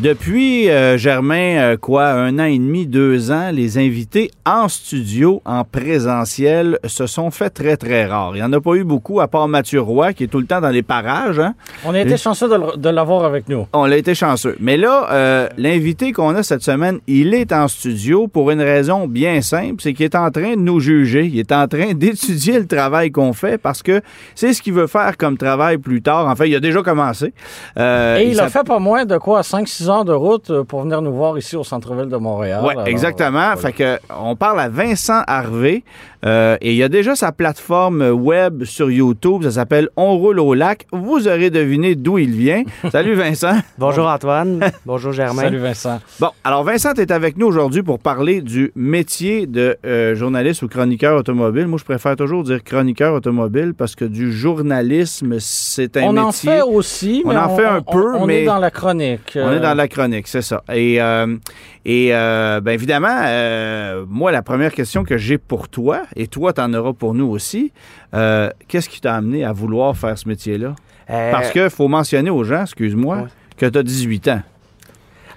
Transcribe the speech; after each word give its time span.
Depuis, 0.00 0.70
euh, 0.70 0.96
Germain, 0.96 1.56
euh, 1.58 1.76
quoi, 1.76 2.10
un 2.10 2.38
an 2.38 2.44
et 2.44 2.56
demi, 2.56 2.86
deux 2.86 3.32
ans, 3.32 3.50
les 3.52 3.78
invités 3.78 4.30
en 4.46 4.68
studio, 4.68 5.42
en 5.44 5.64
présentiel, 5.64 6.78
se 6.84 7.08
sont 7.08 7.32
fait 7.32 7.50
très, 7.50 7.76
très 7.76 8.06
rares. 8.06 8.36
Il 8.36 8.38
n'y 8.38 8.44
en 8.44 8.52
a 8.52 8.60
pas 8.60 8.74
eu 8.74 8.84
beaucoup, 8.84 9.20
à 9.20 9.26
part 9.26 9.48
Mathieu 9.48 9.80
Roy, 9.80 10.12
qui 10.12 10.22
est 10.22 10.28
tout 10.28 10.38
le 10.38 10.46
temps 10.46 10.60
dans 10.60 10.68
les 10.68 10.84
parages. 10.84 11.40
Hein? 11.40 11.54
On 11.84 11.94
a 11.94 12.00
été 12.00 12.16
chanceux 12.16 12.48
de, 12.48 12.88
l'avoir 12.88 13.24
avec 13.24 13.48
nous. 13.48 13.66
On 13.72 13.90
a 13.90 13.96
été 13.96 14.14
chanceux. 14.14 14.56
Mais 14.60 14.76
là, 14.76 15.08
euh, 15.10 15.48
l'invité 15.56 16.12
qu'on 16.12 16.32
a 16.36 16.44
cette 16.44 16.62
semaine, 16.62 17.00
il 17.08 17.34
est 17.34 17.52
en 17.52 17.66
studio 17.66 18.28
pour 18.28 18.52
une 18.52 18.62
raison 18.62 19.08
bien 19.08 19.42
simple, 19.42 19.82
c'est 19.82 19.94
qu'il 19.94 20.04
est 20.04 20.14
en 20.14 20.30
train 20.30 20.52
de 20.52 20.60
nous 20.60 20.78
juger. 20.78 21.26
Il 21.26 21.40
est 21.40 21.50
en 21.50 21.66
train 21.66 21.92
d'étudier 21.94 22.60
le 22.60 22.68
travail 22.68 23.10
qu'on 23.10 23.32
fait 23.32 23.58
parce 23.58 23.82
que 23.82 24.00
c'est 24.36 24.52
ce 24.52 24.62
qu'il 24.62 24.74
veut 24.74 24.86
faire 24.86 25.16
comme 25.16 25.36
travail 25.36 25.78
plus 25.78 26.02
tard. 26.02 26.28
En 26.28 26.36
fait, 26.36 26.48
il 26.48 26.54
a 26.54 26.60
déjà 26.60 26.82
commencé. 26.82 27.34
Euh, 27.76 28.18
et 28.18 28.28
il, 28.28 28.38
a 28.38 28.48
fait 28.48 28.64
pas 28.64 28.78
moins 28.78 29.04
de 29.04 29.18
quoi, 29.18 29.40
5-6 29.40 29.87
heures 29.90 30.04
de 30.04 30.12
route 30.12 30.50
euh, 30.50 30.64
pour 30.64 30.82
venir 30.82 31.02
nous 31.02 31.12
voir 31.12 31.38
ici 31.38 31.56
au 31.56 31.64
centre-ville 31.64 32.08
de 32.08 32.16
Montréal. 32.16 32.62
Oui, 32.64 32.74
exactement. 32.86 33.56
Fait 33.56 33.72
que 33.72 33.98
on 34.10 34.36
parle 34.36 34.60
à 34.60 34.68
Vincent 34.68 35.22
Harvé 35.26 35.84
euh, 36.24 36.56
et 36.60 36.72
il 36.72 36.76
y 36.76 36.82
a 36.82 36.88
déjà 36.88 37.14
sa 37.14 37.32
plateforme 37.32 38.02
web 38.02 38.64
sur 38.64 38.90
YouTube. 38.90 39.42
Ça 39.44 39.52
s'appelle 39.52 39.88
On 39.96 40.16
roule 40.16 40.40
au 40.40 40.54
lac. 40.54 40.86
Vous 40.92 41.28
aurez 41.28 41.50
deviné 41.50 41.94
d'où 41.94 42.18
il 42.18 42.32
vient. 42.32 42.62
Salut 42.90 43.14
Vincent. 43.14 43.58
Bonjour 43.78 44.08
Antoine. 44.08 44.60
Bonjour 44.84 45.12
Germain. 45.12 45.42
Salut 45.42 45.58
Vincent. 45.58 46.00
Bon, 46.18 46.30
alors 46.44 46.64
Vincent 46.64 46.94
est 46.94 47.10
avec 47.10 47.36
nous 47.36 47.46
aujourd'hui 47.46 47.82
pour 47.82 47.98
parler 47.98 48.40
du 48.40 48.72
métier 48.74 49.46
de 49.46 49.76
euh, 49.86 50.14
journaliste 50.14 50.62
ou 50.62 50.68
chroniqueur 50.68 51.16
automobile. 51.16 51.66
Moi, 51.66 51.78
je 51.78 51.84
préfère 51.84 52.16
toujours 52.16 52.42
dire 52.42 52.62
chroniqueur 52.64 53.14
automobile 53.14 53.74
parce 53.76 53.94
que 53.94 54.04
du 54.04 54.32
journalisme, 54.32 55.36
c'est 55.38 55.96
un 55.96 56.12
métier. 56.12 56.18
On 56.18 56.24
en 56.24 56.32
fait 56.32 56.62
aussi, 56.62 57.22
on 57.24 57.36
en 57.36 57.56
fait 57.56 57.64
un 57.64 57.82
peu, 57.82 58.16
on, 58.16 58.26
mais 58.26 58.42
est 58.42 58.46
dans 58.46 58.58
la 58.58 58.70
chronique. 58.70 59.36
On 59.40 59.52
est 59.52 59.60
dans 59.60 59.74
la 59.74 59.88
chronique, 59.88 60.26
c'est 60.26 60.42
ça. 60.42 60.62
Et, 60.72 61.00
euh, 61.00 61.36
et 61.84 62.08
euh, 62.12 62.60
bien 62.60 62.72
évidemment, 62.72 64.04
moi, 64.08 64.32
la 64.32 64.42
première 64.42 64.72
question 64.72 65.04
que 65.04 65.16
j'ai 65.16 65.38
pour 65.38 65.68
toi, 65.68 66.02
et 66.16 66.26
toi, 66.26 66.52
tu 66.52 66.60
en 66.60 66.72
auras 66.74 66.92
pour 66.92 67.14
nous 67.14 67.26
aussi, 67.26 67.72
qu'est-ce 68.12 68.88
qui 68.88 69.00
t'a 69.00 69.14
amené 69.14 69.44
à 69.44 69.52
vouloir 69.52 69.96
faire 69.96 70.16
ce 70.16 70.28
métier-là? 70.28 70.74
Parce 71.06 71.50
qu'il 71.50 71.70
faut 71.70 71.88
mentionner 71.88 72.30
aux 72.30 72.44
gens, 72.44 72.62
excuse-moi, 72.62 73.28
que 73.56 73.66
tu 73.66 73.78
as 73.78 73.82
18 73.82 74.28
ans. 74.28 74.42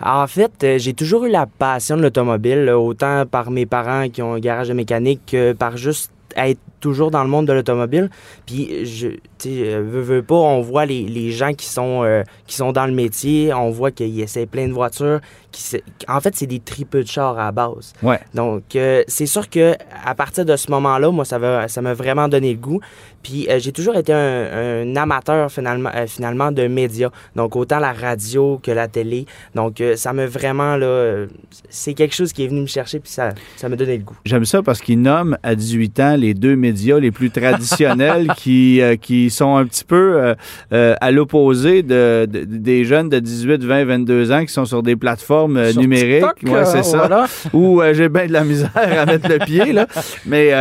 En 0.03 0.25
fait, 0.25 0.77
j'ai 0.77 0.94
toujours 0.94 1.25
eu 1.25 1.30
la 1.30 1.45
passion 1.45 1.95
de 1.95 2.02
l'automobile, 2.02 2.69
autant 2.72 3.25
par 3.25 3.52
mes 3.52 3.66
parents 3.66 4.09
qui 4.09 4.22
ont 4.22 4.33
un 4.33 4.39
garage 4.39 4.69
de 4.69 4.73
mécanique 4.73 5.22
que 5.27 5.53
par 5.53 5.77
juste 5.77 6.11
être 6.36 6.59
toujours 6.80 7.11
dans 7.11 7.23
le 7.23 7.30
monde 7.30 7.45
de 7.45 7.53
l'automobile. 7.53 8.09
Puis, 8.45 8.86
je, 8.86 9.09
tu 9.09 9.19
sais, 9.38 9.80
veux, 9.80 10.02
veux 10.02 10.23
pas, 10.23 10.36
on 10.36 10.61
voit 10.61 10.86
les, 10.86 11.03
les 11.03 11.31
gens 11.31 11.53
qui 11.53 11.66
sont, 11.66 12.03
euh, 12.03 12.23
qui 12.47 12.55
sont 12.55 12.72
dans 12.72 12.86
le 12.86 12.94
métier, 12.94 13.53
on 13.53 13.69
voit 13.69 13.92
qu'ils 13.92 14.19
essaient 14.22 14.45
plein 14.45 14.67
de 14.67 14.73
voitures. 14.73 15.19
Qui, 15.52 15.81
en 16.07 16.19
fait, 16.19 16.35
c'est 16.35 16.47
des 16.47 16.59
tripes 16.59 16.95
de 16.95 17.05
chars 17.05 17.38
à 17.38 17.45
la 17.45 17.52
base. 17.52 17.94
Ouais. 18.02 18.19
Donc, 18.33 18.75
euh, 18.75 19.03
c'est 19.07 19.25
sûr 19.25 19.49
que 19.49 19.73
à 20.05 20.16
partir 20.16 20.45
de 20.45 20.55
ce 20.55 20.71
moment-là, 20.71 21.11
moi, 21.11 21.25
ça 21.25 21.39
m'a 21.39 21.67
ça 21.67 21.81
vraiment 21.93 22.27
donné 22.27 22.53
le 22.53 22.59
goût. 22.59 22.80
Puis, 23.23 23.47
euh, 23.49 23.59
j'ai 23.59 23.71
toujours 23.71 23.95
été 23.95 24.13
un, 24.13 24.83
un 24.83 24.95
amateur, 24.95 25.52
finalement, 25.52 25.91
finalement, 26.08 26.52
de 26.52 26.67
médias. 26.67 27.09
Donc, 27.35 27.55
autant 27.55 27.80
la 27.80 27.93
radio 27.93 28.59
que 28.63 28.71
la 28.71 28.87
télé. 28.87 29.26
Donc, 29.53 29.83
ça 29.95 30.14
m'a 30.14 30.26
vraiment, 30.26 30.76
là, 30.77 31.26
c'est 31.70 31.93
quelque 31.93 32.15
chose 32.15 32.33
qui 32.33 32.43
est 32.43 32.47
venu 32.47 32.61
me 32.61 32.65
chercher, 32.67 32.99
puis 32.99 33.11
ça, 33.11 33.30
ça 33.55 33.70
m'a 33.70 33.76
donné 33.76 33.97
le 33.97 34.03
goût. 34.03 34.17
J'aime 34.26 34.45
ça 34.45 34.61
parce 34.61 34.81
qu'il 34.81 35.02
nomme 35.02 35.37
à 35.43 35.55
18 35.55 35.99
ans 35.99 36.15
les 36.15 36.33
deux 36.33 36.55
médias 36.55 36.99
les 36.99 37.11
plus 37.11 37.31
traditionnels 37.31 38.27
qui, 38.37 38.81
euh, 38.81 38.95
qui 38.95 39.30
sont 39.30 39.55
un 39.55 39.65
petit 39.65 39.83
peu 39.83 40.15
euh, 40.15 40.36
euh, 40.73 40.95
à 41.02 41.11
l'opposé 41.11 41.83
de, 41.83 42.27
de, 42.30 42.43
des 42.43 42.86
jeunes 42.86 43.09
de 43.09 43.20
18, 43.20 43.64
20, 43.64 43.86
22 43.86 44.31
ans 44.31 44.45
qui 44.45 44.53
sont 44.53 44.65
sur 44.65 44.83
des 44.83 44.95
plateformes 44.95 45.40
sur 45.47 45.81
numériques. 45.81 46.23
TikTok, 46.23 46.53
ouais, 46.53 46.65
c'est 46.65 46.83
ça. 46.83 46.97
Voilà. 46.97 47.27
Où 47.53 47.81
j'ai 47.93 48.09
bien 48.09 48.27
de 48.27 48.33
la 48.33 48.43
misère 48.43 48.71
à 48.75 49.05
mettre 49.05 49.29
le 49.29 49.39
pied. 49.39 49.73
Là. 49.73 49.87
Mais, 50.25 50.52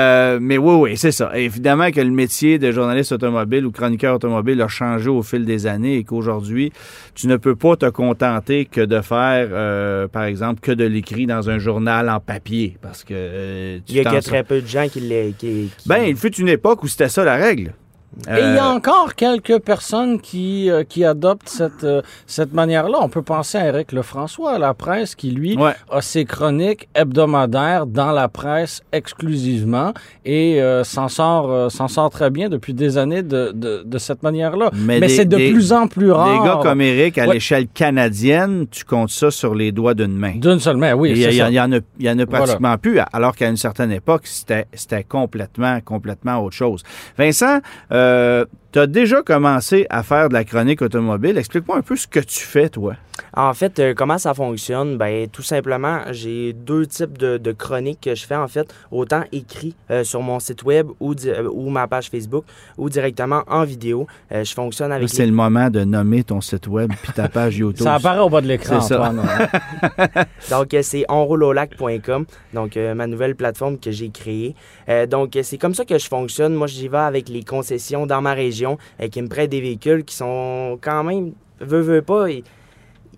mais 0.41 0.59
oui, 0.59 0.75
oui, 0.75 0.97
c'est 0.97 1.13
ça. 1.13 1.33
Évidemment 1.35 1.91
que 1.91 2.01
le 2.01 2.11
métier 2.11 2.59
de 2.59 2.73
journaliste 2.73 3.13
automobile 3.13 3.67
ou 3.67 3.71
chroniqueur 3.71 4.17
automobile 4.17 4.61
a 4.63 4.69
changé 4.69 5.09
au 5.09 5.23
fil 5.23 5.45
des 5.45 5.67
années 5.67 5.97
et 5.97 6.05
qu'aujourd'hui, 6.05 6.73
tu 7.15 7.27
ne 7.27 7.37
peux 7.37 7.57
pas 7.57 7.77
te 7.77 7.87
contenter 7.87 8.65
que 8.65 8.81
de 8.81 9.01
faire, 9.01 10.09
par 10.09 10.25
exemple, 10.25 10.61
que 10.61 10.73
de 10.73 10.85
l'écrit 10.85 11.27
dans 11.27 11.51
un 11.51 11.59
journal 11.59 12.09
en 12.09 12.21
papier. 12.21 12.77
Parce 12.81 13.05
que. 13.05 13.81
Il 13.89 13.95
y 13.95 14.01
a 14.01 14.05
que 14.05 14.21
très 14.23 14.45
peu 14.45 14.61
de 14.61 14.67
gens 14.67 14.89
qui, 14.89 15.01
qui, 15.39 15.71
qui... 15.77 15.89
Ben, 15.89 16.03
il 16.05 16.17
fut 16.17 16.35
une 16.37 16.49
époque 16.49 16.83
où 16.83 16.89
c'était 16.89 17.09
ça 17.09 17.25
la 17.25 17.37
règle. 17.37 17.73
Et 18.29 18.41
il 18.41 18.55
y 18.57 18.59
a 18.59 18.69
encore 18.69 19.15
quelques 19.15 19.61
personnes 19.61 20.21
qui, 20.21 20.69
euh, 20.69 20.83
qui 20.83 21.05
adoptent 21.05 21.49
cette, 21.49 21.85
euh, 21.85 22.03
cette 22.27 22.53
manière-là. 22.53 22.99
On 23.01 23.09
peut 23.09 23.23
penser 23.23 23.57
à 23.57 23.69
Éric 23.69 23.93
Lefrançois, 23.93 24.53
à 24.55 24.59
la 24.59 24.75
presse, 24.75 25.15
qui, 25.15 25.31
lui, 25.31 25.57
ouais. 25.57 25.73
a 25.91 26.01
ses 26.03 26.25
chroniques 26.25 26.89
hebdomadaires 26.95 27.87
dans 27.87 28.11
la 28.11 28.29
presse 28.29 28.83
exclusivement 28.93 29.93
et 30.25 30.61
euh, 30.61 30.83
s'en 30.85 31.09
sort, 31.09 31.71
s'en 31.71 31.87
sort 31.89 32.11
très 32.11 32.31
bien 32.31 32.49
depuis 32.49 32.75
des 32.75 32.99
années 32.99 33.23
de, 33.23 33.53
de, 33.55 33.83
de 33.85 33.99
cette 33.99 34.23
manière-là. 34.25 34.71
Mais, 34.75 34.99
Mais 34.99 35.09
c'est 35.09 35.25
de 35.25 35.37
des, 35.37 35.51
plus 35.53 35.73
en 35.73 35.87
plus 35.87 36.11
rare. 36.11 36.43
Des 36.43 36.49
gars 36.49 36.59
comme 36.63 36.81
Éric, 36.81 37.17
à 37.19 37.27
Ouais. 37.29 37.35
l'échelle 37.35 37.69
canadienne, 37.69 38.67
tu 38.71 38.85
comptes 38.85 39.11
ça 39.11 39.31
sur 39.31 39.55
les 39.55 39.71
doigts 39.73 39.95
d'une 39.95 40.17
main. 40.17 40.35
D'une 40.37 40.59
seule 40.59 40.79
main, 40.79 40.95
oui. 40.95 41.11
Il 41.13 41.19
y, 41.19 41.27
y 41.27 41.39
ça. 41.39 41.47
en 41.47 41.73
a, 41.73 41.77
il 41.99 42.07
y 42.07 42.11
en 42.11 42.19
a 42.19 42.27
pratiquement 42.27 42.77
plus, 42.77 42.99
alors 43.13 43.37
qu'à 43.37 43.49
une 43.49 43.57
certaine 43.57 43.93
époque, 43.93 44.23
c'était 44.25 44.67
c'était 44.73 45.05
complètement, 45.05 45.79
complètement 45.85 46.39
autre 46.43 46.57
chose. 46.57 46.83
Vincent, 47.17 47.61
euh, 47.93 48.00
Uh, 48.01 48.45
tu 48.73 48.79
as 48.79 48.87
déjà 48.87 49.23
commencé 49.23 49.87
à 49.91 50.03
faire 50.03 50.29
de 50.29 50.35
la 50.35 50.45
chronique 50.45 50.83
automobile. 50.83 51.37
Explique-moi 51.39 51.77
un 51.79 51.83
peu 51.83 51.97
ce 51.97 52.07
que 52.07 52.21
tu 52.21 52.41
fais, 52.41 52.69
toi. 52.69 52.95
En 53.37 53.53
fait, 53.53 53.79
euh, 53.79 53.93
comment 53.95 54.17
ça 54.17 54.33
fonctionne? 54.33 54.97
Ben, 54.97 55.29
tout 55.29 55.43
simplement, 55.43 55.99
j'ai 56.11 56.53
deux 56.55 56.87
types 56.87 57.19
de, 57.19 57.37
de 57.37 57.53
chroniques 57.53 58.01
que 58.01 58.15
je 58.15 58.25
fais, 58.27 58.35
en 58.37 58.49
fait. 58.49 58.73
Autant 58.91 59.25
écrit 59.31 59.75
euh, 59.91 60.05
sur 60.05 60.23
mon 60.23 60.41
site 60.41 60.63
web 60.63 60.89
ou, 61.01 61.15
di- 61.15 61.29
euh, 61.29 61.49
ou 61.53 61.69
ma 61.69 61.87
page 61.87 62.09
Facebook 62.09 62.45
ou 62.79 62.89
directement 62.89 63.43
en 63.47 63.65
vidéo. 63.65 64.07
Euh, 64.33 64.43
je 64.43 64.55
fonctionne 64.55 64.91
avec 64.91 65.09
C'est 65.11 65.19
les... 65.23 65.27
le 65.27 65.33
moment 65.35 65.69
de 65.69 65.85
nommer 65.85 66.25
ton 66.25 66.41
site 66.41 66.67
web 66.67 66.91
puis 67.03 67.13
ta 67.13 67.29
page 67.29 67.59
YouTube. 67.59 67.85
Ça 67.85 67.95
apparaît 67.97 68.21
au 68.21 68.31
bas 68.31 68.41
de 68.41 68.47
l'écran, 68.47 68.81
C'est 68.81 68.95
ça. 68.95 69.11
Antoine. 69.11 69.21
Donc, 70.51 70.73
euh, 70.75 70.81
c'est 70.83 71.05
onroulaulac.com, 71.09 72.25
donc 72.55 72.77
euh, 72.77 72.95
ma 72.95 73.07
nouvelle 73.07 73.35
plateforme 73.37 73.79
que 73.79 73.91
j'ai 73.91 74.11
créée. 74.11 74.55
Euh, 74.89 75.07
donc, 75.07 75.37
c'est 75.43 75.59
comme 75.59 75.75
ça 75.75 75.85
que 75.85 75.99
je 75.99 76.07
fonctionne. 76.09 76.55
Moi, 76.55 76.67
j'y 76.67 76.89
vais 76.89 76.99
avec 76.99 77.29
les 77.29 77.43
concessions 77.45 78.07
dans 78.07 78.21
ma 78.23 78.33
région 78.33 78.60
euh, 78.67 79.09
qui 79.09 79.23
me 79.23 79.29
prêtent 79.29 79.51
des 79.51 79.61
véhicules 79.61 80.05
qui 80.05 80.15
sont 80.15 80.79
quand 80.81 81.05
même, 81.05 81.33
veux, 81.61 81.81
veux 81.81 82.03
pas, 82.03 82.27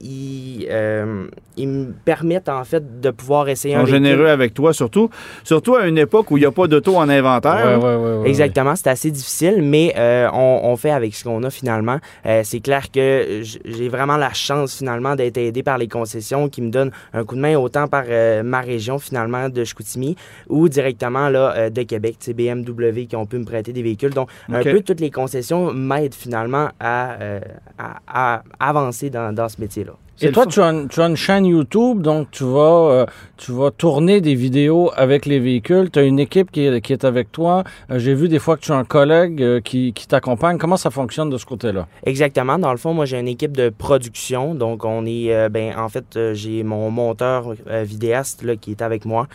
ils, 0.03 0.67
euh, 0.71 1.27
ils 1.57 1.69
me 1.69 1.93
permettent 1.93 2.49
en 2.49 2.65
fait 2.65 3.01
de 3.01 3.11
pouvoir 3.11 3.49
essayer 3.49 3.75
Ils 3.75 3.79
un 3.79 3.81
sont 3.81 3.93
véhicule. 3.93 4.05
généreux 4.09 4.29
avec 4.29 4.53
toi, 4.53 4.73
surtout, 4.73 5.09
surtout 5.45 5.77
à 5.77 5.87
une 5.87 5.99
époque 5.99 6.31
où 6.31 6.37
il 6.37 6.41
n'y 6.41 6.47
a 6.47 6.51
pas 6.51 6.67
d'auto 6.67 6.97
en 6.97 7.09
inventaire. 7.09 7.79
Ouais, 7.81 7.85
ouais, 7.85 7.97
ouais, 7.97 8.17
ouais, 8.23 8.29
Exactement, 8.29 8.75
c'est 8.77 8.89
assez 8.89 9.11
difficile, 9.11 9.63
mais 9.63 9.95
euh, 9.97 10.29
on, 10.33 10.61
on 10.65 10.77
fait 10.77 10.91
avec 10.91 11.15
ce 11.15 11.25
qu'on 11.25 11.43
a 11.45 11.51
finalement. 11.51 11.99
Euh, 12.27 12.41
c'est 12.45 12.61
clair 12.61 12.91
que 12.91 13.43
j'ai 13.43 13.89
vraiment 13.89 14.17
la 14.17 14.33
chance 14.33 14.77
finalement 14.79 15.15
d'être 15.15 15.39
aidé 15.39 15.63
par 15.63 15.79
les 15.79 15.89
concessions 15.89 16.49
qui 16.49 16.63
me 16.63 16.71
donnent 16.71 16.91
un 17.13 17.25
coup 17.25 17.37
de 17.37 17.41
main 17.41 17.57
autant 17.57 17.87
par 17.89 18.05
euh, 18.09 18.43
ma 18.43 18.61
région 18.61 18.99
finalement 18.99 19.49
de 19.49 19.65
Chicoutimi 19.65 20.17
ou 20.49 20.69
directement 20.69 21.29
là 21.29 21.55
euh, 21.57 21.71
de 21.71 21.83
Québec, 21.83 22.17
c'est 22.19 22.35
BMW 22.35 23.07
qui 23.09 23.17
ont 23.17 23.27
pu 23.27 23.39
me 23.39 23.45
prêter 23.45 23.73
des 23.73 23.83
véhicules. 23.83 24.13
Donc 24.15 24.29
un 24.53 24.63
peu 24.63 24.81
toutes 24.81 25.01
les 25.01 25.11
concessions 25.11 25.73
m'aident 25.73 26.15
finalement 26.15 26.69
à, 26.81 27.13
euh, 27.21 27.41
à, 27.79 28.01
à 28.09 28.43
avancer 28.61 29.11
dans, 29.11 29.33
dans 29.35 29.49
ce 29.49 29.61
métier-là. 29.61 29.92
Et 30.23 30.33
toi, 30.33 30.47
tu 30.47 30.61
as, 30.61 30.67
une, 30.71 30.89
tu 30.89 31.01
as 31.01 31.07
une 31.07 31.17
chaîne 31.17 31.47
YouTube, 31.47 32.03
donc 32.03 32.31
tu 32.31 32.45
vas, 32.45 32.91
euh, 32.91 33.07
tu 33.45 33.51
vas 33.51 33.73
tourner 33.73 34.21
des 34.21 34.37
vidéos 34.37 34.93
avec 34.95 35.27
les 35.27 35.41
véhicules. 35.41 35.91
Tu 35.91 35.99
as 35.99 36.03
une 36.05 36.21
équipe 36.21 36.53
qui 36.53 36.61
est, 36.61 37.05
avec 37.05 37.33
toi. 37.33 37.65
Euh, 37.91 37.99
J'ai 37.99 38.15
vu 38.15 38.29
des 38.29 38.39
fois 38.39 38.57
que 38.57 38.63
tu 38.63 38.71
as 38.71 38.77
un 38.77 38.85
collègue 38.85 39.43
euh, 39.43 39.61
qui, 39.61 39.93
t'accompagne. 39.93 40.59
Comment 40.59 40.77
ça 40.77 40.91
fonctionne 40.91 41.29
de 41.29 41.37
ce 41.39 41.45
côté-là? 41.45 41.89
Exactement. 42.07 42.57
Dans 42.61 42.71
le 42.71 42.77
fond, 42.77 42.95
moi, 42.95 43.05
j'ai 43.05 43.19
une 43.19 43.27
équipe 43.27 43.57
de 43.57 43.69
production. 43.69 44.55
Donc, 44.55 44.85
on 44.85 45.05
est, 45.07 45.35
euh, 45.35 45.49
ben, 45.49 45.75
en 45.77 45.89
fait, 45.89 46.33
j'ai 46.35 46.63
mon 46.63 46.91
monteur 46.93 47.55
vidéaste 47.83 48.45
là, 48.45 48.55
qui 48.55 48.71
est 48.71 48.83
avec 48.83 49.05
moi, 49.07 49.27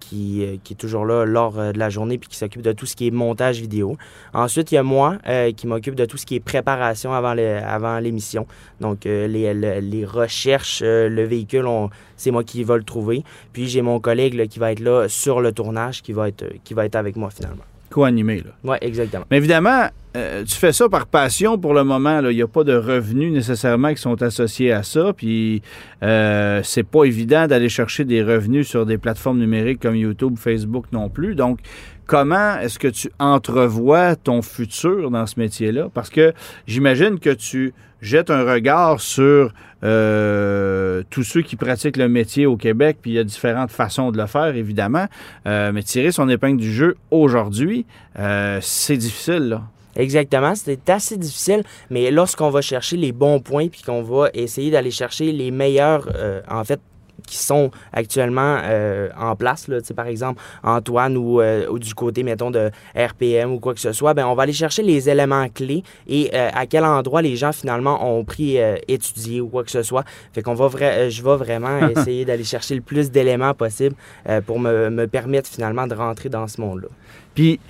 qui, 0.00 0.42
est 0.42 0.74
toujours 0.78 1.04
là 1.04 1.24
lors 1.24 1.52
de 1.52 1.78
la 1.78 1.88
journée 1.88 2.18
puis 2.18 2.28
qui 2.28 2.36
s'occupe 2.36 2.62
de 2.62 2.72
tout 2.72 2.86
ce 2.86 2.96
qui 2.96 3.06
est 3.06 3.10
montage 3.12 3.60
vidéo. 3.60 3.96
Ensuite, 4.34 4.72
il 4.72 4.74
y 4.74 4.78
a 4.78 4.82
moi 4.82 5.18
qui 5.56 5.68
m'occupe 5.68 5.94
de 5.94 6.04
tout 6.04 6.16
ce 6.16 6.26
qui 6.26 6.34
est 6.34 6.40
préparation 6.40 7.12
avant 7.12 7.98
l'émission. 8.00 8.46
Donc, 8.80 9.04
les, 9.04 9.54
le- 9.54 9.78
les 9.80 10.04
recherche 10.04 10.80
euh, 10.82 11.08
le 11.08 11.24
véhicule, 11.24 11.66
c'est 12.16 12.30
moi 12.30 12.44
qui 12.44 12.64
va 12.64 12.76
le 12.76 12.82
trouver. 12.82 13.22
Puis 13.52 13.66
j'ai 13.66 13.82
mon 13.82 14.00
collègue 14.00 14.34
là, 14.34 14.46
qui 14.46 14.58
va 14.58 14.72
être 14.72 14.80
là 14.80 15.08
sur 15.08 15.40
le 15.40 15.52
tournage, 15.52 16.02
qui 16.02 16.12
va 16.12 16.28
être, 16.28 16.42
euh, 16.42 16.50
qui 16.64 16.74
va 16.74 16.84
être 16.84 16.96
avec 16.96 17.16
moi 17.16 17.30
finalement. 17.30 17.64
Co-animé, 17.90 18.38
là. 18.38 18.50
Oui, 18.64 18.76
exactement. 18.80 19.24
Mais 19.30 19.36
évidemment, 19.36 19.88
euh, 20.16 20.44
tu 20.44 20.56
fais 20.56 20.72
ça 20.72 20.88
par 20.88 21.06
passion 21.06 21.56
pour 21.56 21.72
le 21.72 21.84
moment. 21.84 22.20
Il 22.20 22.34
n'y 22.34 22.42
a 22.42 22.48
pas 22.48 22.64
de 22.64 22.74
revenus 22.74 23.32
nécessairement 23.32 23.94
qui 23.94 24.00
sont 24.00 24.22
associés 24.22 24.72
à 24.72 24.82
ça. 24.82 25.12
Puis 25.16 25.62
euh, 26.02 26.60
c'est 26.64 26.82
pas 26.82 27.04
évident 27.04 27.46
d'aller 27.46 27.68
chercher 27.68 28.04
des 28.04 28.22
revenus 28.22 28.66
sur 28.66 28.86
des 28.86 28.98
plateformes 28.98 29.38
numériques 29.38 29.80
comme 29.80 29.96
YouTube, 29.96 30.36
Facebook 30.36 30.86
non 30.92 31.08
plus. 31.08 31.34
Donc, 31.34 31.60
comment 32.06 32.58
est-ce 32.58 32.78
que 32.78 32.88
tu 32.88 33.10
entrevois 33.18 34.16
ton 34.16 34.42
futur 34.42 35.10
dans 35.10 35.26
ce 35.26 35.38
métier-là? 35.38 35.88
Parce 35.92 36.10
que 36.10 36.32
j'imagine 36.66 37.18
que 37.18 37.30
tu 37.30 37.72
jettes 38.00 38.30
un 38.30 38.44
regard 38.44 39.00
sur 39.00 39.52
euh, 39.86 41.02
tous 41.10 41.22
ceux 41.22 41.42
qui 41.42 41.54
pratiquent 41.54 41.96
le 41.96 42.08
métier 42.08 42.44
au 42.44 42.56
Québec, 42.56 42.98
puis 43.00 43.12
il 43.12 43.14
y 43.14 43.18
a 43.18 43.24
différentes 43.24 43.70
façons 43.70 44.10
de 44.10 44.18
le 44.18 44.26
faire, 44.26 44.56
évidemment. 44.56 45.06
Euh, 45.46 45.70
mais 45.72 45.82
tirer 45.82 46.10
son 46.10 46.28
épingle 46.28 46.60
du 46.60 46.72
jeu 46.72 46.96
aujourd'hui, 47.10 47.86
euh, 48.18 48.58
c'est 48.60 48.96
difficile. 48.96 49.60
Exactement, 49.94 50.54
c'était 50.54 50.92
assez 50.92 51.16
difficile, 51.16 51.62
mais 51.88 52.10
lorsqu'on 52.10 52.50
va 52.50 52.60
chercher 52.60 52.96
les 52.98 53.12
bons 53.12 53.40
points 53.40 53.68
puis 53.68 53.82
qu'on 53.82 54.02
va 54.02 54.28
essayer 54.34 54.70
d'aller 54.70 54.90
chercher 54.90 55.32
les 55.32 55.50
meilleurs, 55.50 56.12
en 56.50 56.64
fait, 56.64 56.80
qui 57.26 57.36
sont 57.36 57.70
actuellement 57.92 58.58
euh, 58.62 59.08
en 59.18 59.36
place, 59.36 59.68
là, 59.68 59.78
par 59.94 60.06
exemple 60.06 60.40
Antoine 60.62 61.16
ou, 61.16 61.40
euh, 61.40 61.66
ou 61.68 61.78
du 61.78 61.94
côté, 61.94 62.22
mettons, 62.22 62.50
de 62.50 62.70
RPM 62.96 63.52
ou 63.52 63.58
quoi 63.60 63.74
que 63.74 63.80
ce 63.80 63.92
soit, 63.92 64.14
ben, 64.14 64.26
on 64.26 64.34
va 64.34 64.44
aller 64.44 64.52
chercher 64.52 64.82
les 64.82 65.08
éléments 65.08 65.48
clés 65.48 65.82
et 66.08 66.30
euh, 66.34 66.48
à 66.54 66.66
quel 66.66 66.84
endroit 66.84 67.22
les 67.22 67.36
gens 67.36 67.52
finalement 67.52 68.16
ont 68.16 68.24
pris 68.24 68.58
étudier 68.88 69.40
ou 69.40 69.48
quoi 69.48 69.64
que 69.64 69.70
ce 69.70 69.82
soit. 69.82 70.04
Fait 70.32 70.42
qu'on 70.42 70.54
va 70.54 70.68
vra- 70.68 71.10
je 71.10 71.22
vais 71.22 71.36
vraiment 71.36 71.88
essayer 71.96 72.24
d'aller 72.24 72.44
chercher 72.44 72.74
le 72.74 72.80
plus 72.80 73.10
d'éléments 73.10 73.54
possible 73.54 73.94
pour 74.46 74.60
me, 74.60 74.90
me 74.90 75.06
permettre 75.06 75.48
finalement 75.50 75.86
de 75.86 75.94
rentrer 75.94 76.28
dans 76.28 76.46
ce 76.46 76.60
monde-là. 76.60 76.88
Puis, 77.34 77.60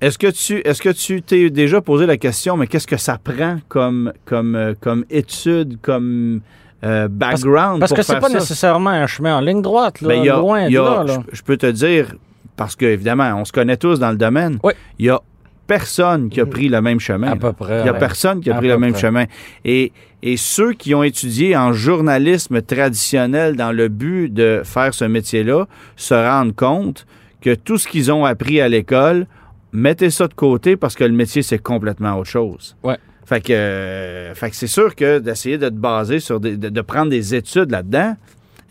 est-ce 0.00 0.18
que 0.18 0.26
tu 0.26 0.60
est-ce 0.68 0.82
que 0.82 0.90
tu 0.90 1.22
t'es 1.22 1.48
déjà 1.50 1.80
posé 1.80 2.04
la 2.04 2.16
question, 2.16 2.56
mais 2.56 2.66
qu'est-ce 2.66 2.86
que 2.86 2.96
ça 2.96 3.16
prend 3.16 3.58
comme, 3.68 4.12
comme, 4.26 4.74
comme 4.80 5.04
étude, 5.08 5.78
comme 5.80 6.42
euh, 6.84 7.08
background 7.08 7.80
Parce 7.80 7.90
pour 7.92 7.96
que 7.98 8.02
c'est 8.04 8.20
pas 8.20 8.28
ça? 8.28 8.34
nécessairement 8.34 8.90
un 8.90 9.06
chemin 9.06 9.36
en 9.36 9.40
ligne 9.40 9.62
droite, 9.62 10.00
là, 10.00 10.08
Ben, 10.08 10.14
il 10.20 10.26
y 10.26 10.30
a- 10.30 10.36
loin 10.36 10.68
de 10.68 10.76
a- 10.78 10.82
là. 10.82 11.04
là. 11.04 11.22
Je, 11.32 11.42
peux 11.42 11.56
te 11.56 11.66
dire, 11.66 12.14
parce 12.56 12.76
que 12.76 12.84
évidemment, 12.86 13.32
on 13.36 13.44
se 13.44 13.52
connaît 13.52 13.76
tous 13.76 13.98
dans 13.98 14.10
le 14.10 14.16
domaine, 14.16 14.58
Oui. 14.62 14.72
il 14.98 15.06
y 15.06 15.10
a 15.10 15.20
personne 15.66 16.28
qui 16.28 16.40
a 16.40 16.44
Mhm. 16.44 16.50
pris 16.50 16.68
le 16.68 16.80
même 16.82 17.00
chemin. 17.00 17.28
À 17.28 17.30
là. 17.30 17.36
peu 17.36 17.52
près. 17.52 17.78
Il 17.80 17.82
n'y 17.84 17.88
a 17.88 17.92
ouais. 17.94 17.98
personne 17.98 18.40
qui 18.40 18.50
a 18.50 18.54
À 18.54 18.58
pris 18.58 18.68
le 18.68 18.78
même 18.78 18.92
près. 18.92 19.00
chemin. 19.00 19.24
Et, 19.64 19.92
et 20.22 20.36
ceux 20.36 20.72
qui 20.74 20.94
ont 20.94 21.02
étudié 21.02 21.56
en 21.56 21.72
journalisme 21.72 22.60
traditionnel 22.60 23.56
dans 23.56 23.72
le 23.72 23.88
but 23.88 24.28
de 24.32 24.60
faire 24.64 24.92
ce 24.94 25.04
métier-là 25.06 25.66
se 25.96 26.14
rendent 26.14 26.54
compte 26.54 27.06
que 27.40 27.54
tout 27.54 27.78
ce 27.78 27.88
qu'ils 27.88 28.12
ont 28.12 28.24
appris 28.24 28.60
à 28.60 28.68
l'école, 28.68 29.26
mettez 29.72 30.10
ça 30.10 30.28
de 30.28 30.34
côté 30.34 30.76
parce 30.76 30.94
que 30.94 31.04
le 31.04 31.12
métier, 31.12 31.42
c'est 31.42 31.58
complètement 31.58 32.18
autre 32.18 32.30
chose. 32.30 32.76
Ouais. 32.82 32.96
Fait 33.26 33.40
que, 33.40 33.52
euh, 33.52 34.34
que 34.34 34.56
c'est 34.56 34.66
sûr 34.66 34.94
que 34.94 35.18
d'essayer 35.18 35.58
de 35.58 35.68
te 35.68 35.74
baser 35.74 36.20
sur 36.20 36.40
des, 36.40 36.56
de, 36.56 36.68
de 36.68 36.80
prendre 36.80 37.10
des 37.10 37.34
études 37.34 37.70
là-dedans, 37.70 38.16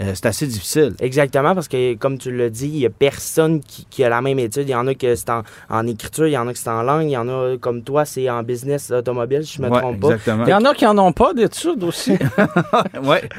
euh, 0.01 0.11
c'est 0.15 0.25
assez 0.25 0.47
difficile. 0.47 0.93
Exactement, 0.99 1.53
parce 1.55 1.67
que 1.67 1.93
comme 1.95 2.17
tu 2.17 2.35
l'as 2.35 2.49
dit, 2.49 2.67
il 2.67 2.79
n'y 2.79 2.85
a 2.85 2.89
personne 2.89 3.61
qui, 3.61 3.85
qui 3.89 4.03
a 4.03 4.09
la 4.09 4.21
même 4.21 4.39
étude. 4.39 4.67
Il 4.67 4.71
y 4.71 4.75
en 4.75 4.87
a 4.87 4.93
que 4.95 5.13
c'est 5.15 5.29
en, 5.29 5.43
en 5.69 5.87
écriture, 5.87 6.27
il 6.27 6.31
y 6.31 6.37
en 6.37 6.47
a 6.47 6.53
que 6.53 6.59
c'est 6.59 6.69
en 6.69 6.81
langue, 6.83 7.03
il 7.05 7.11
y 7.11 7.17
en 7.17 7.27
a 7.29 7.57
comme 7.57 7.83
toi, 7.83 8.03
c'est 8.05 8.29
en 8.29 8.41
business 8.43 8.91
automobile, 8.91 9.45
si 9.45 9.57
je 9.57 9.61
me 9.61 9.69
Ouais, 9.69 9.79
trompe 9.79 9.99
pas. 9.99 10.07
exactement. 10.11 10.45
Il 10.45 10.49
y 10.49 10.53
en 10.53 10.65
a 10.65 10.73
qui 10.73 10.85
en 10.85 10.97
ont 10.97 11.11
pas 11.13 11.33
d'études 11.33 11.83
aussi. 11.83 12.11
ouais. 13.03 13.29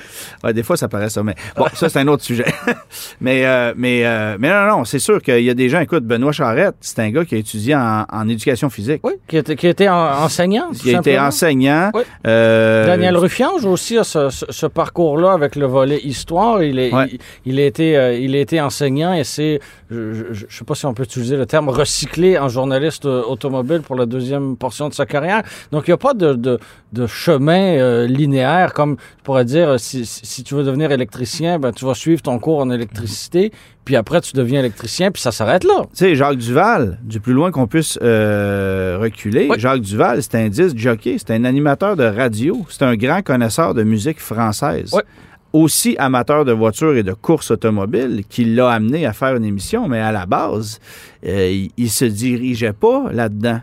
ouais, 0.44 0.52
des 0.52 0.62
fois, 0.62 0.76
ça 0.76 0.88
paraît 0.88 1.10
ça. 1.10 1.22
Mais 1.22 1.34
bon, 1.56 1.66
ça, 1.74 1.88
c'est 1.88 1.98
un 1.98 2.08
autre 2.08 2.22
sujet. 2.22 2.44
mais, 3.20 3.44
euh, 3.46 3.72
mais, 3.76 4.04
euh, 4.06 4.36
mais 4.38 4.50
non, 4.50 4.78
non, 4.78 4.84
c'est 4.84 4.98
sûr 4.98 5.20
qu'il 5.22 5.40
y 5.42 5.50
a 5.50 5.54
des 5.54 5.68
gens. 5.68 5.80
Écoute, 5.80 6.04
Benoît 6.04 6.32
Charrette, 6.32 6.76
c'est 6.80 6.98
un 7.00 7.10
gars 7.10 7.24
qui 7.24 7.34
a 7.34 7.38
étudié 7.38 7.74
en, 7.74 8.04
en 8.10 8.28
éducation 8.28 8.70
physique. 8.70 9.00
oui, 9.04 9.14
qui 9.28 9.36
était, 9.36 9.56
qui 9.56 9.66
était 9.66 9.88
en- 9.88 10.22
enseignant. 10.22 10.68
tout 10.70 10.78
Il 10.84 10.94
a 10.96 11.00
été 11.00 11.10
simplement. 11.12 11.26
enseignant. 11.28 11.90
Oui. 11.94 12.02
euh, 12.26 12.86
Daniel 12.86 13.16
Ruffiange 13.16 13.64
aussi 13.64 13.98
a 13.98 14.04
ce, 14.04 14.30
ce- 14.30 14.46
ce 14.50 14.66
parcours-là 14.66 15.32
avec 15.32 15.56
le 15.56 15.66
volet 15.66 16.00
histoire. 16.02 16.43
Il, 16.60 16.78
est, 16.78 16.92
Ouais. 16.94 17.08
il, 17.46 17.54
il 17.54 17.60
a 17.60 17.64
été, 17.66 17.96
euh, 17.96 18.14
il 18.18 18.34
a 18.34 18.38
été 18.40 18.60
enseignant 18.60 19.12
et 19.12 19.24
c'est, 19.24 19.60
je 19.90 19.96
ne 19.96 20.50
sais 20.50 20.64
pas 20.64 20.74
si 20.74 20.86
on 20.86 20.94
peut 20.94 21.02
utiliser 21.04 21.36
le 21.36 21.46
terme, 21.46 21.68
recyclé 21.68 22.38
en 22.38 22.48
journaliste 22.48 23.04
euh, 23.06 23.22
automobile 23.22 23.80
pour 23.82 23.96
la 23.96 24.06
deuxième 24.06 24.56
portion 24.56 24.88
de 24.88 24.94
sa 24.94 25.06
carrière. 25.06 25.42
Donc, 25.72 25.86
il 25.86 25.90
n'y 25.90 25.94
a 25.94 25.98
pas 25.98 26.14
de, 26.14 26.34
de, 26.34 26.58
de 26.92 27.06
chemin 27.06 27.76
euh, 27.76 28.06
linéaire 28.06 28.72
comme 28.74 28.96
je 29.18 29.22
pourrais 29.24 29.44
dire, 29.44 29.80
si, 29.80 30.04
si 30.04 30.20
si 30.26 30.42
tu 30.44 30.54
veux 30.54 30.64
devenir 30.64 30.90
électricien, 30.92 31.58
ben, 31.58 31.72
tu 31.72 31.84
vas 31.84 31.94
suivre 31.94 32.20
ton 32.22 32.38
cours 32.38 32.58
en 32.58 32.70
électricité, 32.70 33.52
puis 33.84 33.96
après, 33.96 34.20
tu 34.20 34.32
deviens 34.34 34.60
électricien, 34.60 35.10
puis 35.10 35.22
ça 35.22 35.32
s'arrête 35.32 35.64
là. 35.64 35.82
Tu 35.82 35.88
sais, 35.94 36.14
Jacques 36.14 36.38
Duval, 36.38 36.98
du 37.02 37.20
plus 37.20 37.32
loin 37.32 37.50
qu'on 37.50 37.66
puisse 37.66 37.98
euh, 38.02 38.98
reculer, 39.00 39.46
Oui. 39.50 39.56
Jacques 39.58 39.80
Duval, 39.80 40.22
c'est 40.22 40.34
un 40.34 40.48
disque 40.48 40.76
jockey, 40.76 41.16
c'est 41.18 41.30
un 41.32 41.44
animateur 41.44 41.96
de 41.96 42.04
radio, 42.04 42.64
c'est 42.68 42.82
un 42.82 42.96
grand 42.96 43.22
connaisseur 43.22 43.74
de 43.74 43.82
musique 43.82 44.20
française. 44.20 44.90
Oui. 44.92 45.00
Aussi 45.54 45.94
amateur 45.98 46.44
de 46.44 46.50
voitures 46.50 46.96
et 46.96 47.04
de 47.04 47.12
courses 47.12 47.52
automobiles, 47.52 48.24
qui 48.28 48.44
l'a 48.44 48.70
amené 48.70 49.06
à 49.06 49.12
faire 49.12 49.36
une 49.36 49.44
émission, 49.44 49.86
mais 49.86 50.00
à 50.00 50.10
la 50.10 50.26
base, 50.26 50.80
euh, 51.24 51.48
il, 51.48 51.70
il 51.76 51.90
se 51.90 52.04
dirigeait 52.06 52.72
pas 52.72 53.04
là-dedans. 53.12 53.60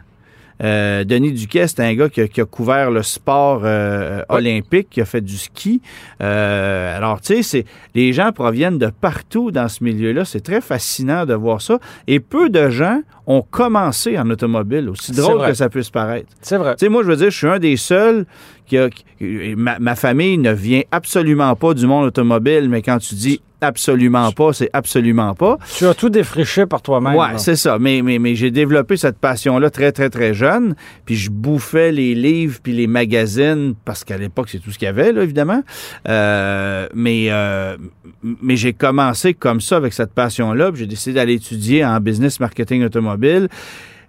Euh, 0.63 1.03
Denis 1.03 1.31
Duquet, 1.31 1.67
c'est 1.67 1.79
un 1.81 1.93
gars 1.95 2.09
qui 2.09 2.21
a, 2.21 2.27
qui 2.27 2.39
a 2.41 2.45
couvert 2.45 2.91
le 2.91 3.01
sport 3.03 3.61
euh, 3.63 4.21
olympique, 4.29 4.89
qui 4.91 5.01
a 5.01 5.05
fait 5.05 5.21
du 5.21 5.37
ski. 5.37 5.81
Euh, 6.21 6.95
alors, 6.97 7.19
tu 7.21 7.35
sais, 7.35 7.43
c'est 7.43 7.65
les 7.95 8.13
gens 8.13 8.31
proviennent 8.31 8.77
de 8.77 8.87
partout 8.87 9.51
dans 9.51 9.67
ce 9.67 9.83
milieu-là. 9.83 10.25
C'est 10.25 10.41
très 10.41 10.61
fascinant 10.61 11.25
de 11.25 11.33
voir 11.33 11.61
ça. 11.61 11.79
Et 12.07 12.19
peu 12.19 12.49
de 12.49 12.69
gens 12.69 13.01
ont 13.27 13.41
commencé 13.41 14.17
en 14.19 14.29
automobile, 14.29 14.89
aussi 14.89 15.11
drôle 15.11 15.45
que 15.47 15.53
ça 15.53 15.69
puisse 15.69 15.89
paraître. 15.89 16.27
C'est 16.41 16.57
vrai. 16.57 16.75
Tu 16.75 16.85
sais, 16.85 16.89
moi, 16.89 17.01
je 17.03 17.07
veux 17.07 17.15
dire, 17.15 17.31
je 17.31 17.37
suis 17.37 17.47
un 17.47 17.59
des 17.59 17.77
seuls 17.77 18.25
qui 18.67 18.77
a. 18.77 18.89
qui- 18.89 19.55
ma, 19.55 19.79
ma 19.79 19.95
famille 19.95 20.37
ne 20.37 20.51
vient 20.51 20.81
absolument 20.91 21.55
pas 21.55 21.73
du 21.73 21.85
monde 21.87 22.05
automobile, 22.05 22.67
mais 22.69 22.81
quand 22.81 22.97
tu 22.99 23.15
dis 23.15 23.41
absolument 23.61 24.31
pas, 24.31 24.53
c'est 24.53 24.69
absolument 24.73 25.33
pas. 25.35 25.57
Tu 25.77 25.85
as 25.85 25.93
tout 25.93 26.09
défriché 26.09 26.65
par 26.65 26.81
toi-même. 26.81 27.15
Ouais, 27.15 27.37
c'est 27.37 27.55
ça. 27.55 27.79
Mais, 27.79 28.01
mais, 28.01 28.19
mais 28.19 28.35
j'ai 28.35 28.51
développé 28.51 28.97
cette 28.97 29.17
passion-là 29.17 29.69
très, 29.69 29.91
très, 29.91 30.09
très 30.09 30.33
jeune. 30.33 30.75
Puis 31.05 31.15
je 31.15 31.29
bouffais 31.29 31.91
les 31.91 32.15
livres 32.15 32.59
puis 32.61 32.73
les 32.73 32.87
magazines, 32.87 33.75
parce 33.85 34.03
qu'à 34.03 34.17
l'époque, 34.17 34.49
c'est 34.49 34.59
tout 34.59 34.71
ce 34.71 34.77
qu'il 34.77 34.87
y 34.87 34.89
avait, 34.89 35.11
là, 35.11 35.23
évidemment. 35.23 35.63
Euh, 36.07 36.87
mais 36.93 37.27
euh, 37.29 37.77
mais 38.23 38.55
j'ai 38.55 38.73
commencé 38.73 39.33
comme 39.33 39.61
ça, 39.61 39.77
avec 39.77 39.93
cette 39.93 40.13
passion-là. 40.13 40.71
Puis 40.71 40.81
j'ai 40.81 40.87
décidé 40.87 41.15
d'aller 41.15 41.33
étudier 41.33 41.85
en 41.85 41.99
business 41.99 42.39
marketing 42.39 42.83
automobile. 42.83 43.47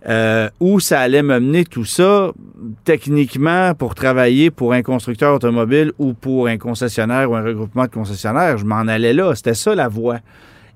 Euh, 0.08 0.48
où 0.58 0.80
ça 0.80 1.00
allait 1.00 1.22
me 1.22 1.38
mener 1.38 1.64
tout 1.64 1.84
ça, 1.84 2.32
techniquement, 2.84 3.72
pour 3.74 3.94
travailler 3.94 4.50
pour 4.50 4.72
un 4.72 4.82
constructeur 4.82 5.34
automobile 5.34 5.92
ou 5.98 6.12
pour 6.12 6.48
un 6.48 6.58
concessionnaire 6.58 7.30
ou 7.30 7.36
un 7.36 7.42
regroupement 7.42 7.84
de 7.84 7.90
concessionnaires, 7.90 8.58
je 8.58 8.64
m'en 8.64 8.80
allais 8.80 9.12
là. 9.12 9.34
C'était 9.36 9.54
ça 9.54 9.74
la 9.76 9.86
voie. 9.86 10.18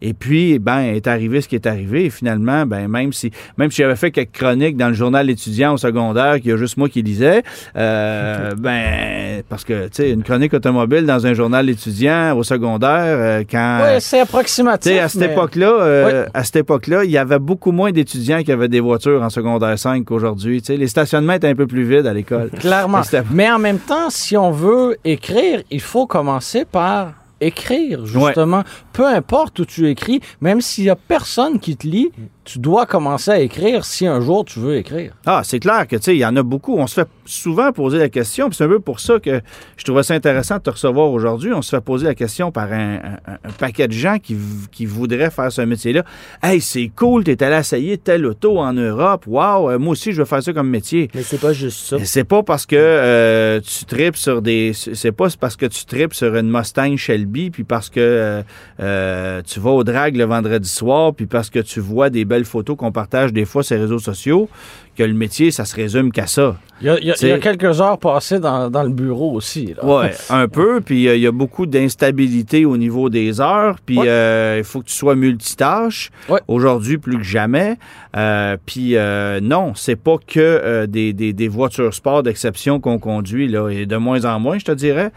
Et 0.02 0.12
puis, 0.12 0.58
ben, 0.58 0.80
est 0.80 1.06
arrivé 1.06 1.40
ce 1.40 1.48
qui 1.48 1.54
est 1.54 1.66
arrivé. 1.66 2.04
Et 2.06 2.10
finalement, 2.10 2.66
ben, 2.66 2.86
même 2.88 3.12
si, 3.12 3.30
même 3.56 3.70
si 3.70 3.78
j'avais 3.82 3.96
fait 3.96 4.10
quelques 4.10 4.32
chroniques 4.32 4.76
dans 4.76 4.88
le 4.88 4.94
journal 4.94 5.28
étudiant 5.30 5.72
au 5.74 5.76
secondaire, 5.78 6.34
qu'il 6.40 6.50
y 6.50 6.52
a 6.52 6.56
juste 6.56 6.76
moi 6.76 6.88
qui 6.88 7.02
lisais, 7.02 7.42
euh, 7.76 8.54
ben, 8.58 9.42
parce 9.48 9.64
que, 9.64 9.84
tu 9.84 9.90
sais, 9.94 10.10
une 10.10 10.22
chronique 10.22 10.52
automobile 10.54 11.06
dans 11.06 11.26
un 11.26 11.34
journal 11.34 11.68
étudiant 11.70 12.36
au 12.36 12.42
secondaire, 12.42 12.90
euh, 13.18 13.44
quand. 13.50 13.80
Oui, 13.84 14.00
c'est 14.00 14.16
Tu 14.16 14.22
approximatif. 14.22 14.92
sais, 14.92 14.98
à 14.98 15.08
cette 15.08 15.20
mais- 15.22 15.32
époque-là, 15.32 15.72
euh, 15.80 16.26
à 16.34 16.44
cette 16.44 16.56
époque-là, 16.56 17.04
il 17.04 17.10
y 17.10 17.18
avait 17.18 17.38
beaucoup 17.38 17.72
moins 17.72 17.90
d'étudiants 17.92 18.42
qui 18.42 18.52
avaient 18.52 18.68
des 18.68 18.80
voitures 18.80 19.22
en 19.22 19.30
secondaire 19.30 19.78
5 19.78 20.04
qu'aujourd'hui. 20.04 20.60
Tu 20.60 20.66
sais, 20.66 20.76
les 20.76 20.88
stationnements 20.88 21.34
étaient 21.34 21.48
un 21.48 21.54
peu 21.54 21.66
plus 21.66 21.84
vides 21.84 22.06
à 22.06 22.12
l'école. 22.14 22.50
Clairement. 22.58 23.00
Mais 23.32 23.50
en 23.50 23.58
même 23.58 23.78
temps, 23.78 24.10
si 24.10 24.36
on 24.36 24.50
veut 24.50 24.96
écrire, 25.04 25.62
il 25.70 25.80
faut 25.80 26.06
commencer 26.06 26.64
par 26.70 27.12
écrire, 27.40 28.06
justement. 28.06 28.62
Peu 28.92 29.06
importe 29.06 29.58
où 29.58 29.64
tu 29.64 29.88
écris, 29.88 30.20
même 30.40 30.60
s'il 30.60 30.84
y 30.84 30.90
a 30.90 30.96
personne 30.96 31.58
qui 31.60 31.76
te 31.76 31.86
lit, 31.86 32.10
tu 32.44 32.58
dois 32.58 32.86
commencer 32.86 33.30
à 33.30 33.40
écrire 33.40 33.84
si 33.84 34.06
un 34.06 34.20
jour 34.20 34.44
tu 34.44 34.60
veux 34.60 34.76
écrire. 34.76 35.12
Ah, 35.26 35.42
c'est 35.44 35.58
clair 35.58 35.86
que, 35.88 35.96
tu 35.96 36.02
sais, 36.02 36.14
il 36.16 36.20
y 36.20 36.24
en 36.24 36.36
a 36.36 36.42
beaucoup. 36.42 36.76
On 36.78 36.86
se 36.86 36.94
fait 36.94 37.08
souvent 37.24 37.72
poser 37.72 37.98
la 37.98 38.08
question, 38.08 38.48
puis 38.48 38.56
c'est 38.56 38.64
un 38.64 38.68
peu 38.68 38.78
pour 38.80 39.00
ça 39.00 39.18
que 39.18 39.40
je 39.76 39.84
trouvais 39.84 40.02
ça 40.04 40.14
intéressant 40.14 40.56
de 40.58 40.62
te 40.62 40.70
recevoir 40.70 41.10
aujourd'hui. 41.10 41.52
On 41.52 41.60
se 41.60 41.70
fait 41.74 41.80
poser 41.82 42.06
la 42.06 42.14
question 42.14 42.52
par 42.52 42.72
un, 42.72 42.96
un- 42.96 43.32
un 43.44 43.50
paquet 43.58 43.88
de 43.88 43.92
gens 43.92 44.18
qui, 44.18 44.36
qui 44.70 44.86
voudraient 44.86 45.30
faire 45.30 45.50
ce 45.50 45.62
métier-là. 45.62 46.04
Hey, 46.42 46.60
c'est 46.60 46.88
cool, 46.94 47.24
t'es 47.24 47.42
allé 47.42 47.56
essayer 47.56 47.98
telle 47.98 48.24
auto 48.26 48.58
en 48.58 48.72
Europe. 48.72 49.24
Wow, 49.26 49.70
euh, 49.70 49.78
moi 49.78 49.92
aussi, 49.92 50.12
je 50.12 50.18
veux 50.18 50.24
faire 50.24 50.42
ça 50.42 50.52
comme 50.52 50.70
métier. 50.70 51.10
Mais 51.14 51.22
c'est 51.22 51.40
pas 51.40 51.52
juste 51.52 51.78
ça. 51.86 51.96
C'est 52.04 52.24
pas 52.24 52.42
parce 52.44 52.64
que 52.64 52.76
euh, 52.78 53.60
tu 53.60 53.84
tripes 53.84 54.16
sur 54.16 54.40
des. 54.40 54.72
C'est 54.72 55.12
pas 55.12 55.26
parce 55.40 55.56
que 55.56 55.66
tu 55.66 55.84
tripes 55.84 56.14
sur 56.14 56.34
une 56.36 56.48
Mustang 56.50 56.96
Shelby 56.96 57.25
Puis 57.26 57.64
parce 57.64 57.88
que 57.90 58.00
euh, 58.00 58.42
euh, 58.80 59.42
tu 59.42 59.60
vas 59.60 59.70
au 59.70 59.84
drag 59.84 60.16
le 60.16 60.24
vendredi 60.24 60.68
soir, 60.68 61.14
puis 61.14 61.26
parce 61.26 61.50
que 61.50 61.58
tu 61.58 61.80
vois 61.80 62.10
des 62.10 62.24
belles 62.24 62.44
photos 62.44 62.76
qu'on 62.76 62.92
partage 62.92 63.32
des 63.32 63.44
fois 63.44 63.62
sur 63.62 63.76
les 63.76 63.82
réseaux 63.82 63.98
sociaux, 63.98 64.48
que 64.96 65.02
le 65.04 65.12
métier, 65.14 65.50
ça 65.50 65.64
se 65.64 65.76
résume 65.76 66.10
qu'à 66.10 66.26
ça. 66.26 66.56
Il 66.80 66.86
y 66.86 66.90
a, 66.90 66.98
il 66.98 67.08
y 67.08 67.40
quelques 67.40 67.80
heures 67.80 67.98
passées 67.98 68.38
dans, 68.38 68.68
dans 68.70 68.82
le 68.82 68.90
bureau 68.90 69.32
aussi. 69.32 69.74
Ouais, 69.82 70.10
un 70.28 70.46
peu. 70.48 70.80
Puis 70.82 71.08
euh, 71.08 71.16
il 71.16 71.22
y 71.22 71.26
a 71.26 71.32
beaucoup 71.32 71.64
d'instabilité 71.66 72.64
au 72.66 72.76
niveau 72.76 73.08
des 73.08 73.40
heures. 73.40 73.76
Puis 73.86 73.98
Ouais. 73.98 74.08
euh, 74.08 74.56
il 74.58 74.64
faut 74.64 74.80
que 74.80 74.86
tu 74.88 74.94
sois 74.94 75.14
multitâche. 75.14 76.10
Ouais. 76.28 76.40
Aujourd'hui, 76.48 76.98
plus 76.98 77.16
que 77.18 77.22
jamais. 77.24 77.76
Euh, 78.16 78.56
puis 78.66 78.96
euh, 78.96 79.40
non, 79.40 79.72
c'est 79.74 79.96
pas 79.96 80.16
que 80.26 80.38
euh, 80.40 80.86
des, 80.86 81.12
des- 81.12 81.32
des 81.32 81.48
voitures 81.48 81.94
sport 81.94 82.22
d'exception 82.22 82.80
qu'on 82.80 82.98
conduit, 82.98 83.48
là, 83.48 83.68
et 83.70 83.86
de 83.86 83.96
moins 83.96 84.24
en 84.24 84.38
moins, 84.40 84.58
je 84.58 84.64
te 84.64 84.72
dirais. 84.72 85.12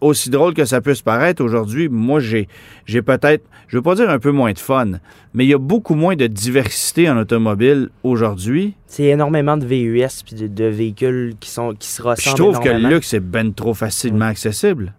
Aussi 0.00 0.30
drôle 0.30 0.54
que 0.54 0.64
ça 0.64 0.80
puisse 0.80 1.02
paraître, 1.02 1.44
aujourd'hui, 1.44 1.88
moi, 1.90 2.20
j'ai, 2.20 2.48
j'ai 2.86 3.02
peut-être, 3.02 3.44
je 3.68 3.76
veux 3.76 3.82
pas 3.82 3.94
dire 3.94 4.08
un 4.08 4.18
peu 4.18 4.30
moins 4.30 4.52
de 4.52 4.58
fun, 4.58 4.92
mais 5.34 5.44
il 5.44 5.48
y 5.48 5.54
a 5.54 5.58
beaucoup 5.58 5.94
moins 5.94 6.16
de 6.16 6.26
diversité 6.26 7.10
en 7.10 7.18
automobile 7.18 7.90
aujourd'hui. 8.02 8.74
C'est 8.86 9.04
énormément 9.04 9.56
de 9.58 9.66
VUS 9.66 10.22
puis 10.24 10.36
de, 10.36 10.46
de 10.46 10.64
véhicules 10.64 11.34
qui, 11.38 11.50
sont, 11.50 11.74
qui 11.74 11.88
se 11.88 12.00
ressemblent 12.02 12.36
Je 12.38 12.42
trouve 12.42 12.60
que 12.60 12.70
le 12.70 12.88
luxe 12.88 13.12
est 13.12 13.20
ben 13.20 13.52
trop 13.52 13.74
facilement 13.74 14.24
accessible. 14.26 14.94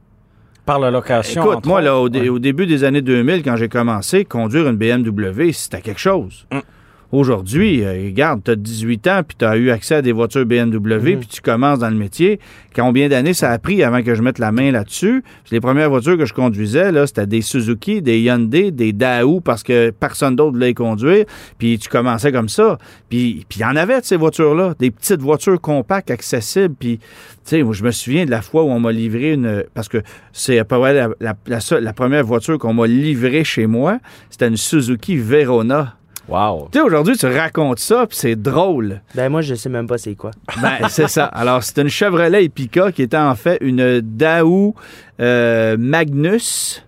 Par 0.65 0.77
la 0.77 0.91
location. 0.91 1.43
Écoute, 1.43 1.65
moi, 1.65 1.81
là, 1.81 1.95
au, 1.97 2.03
autres. 2.03 2.13
dé- 2.13 2.19
Ouais. 2.21 2.29
au 2.29 2.37
début 2.39 2.67
des 2.67 2.83
années 2.83 3.01
2000, 3.01 3.41
quand 3.41 3.55
j'ai 3.55 3.67
commencé, 3.67 4.23
conduire 4.25 4.67
une 4.69 4.77
BMW, 4.77 5.51
c'était 5.53 5.81
quelque 5.81 5.99
chose. 5.99 6.45
Mm. 6.51 6.59
Aujourd'hui, 7.11 7.83
euh, 7.83 7.91
regarde, 8.05 8.41
tu 8.43 8.51
as 8.51 8.55
18 8.55 9.07
ans, 9.07 9.21
puis 9.27 9.35
tu 9.37 9.43
as 9.45 9.57
eu 9.57 9.69
accès 9.69 9.95
à 9.95 10.01
des 10.01 10.13
voitures 10.13 10.45
BMW, 10.45 11.13
Mhm. 11.15 11.19
puis 11.19 11.27
tu 11.27 11.41
commences 11.41 11.79
dans 11.79 11.89
le 11.89 11.95
métier. 11.97 12.39
Combien 12.73 13.09
d'années 13.09 13.33
ça 13.33 13.51
a 13.51 13.59
pris 13.59 13.83
avant 13.83 14.01
que 14.01 14.15
je 14.15 14.21
mette 14.21 14.39
la 14.39 14.53
main 14.53 14.71
là-dessus? 14.71 15.23
Les 15.51 15.59
premières 15.59 15.89
voitures 15.89 16.17
que 16.17 16.25
je 16.25 16.33
conduisais, 16.33 16.91
là, 16.93 17.05
c'était 17.07 17.27
des 17.27 17.41
Suzuki, 17.41 18.01
des 18.01 18.21
Hyundai, 18.21 18.71
des 18.71 18.93
Daewoo, 18.93 19.41
parce 19.41 19.61
que 19.61 19.89
personne 19.89 20.37
d'autre 20.37 20.53
voulait 20.53 20.67
les 20.67 20.73
conduire. 20.73 21.25
Puis 21.57 21.77
tu 21.79 21.89
commençais 21.89 22.31
comme 22.31 22.47
ça. 22.49 22.77
Puis 23.09 23.45
puis 23.49 23.59
il 23.59 23.63
y 23.63 23.65
en 23.65 23.75
avait 23.75 23.99
de 23.99 24.05
ces 24.05 24.15
voitures-là, 24.15 24.73
des 24.79 24.89
petites 24.91 25.21
voitures 25.21 25.59
compactes, 25.59 26.11
accessibles. 26.11 26.75
Puis, 26.79 26.97
tu 26.99 27.05
sais, 27.43 27.63
je 27.71 27.83
me 27.83 27.91
souviens 27.91 28.25
de 28.25 28.31
la 28.31 28.41
fois 28.41 28.63
où 28.63 28.69
on 28.69 28.79
m'a 28.79 28.91
livré 28.93 29.33
une... 29.33 29.65
Parce 29.73 29.89
que 29.89 29.97
c'est 30.31 30.59
à 30.59 30.63
peu 30.63 30.79
près 30.79 30.93
la, 30.93 31.09
la- 31.19 31.35
la 31.47 31.59
seule- 31.59 31.83
la 31.83 31.91
première 31.93 32.23
voiture 32.25 32.57
qu'on 32.57 32.73
m'a 32.73 32.87
livrée 32.87 33.43
chez 33.43 33.67
moi, 33.67 33.99
c'était 34.29 34.47
une 34.47 34.55
Suzuki 34.57 35.17
Verona. 35.17 35.97
Wow. 36.27 36.69
Tu 36.71 36.77
sais, 36.77 36.83
aujourd'hui, 36.85 37.17
tu 37.17 37.25
racontes 37.25 37.79
ça, 37.79 38.05
puis 38.07 38.17
c'est 38.17 38.35
drôle. 38.35 39.01
Ben 39.15 39.29
moi, 39.29 39.41
je 39.41 39.55
sais 39.55 39.69
même 39.69 39.87
pas 39.87 39.97
c'est 39.97 40.15
quoi. 40.15 40.31
Ben, 40.61 40.87
c'est 40.89 41.07
ça. 41.07 41.25
Alors, 41.25 41.63
c'est 41.63 41.81
une 41.81 41.89
Chevrolet 41.89 42.45
Epica 42.45 42.91
qui 42.91 43.01
était 43.01 43.17
en 43.17 43.35
fait 43.35 43.57
une 43.61 44.01
Daewoo 44.01 44.75
euh, 45.19 45.75
Magnus, 45.77 46.85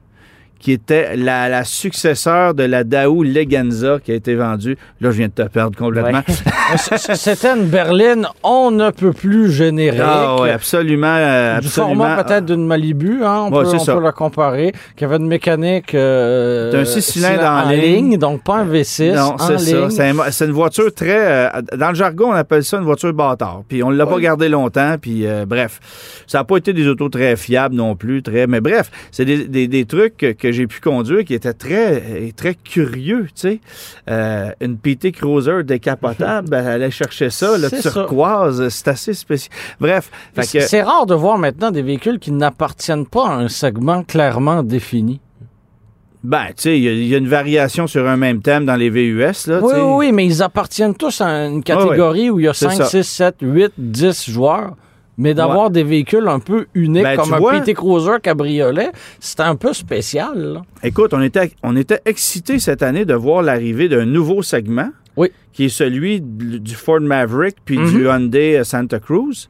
qui 0.63 0.71
était 0.71 1.17
la, 1.17 1.49
la 1.49 1.65
successeur 1.65 2.53
de 2.53 2.63
la 2.63 2.85
Daewoo 2.85 3.23
Leganza 3.23 3.99
qui 4.01 4.13
a 4.13 4.15
été 4.15 4.33
vendue. 4.33 4.77
Là, 5.01 5.11
je 5.11 5.17
viens 5.17 5.27
de 5.27 5.33
te 5.33 5.41
perdre 5.49 5.77
complètement. 5.77 6.21
Ouais. 6.25 6.77
C'était 7.15 7.49
une 7.49 7.65
berline 7.65 8.25
on 8.43 8.71
ne 8.71 8.89
peut 8.91 9.11
plus 9.11 9.51
générique. 9.51 9.99
Ah 10.01 10.37
oui, 10.39 10.49
absolument. 10.49 11.07
euh, 11.17 11.59
Du 11.59 11.67
absolument. 11.67 11.95
format 12.05 12.23
peut-être 12.23 12.45
d'une 12.45 12.65
Malibu, 12.65 13.25
hein, 13.25 13.47
on, 13.51 13.53
Ouais, 13.53 13.63
peut, 13.65 13.91
on 13.91 13.99
la 13.99 14.11
comparer, 14.13 14.71
qui 14.95 15.03
avait 15.03 15.17
une 15.17 15.27
mécanique 15.27 15.93
euh, 15.95 16.71
C'est 16.71 16.77
un 16.77 16.85
six 16.85 17.01
cylindres 17.01 17.43
en 17.43 17.69
ligne. 17.69 18.17
donc 18.17 18.41
pas 18.45 18.59
un 18.59 18.65
V6 18.65 19.13
Non, 19.15 19.35
c'est 19.39 19.57
ça. 19.59 19.89
C'est 19.89 20.09
un- 20.09 20.31
c'est 20.31 20.45
une 20.45 20.51
voiture 20.53 20.93
très. 20.93 21.17
euh, 21.19 21.61
dans 21.77 21.89
le 21.89 21.95
jargon, 21.95 22.29
on 22.29 22.33
appelle 22.33 22.63
ça 22.63 22.77
une 22.77 22.85
voiture 22.85 23.11
bâtard. 23.11 23.63
Puis 23.67 23.83
on 23.83 23.91
ne 23.91 23.97
l'a 23.97 24.05
pas 24.05 24.15
Ouais. 24.15 24.21
gardé 24.21 24.47
longtemps. 24.47 24.95
Puis 25.01 25.25
bref, 25.45 25.81
ça 26.25 26.37
n'a 26.37 26.43
pas 26.45 26.55
été 26.55 26.71
des 26.71 26.87
autos 26.87 27.09
très 27.09 27.35
fiables 27.35 27.75
non 27.75 27.97
plus. 27.97 28.23
Très, 28.23 28.47
mais 28.47 28.61
bref, 28.61 28.89
c'est 29.11 29.25
des, 29.25 29.45
des- 29.49 29.67
des 29.67 29.83
trucs 29.85 30.15
que 30.39 30.52
j'ai 30.53 30.67
pu 30.67 30.79
conduire 30.79 31.25
qui 31.25 31.33
étaient 31.33 31.53
très, 31.53 32.01
euh, 32.01 32.29
très 32.35 32.55
curieux. 32.55 33.25
Tu 33.25 33.31
sais, 33.35 33.59
Euh, 34.09 34.51
une 34.61 34.77
PT 34.77 35.11
Cruiser 35.11 35.63
décapotable, 35.63 36.49
ben, 36.49 36.65
aller 36.65 36.91
chercher 36.91 37.29
ça, 37.29 37.57
le 37.57 37.69
turquoise, 37.81 38.67
c'est 38.69 38.87
assez 38.87 39.13
spécial. 39.13 39.51
Bref, 39.79 40.09
C'est 40.41 40.79
que- 40.81 40.85
rare 40.85 41.05
de 41.05 41.15
voir 41.15 41.37
maintenant 41.37 41.71
des 41.71 41.81
véhicules 41.81 42.19
qui 42.19 42.31
n'appartiennent 42.31 43.05
pas 43.07 43.27
à 43.27 43.33
un 43.35 43.47
segment 43.47 44.03
clairement 44.03 44.63
défini. 44.63 45.19
ben, 46.25 46.45
tu 46.49 46.53
sais, 46.55 46.77
il 46.77 46.83
y, 46.83 46.87
a- 46.87 46.93
il 46.93 47.07
y 47.07 47.15
a 47.15 47.17
une 47.17 47.27
variation 47.27 47.85
sur 47.85 48.07
un 48.07 48.15
même 48.15 48.41
thème 48.41 48.65
dans 48.65 48.77
les 48.77 48.89
VUS. 48.89 49.47
Là, 49.47 49.59
Oui, 49.61 49.73
oui, 49.75 49.81
oui, 49.97 50.11
mais 50.13 50.25
ils 50.25 50.41
appartiennent 50.41 50.95
tous 50.95 51.19
à 51.19 51.27
une 51.47 51.61
catégorie 51.61 52.29
où 52.29 52.39
il 52.39 52.45
y 52.45 52.47
a 52.47 52.53
C'est 52.53 52.67
5, 52.69 52.77
ça. 52.77 52.85
6, 52.85 53.03
7, 53.03 53.35
8, 53.41 53.73
10 53.77 54.29
joueurs. 54.29 54.75
Mais 55.17 55.33
d'avoir 55.35 55.69
des 55.69 55.83
véhicules 55.83 56.27
un 56.27 56.39
peu 56.39 56.65
uniques 56.73 57.03
Ben, 57.03 57.17
comme 57.17 57.33
un 57.33 57.37
vois- 57.37 57.59
PT 57.59 57.73
Cruiser 57.75 58.19
cabriolet, 58.21 58.91
c'est 59.19 59.41
un 59.41 59.55
peu 59.55 59.71
spécial. 59.73 60.37
là. 60.37 60.61
Écoute, 60.81 61.13
on 61.13 61.21
était, 61.21 61.51
on 61.61 61.75
était 61.75 61.99
excités 62.05 62.57
cette 62.59 62.81
année 62.81 63.05
de 63.05 63.13
voir 63.13 63.43
l'arrivée 63.43 63.89
d'un 63.89 64.05
nouveau 64.05 64.41
segment. 64.41 64.89
Oui. 65.15 65.29
Qui 65.51 65.65
est 65.65 65.69
celui 65.69 66.19
du 66.21 66.73
Ford 66.73 66.99
Maverick 67.01 67.57
puis 67.63 67.77
Mhm. 67.77 67.89
du 67.91 68.05
Hyundai 68.07 68.57
euh, 68.57 68.63
Santa 68.63 68.99
Cruz. 68.99 69.47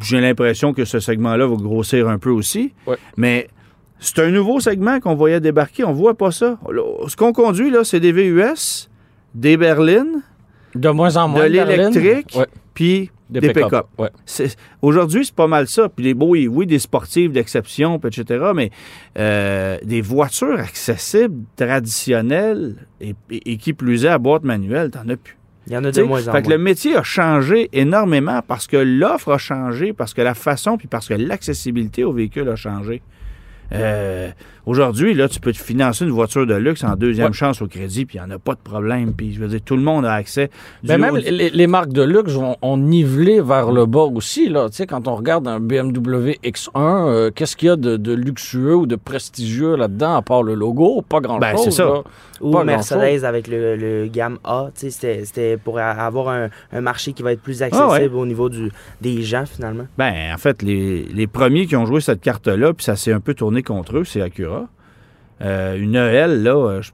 J'ai 0.00 0.20
l'impression 0.20 0.72
que 0.72 0.84
ce 0.84 1.00
segment-là 1.00 1.46
va 1.48 1.56
grossir 1.56 2.08
un 2.08 2.18
peu 2.18 2.30
aussi. 2.30 2.72
Oui. 2.86 2.94
Mais 3.16 3.48
c'est 3.98 4.20
un 4.20 4.30
nouveau 4.30 4.60
segment 4.60 5.00
qu'on 5.00 5.16
voyait 5.16 5.40
débarquer. 5.40 5.82
On 5.82 5.92
voit 5.92 6.14
pas 6.14 6.30
ça. 6.30 6.56
Ce 7.08 7.16
qu'on 7.16 7.32
conduit, 7.32 7.70
là, 7.70 7.82
c'est 7.82 7.98
des 7.98 8.12
VUS, 8.12 8.88
des 9.34 9.56
berlines, 9.56 10.22
De 10.76 10.88
moins 10.90 11.16
en 11.16 11.26
moins. 11.26 11.40
de 11.42 11.46
l'électrique, 11.48 12.38
puis 12.74 13.10
des, 13.32 13.48
des 13.48 13.52
pick-up. 13.52 13.86
Ouais. 13.98 14.10
Aujourd'hui, 14.82 15.24
c'est 15.24 15.34
pas 15.34 15.46
mal 15.46 15.66
ça. 15.66 15.88
Puis 15.88 16.04
les 16.04 16.14
beaux, 16.14 16.28
oui, 16.28 16.46
oui, 16.48 16.66
des 16.66 16.78
sportives 16.78 17.32
d'exception, 17.32 17.98
puis 17.98 18.08
etc. 18.20 18.52
Mais 18.54 18.70
euh, 19.18 19.78
des 19.82 20.00
voitures 20.00 20.58
accessibles, 20.60 21.44
traditionnelles, 21.56 22.76
et, 23.00 23.14
et- 23.30 23.52
et 23.52 23.56
qui 23.56 23.72
plus 23.72 24.04
est 24.04 24.08
à 24.08 24.18
boîte 24.18 24.44
manuelle, 24.44 24.90
t'en 24.90 25.08
as 25.08 25.16
plus. 25.16 25.36
Il 25.68 25.72
y 25.72 25.76
en 25.76 25.84
a 25.84 25.92
de 25.92 26.02
moins 26.02 26.20
en 26.28 26.32
fait 26.32 26.42
que 26.42 26.48
moins. 26.48 26.56
le 26.56 26.62
métier 26.62 26.96
a 26.96 27.02
changé 27.04 27.68
énormément 27.72 28.40
parce 28.46 28.66
que 28.66 28.76
l'offre 28.76 29.30
a 29.32 29.38
changé, 29.38 29.92
parce 29.92 30.12
que 30.12 30.20
la 30.20 30.34
façon, 30.34 30.76
puis 30.76 30.88
parce 30.88 31.06
que 31.08 31.14
l'accessibilité 31.14 32.02
au 32.02 32.12
véhicule 32.12 32.48
a 32.48 32.56
changé. 32.56 33.00
Euh, 33.72 34.30
Aujourd'hui, 34.64 35.12
là, 35.14 35.28
tu 35.28 35.40
peux 35.40 35.50
te 35.52 35.58
financer 35.58 36.04
une 36.04 36.12
voiture 36.12 36.46
de 36.46 36.54
luxe 36.54 36.84
en 36.84 36.94
deuxième 36.94 37.26
Ouais. 37.28 37.32
chance 37.32 37.60
au 37.62 37.66
crédit, 37.66 38.06
puis 38.06 38.18
il 38.18 38.20
n'y 38.24 38.32
en 38.32 38.36
a 38.36 38.38
pas 38.38 38.52
de 38.54 38.60
problème. 38.62 39.12
Puis 39.12 39.32
je 39.34 39.40
veux 39.40 39.48
dire, 39.48 39.60
tout 39.60 39.74
le 39.74 39.82
monde 39.82 40.06
a 40.06 40.12
accès. 40.12 40.50
Du 40.84 40.88
Ben 40.88 40.98
même 40.98 41.16
les, 41.16 41.50
les 41.50 41.66
marques 41.66 41.92
de 41.92 42.02
luxe 42.04 42.30
vont 42.34 42.54
ont 42.62 42.76
nivelé 42.76 43.40
vers 43.40 43.72
le 43.72 43.86
bas 43.86 44.02
aussi. 44.04 44.48
Là. 44.48 44.68
Tu 44.70 44.76
sais, 44.76 44.86
quand 44.86 45.08
on 45.08 45.16
regarde 45.16 45.48
un 45.48 45.58
BMW 45.58 46.38
X1, 46.44 46.70
euh, 46.76 47.30
qu'est-ce 47.34 47.56
qu'il 47.56 47.66
y 47.66 47.70
a 47.72 47.76
de, 47.76 47.96
de 47.96 48.12
luxueux 48.12 48.76
ou 48.76 48.86
de 48.86 48.94
prestigieux 48.94 49.74
là-dedans, 49.74 50.14
à 50.14 50.22
part 50.22 50.44
le 50.44 50.54
logo? 50.54 51.02
Pas 51.08 51.18
grand-chose. 51.18 51.40
Ben, 51.40 51.56
c'est 51.56 51.70
ça. 51.72 51.84
là. 51.86 52.02
Ou 52.42 52.50
Pas 52.50 52.64
Mercedes 52.64 53.24
avec 53.24 53.46
le, 53.48 53.76
le 53.76 54.06
gamme 54.08 54.38
A, 54.44 54.68
c'était- 54.74 55.56
pour 55.56 55.78
avoir 55.78 56.28
un, 56.28 56.48
un 56.72 56.80
marché 56.80 57.12
qui 57.12 57.22
va 57.22 57.32
être 57.32 57.40
plus 57.42 57.62
accessible 57.62 57.88
Ah 57.90 57.92
ouais. 57.94 58.08
au 58.08 58.26
niveau 58.26 58.48
du, 58.48 58.70
des 59.00 59.22
gens 59.22 59.46
finalement. 59.46 59.86
Ben, 59.96 60.34
en 60.34 60.38
fait, 60.38 60.60
les, 60.62 61.04
les 61.04 61.26
premiers 61.26 61.66
qui 61.66 61.76
ont 61.76 61.86
joué 61.86 62.00
cette 62.00 62.20
carte-là, 62.20 62.72
puis 62.74 62.84
ça 62.84 62.96
s'est 62.96 63.12
un 63.12 63.20
peu 63.20 63.34
tourné 63.34 63.62
contre 63.62 63.98
eux, 63.98 64.04
c'est 64.04 64.20
Acura. 64.20 64.66
Euh, 65.40 65.76
une 65.76 65.96
EL, 65.96 66.42
là, 66.42 66.54
euh, 66.56 66.82
je- 66.82 66.90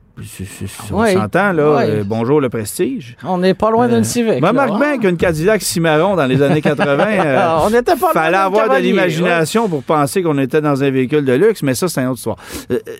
on 0.91 1.01
Ouais. 1.01 1.15
s'entend, 1.15 1.53
là. 1.53 1.77
Ouais. 1.77 1.91
euh, 1.91 2.03
bonjour 2.05 2.41
le 2.41 2.49
prestige. 2.49 3.17
On 3.25 3.39
n'est 3.39 3.55
pas 3.55 3.71
loin 3.71 3.89
d'une 3.89 4.05
Civic. 4.05 4.41
Moi, 4.41 4.53
bien 4.53 4.99
qu'une 4.99 5.17
Cadillac 5.17 5.63
Cimarron 5.63 6.17
dans 6.17 6.27
les 6.27 6.43
années 6.43 6.61
80, 6.61 7.07
euh, 7.25 7.59
on 7.63 7.71
n'était 7.71 7.97
pas 7.97 8.13
fallait 8.13 8.37
avoir 8.37 8.69
de 8.69 8.77
l'imagination 8.81 9.69
pour 9.69 9.83
penser 9.83 10.23
qu'on 10.23 10.39
était 10.39 10.61
dans 10.61 10.83
un 10.83 10.91
véhicule 10.91 11.25
de 11.25 11.33
luxe, 11.35 11.63
mais 11.63 11.75
ça, 11.75 11.89
c'est 11.89 12.01
une 12.01 12.09
autre 12.09 12.19
histoire. 12.19 12.37
Euh, 12.71 12.79
euh, 12.89 12.93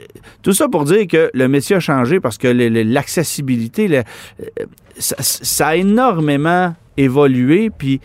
tout 0.43 0.53
ça 0.53 0.69
pour 0.69 0.85
dire 0.85 1.07
que 1.07 1.31
le 1.35 1.49
métier 1.49 1.77
a 1.77 1.81
changé 1.81 2.21
parce 2.21 2.39
que 2.39 2.49
l'accessibilité, 2.49 3.89
euh, 3.99 4.03
ça, 4.99 5.17
ça 5.19 5.69
a 5.69 5.77
énormément 5.77 6.75
évolué, 6.97 7.71
puis 7.71 8.01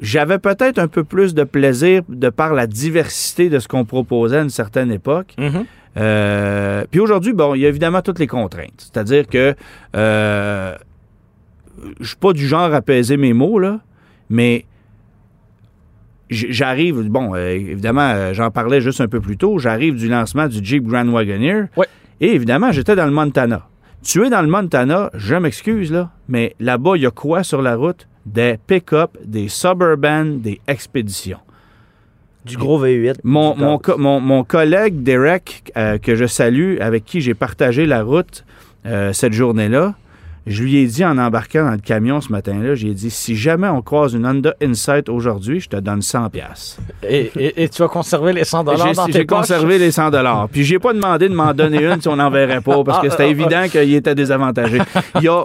j'avais 0.00 0.38
peut-être 0.38 0.78
un 0.78 0.86
peu 0.88 1.02
plus 1.04 1.34
de 1.34 1.44
plaisir 1.44 2.02
de 2.08 2.28
par 2.28 2.54
la 2.54 2.66
diversité 2.66 3.48
de 3.48 3.58
ce 3.58 3.66
qu'on 3.68 3.84
proposait 3.84 4.38
à 4.38 4.42
une 4.42 4.50
certaine 4.50 4.92
époque. 4.92 5.34
Mhm. 5.38 5.64
Euh, 5.96 6.84
puis 6.90 7.00
aujourd'hui, 7.00 7.32
bon, 7.32 7.54
il 7.54 7.62
y 7.62 7.66
a 7.66 7.68
évidemment 7.68 8.02
toutes 8.02 8.18
les 8.18 8.26
contraintes. 8.26 8.74
C'est-à-dire 8.78 9.26
que 9.26 9.54
euh, 9.96 10.74
je 12.00 12.06
suis 12.06 12.16
pas 12.16 12.32
du 12.32 12.46
genre 12.46 12.72
à 12.72 12.82
peser 12.82 13.16
mes 13.16 13.32
mots, 13.32 13.58
là, 13.58 13.80
mais 14.30 14.64
j'arrive, 16.30 17.08
bon, 17.08 17.34
euh, 17.34 17.50
évidemment, 17.50 18.10
euh, 18.14 18.34
j'en 18.34 18.50
parlais 18.50 18.80
juste 18.80 19.00
un 19.00 19.08
peu 19.08 19.20
plus 19.20 19.36
tôt, 19.36 19.58
j'arrive 19.58 19.96
du 19.96 20.08
lancement 20.08 20.46
du 20.46 20.64
Jeep 20.64 20.84
Grand 20.84 21.06
Wagoneer. 21.06 21.66
Ouais. 21.76 21.86
Et 22.20 22.34
évidemment, 22.34 22.72
j'étais 22.72 22.96
dans 22.96 23.06
le 23.06 23.12
Montana. 23.12 23.66
Tu 24.02 24.24
es 24.24 24.30
dans 24.30 24.42
le 24.42 24.48
Montana, 24.48 25.10
je 25.14 25.34
m'excuse, 25.34 25.90
là, 25.90 26.10
mais 26.28 26.54
là-bas, 26.60 26.92
il 26.96 27.02
y 27.02 27.06
a 27.06 27.10
quoi 27.10 27.42
sur 27.42 27.62
la 27.62 27.76
route? 27.76 28.06
Des 28.26 28.58
pick-up, 28.66 29.16
des 29.24 29.48
suburban, 29.48 30.24
des 30.24 30.60
expéditions. 30.68 31.38
Du 32.44 32.56
gros 32.56 32.82
V8. 32.84 33.16
Mon, 33.24 33.54
du 33.54 33.60
mon, 33.62 33.78
co- 33.78 33.98
mon- 33.98 34.20
mon 34.20 34.44
collègue 34.44 35.02
Derek, 35.02 35.72
euh, 35.76 35.98
que 35.98 36.14
je 36.14 36.26
salue, 36.26 36.78
avec 36.80 37.04
qui 37.04 37.20
j'ai 37.20 37.34
partagé 37.34 37.84
la 37.86 38.02
route 38.02 38.44
euh, 38.86 39.12
cette 39.12 39.32
journée-là, 39.32 39.94
Je 40.46 40.62
lui 40.62 40.76
ai 40.78 40.86
dit 40.86 41.04
en 41.04 41.18
embarquant 41.18 41.64
dans 41.66 41.72
le 41.72 41.76
camion 41.78 42.22
ce 42.22 42.32
matin-là, 42.32 42.74
j'ai 42.74 42.94
dit 42.94 43.10
si 43.10 43.36
jamais 43.36 43.68
on 43.68 43.82
croise 43.82 44.14
une 44.14 44.24
Honda 44.24 44.54
Insight 44.62 45.10
aujourd'hui, 45.10 45.60
je 45.60 45.68
te 45.68 45.76
donne 45.76 46.00
100 46.00 46.30
pièces. 46.30 46.78
Et, 47.06 47.30
et- 47.36 47.64
et 47.64 47.68
tu 47.68 47.82
vas 47.82 47.88
conserver 47.88 48.32
les 48.32 48.44
100 48.44 48.64
dollars 48.64 48.94
dans 48.94 49.06
J'ai 49.06 49.12
tes 49.12 49.18
j'ai 49.18 49.26
conservé 49.26 49.78
les 49.78 49.90
100 49.90 50.08
dollars. 50.10 50.48
Puis 50.48 50.64
j'ai 50.64 50.78
pas 50.78 50.94
demandé 50.94 51.28
de 51.28 51.34
m'en 51.34 51.52
donner 51.52 51.84
une 51.84 52.00
si 52.00 52.08
on 52.08 52.16
n'en 52.16 52.30
verrait 52.30 52.62
pas 52.62 52.82
parce 52.82 53.02
que 53.02 53.10
c'était 53.10 53.28
évident 53.28 53.68
qu'il 53.70 53.92
était 53.92 54.14
désavantagé. 54.14 54.78
Il 55.16 55.22
y 55.24 55.28
a 55.28 55.44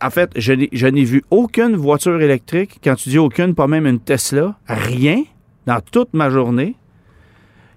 en 0.00 0.10
fait, 0.10 0.30
je 0.36 0.52
n'ai 0.52 0.68
je 0.72 0.86
n'ai 0.86 1.02
vu 1.04 1.24
aucune 1.32 1.74
voiture 1.74 2.20
électrique. 2.22 2.78
Quand 2.84 2.94
tu 2.94 3.08
dis 3.08 3.18
aucune, 3.18 3.54
pas 3.56 3.66
même 3.66 3.86
une 3.88 3.98
Tesla, 3.98 4.54
rien 4.68 5.24
dans 5.68 5.80
toute 5.80 6.14
ma 6.14 6.30
journée. 6.30 6.74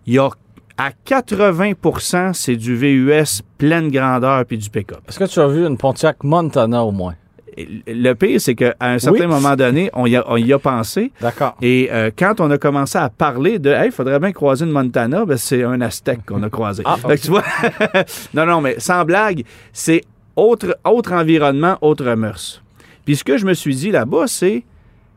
Il 0.08 0.14
y 0.14 0.20
a 0.20 0.30
à 0.78 0.90
80% 1.06 2.34
c'est 2.34 2.56
du 2.56 2.76
VUS 2.76 3.42
pleine 3.58 3.92
grandeur 3.92 4.46
puis 4.46 4.58
du 4.58 4.70
pick-up. 4.70 5.02
Est-ce 5.08 5.20
que 5.20 5.26
tu 5.26 5.40
as 5.40 5.48
vu 5.48 5.66
une 5.68 5.78
Pontiac 5.78 6.24
Montana 6.24 6.84
au 6.84 6.92
moins? 6.92 7.16
Le 7.58 8.14
pire, 8.14 8.40
c'est 8.40 8.56
qu'à 8.56 8.74
un 8.80 8.98
certain 8.98 9.26
Oui. 9.26 9.28
moment 9.28 9.58
donné, 9.58 9.90
on 9.94 10.06
y 10.06 10.16
a, 10.16 10.24
on 10.32 10.38
y 10.38 10.54
a 10.54 10.58
pensé. 10.58 11.12
D'accord. 11.20 11.58
Et 11.62 11.90
euh, 11.92 12.10
quand 12.18 12.40
on 12.40 12.50
a 12.50 12.58
commencé 12.58 12.98
à 12.98 13.10
parler 13.10 13.60
de 13.60 13.70
Hey, 13.72 13.88
il 13.88 13.92
faudrait 13.92 14.20
bien 14.20 14.32
croiser 14.32 14.64
une 14.66 14.72
Montana, 14.72 15.26
ben, 15.26 15.36
c'est 15.38 15.62
un 15.64 15.82
Aztec 15.82 16.26
qu'on 16.26 16.42
a 16.44 16.50
croisé. 16.50 16.82
Ah, 16.86 16.98
que 16.98 17.16
tu 17.22 17.28
vois, 17.28 17.44
non, 18.34 18.46
non, 18.46 18.62
mais 18.62 18.80
sans 18.80 19.04
blague, 19.04 19.44
c'est 19.74 20.02
autre, 20.38 20.78
autre 20.86 21.12
environnement, 21.12 21.78
autre 21.82 22.06
mœurs. 22.16 22.64
Puis 23.04 23.18
ce 23.18 23.24
que 23.26 23.38
je 23.38 23.46
me 23.46 23.54
suis 23.54 23.76
dit 23.76 23.92
là-bas, 23.92 24.28
c'est 24.28 24.64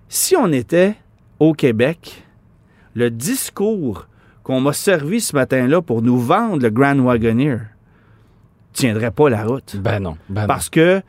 si 0.08 0.34
on 0.34 0.50
était 0.52 0.94
au 1.38 1.52
Québec, 1.52 2.23
le 2.94 3.10
discours 3.10 4.08
qu'on 4.42 4.60
m'a 4.60 4.72
servi 4.72 5.20
ce 5.20 5.34
matin-là 5.34 5.82
pour 5.82 6.02
nous 6.02 6.18
vendre 6.18 6.62
le 6.62 6.70
Grand 6.70 6.98
Wagoneer 6.98 7.58
tiendrait 8.72 9.10
pas 9.10 9.30
la 9.30 9.44
route. 9.44 9.76
Ben 9.76 10.00
non. 10.00 10.16
Ben 10.28 10.42
non. 10.42 10.46
Parce 10.48 10.68
que, 10.68 11.00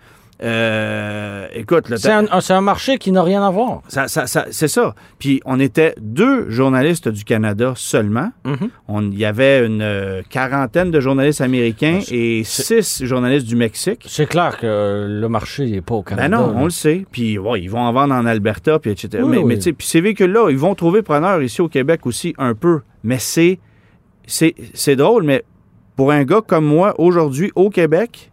euh, 0.43 1.47
écoute, 1.53 1.89
le 1.89 1.97
C'est 1.97 2.11
un, 2.11 2.61
marché 2.61 2.97
qui 2.97 3.11
n'a 3.11 3.23
rien 3.23 3.45
à 3.45 3.49
voir. 3.49 3.81
ça- 3.87 4.07
ça- 4.07 4.27
ça- 4.27 4.45
c'est 4.51 4.67
ça. 4.67 4.93
Puis 5.19 5.41
on 5.45 5.59
était 5.59 5.95
deux 5.99 6.49
journalistes 6.49 7.07
du 7.07 7.23
Canada 7.23 7.73
seulement. 7.75 8.31
Mhm. 8.43 8.69
On- 8.87 9.01
Il 9.11 9.17
y 9.17 9.25
avait 9.25 9.65
une 9.65 9.81
euh, 9.81 10.21
quarantaine 10.29 10.91
de 10.91 10.99
journalistes 10.99 11.41
américains 11.41 11.99
Ben, 12.09 12.15
et 12.17 12.43
six 12.43 13.03
journalistes 13.05 13.45
du 13.47 13.55
Mexique. 13.55 14.03
C'est 14.07 14.25
clair 14.27 14.57
que 14.57 14.65
euh, 14.65 15.21
le 15.21 15.29
marché 15.29 15.65
n'est 15.69 15.81
pas 15.81 15.95
au 15.95 16.03
Ben 16.03 16.15
Canada. 16.17 16.37
non, 16.37 16.47
là. 16.51 16.53
on 16.57 16.63
le 16.65 16.69
sait. 16.69 17.05
Puis 17.11 17.37
ouais, 17.37 17.61
ils 17.61 17.69
vont 17.69 17.79
en 17.79 17.93
vendre 17.93 18.13
en 18.13 18.25
Alberta, 18.25 18.79
puis 18.79 18.91
etc. 18.91 19.23
Oui, 19.23 19.29
mais 19.29 19.37
oui. 19.37 19.43
mais 19.45 19.55
tu 19.55 19.61
sais, 19.63 19.73
puis 19.73 19.87
ces 19.87 20.01
véhicules-là, 20.01 20.49
ils 20.49 20.57
vont 20.57 20.75
trouver 20.75 21.01
preneur 21.01 21.41
ici 21.41 21.61
au 21.61 21.69
Québec 21.69 22.05
aussi 22.05 22.33
un 22.37 22.53
peu. 22.55 22.81
Mais 23.03 23.19
c'est, 23.19 23.59
c'est, 24.25 24.55
c'est 24.73 24.95
drôle, 24.95 25.23
mais 25.23 25.43
pour 25.95 26.11
un 26.11 26.23
gars 26.23 26.41
comme 26.45 26.65
moi, 26.65 26.93
aujourd'hui, 26.99 27.51
au 27.55 27.69
Québec, 27.69 28.31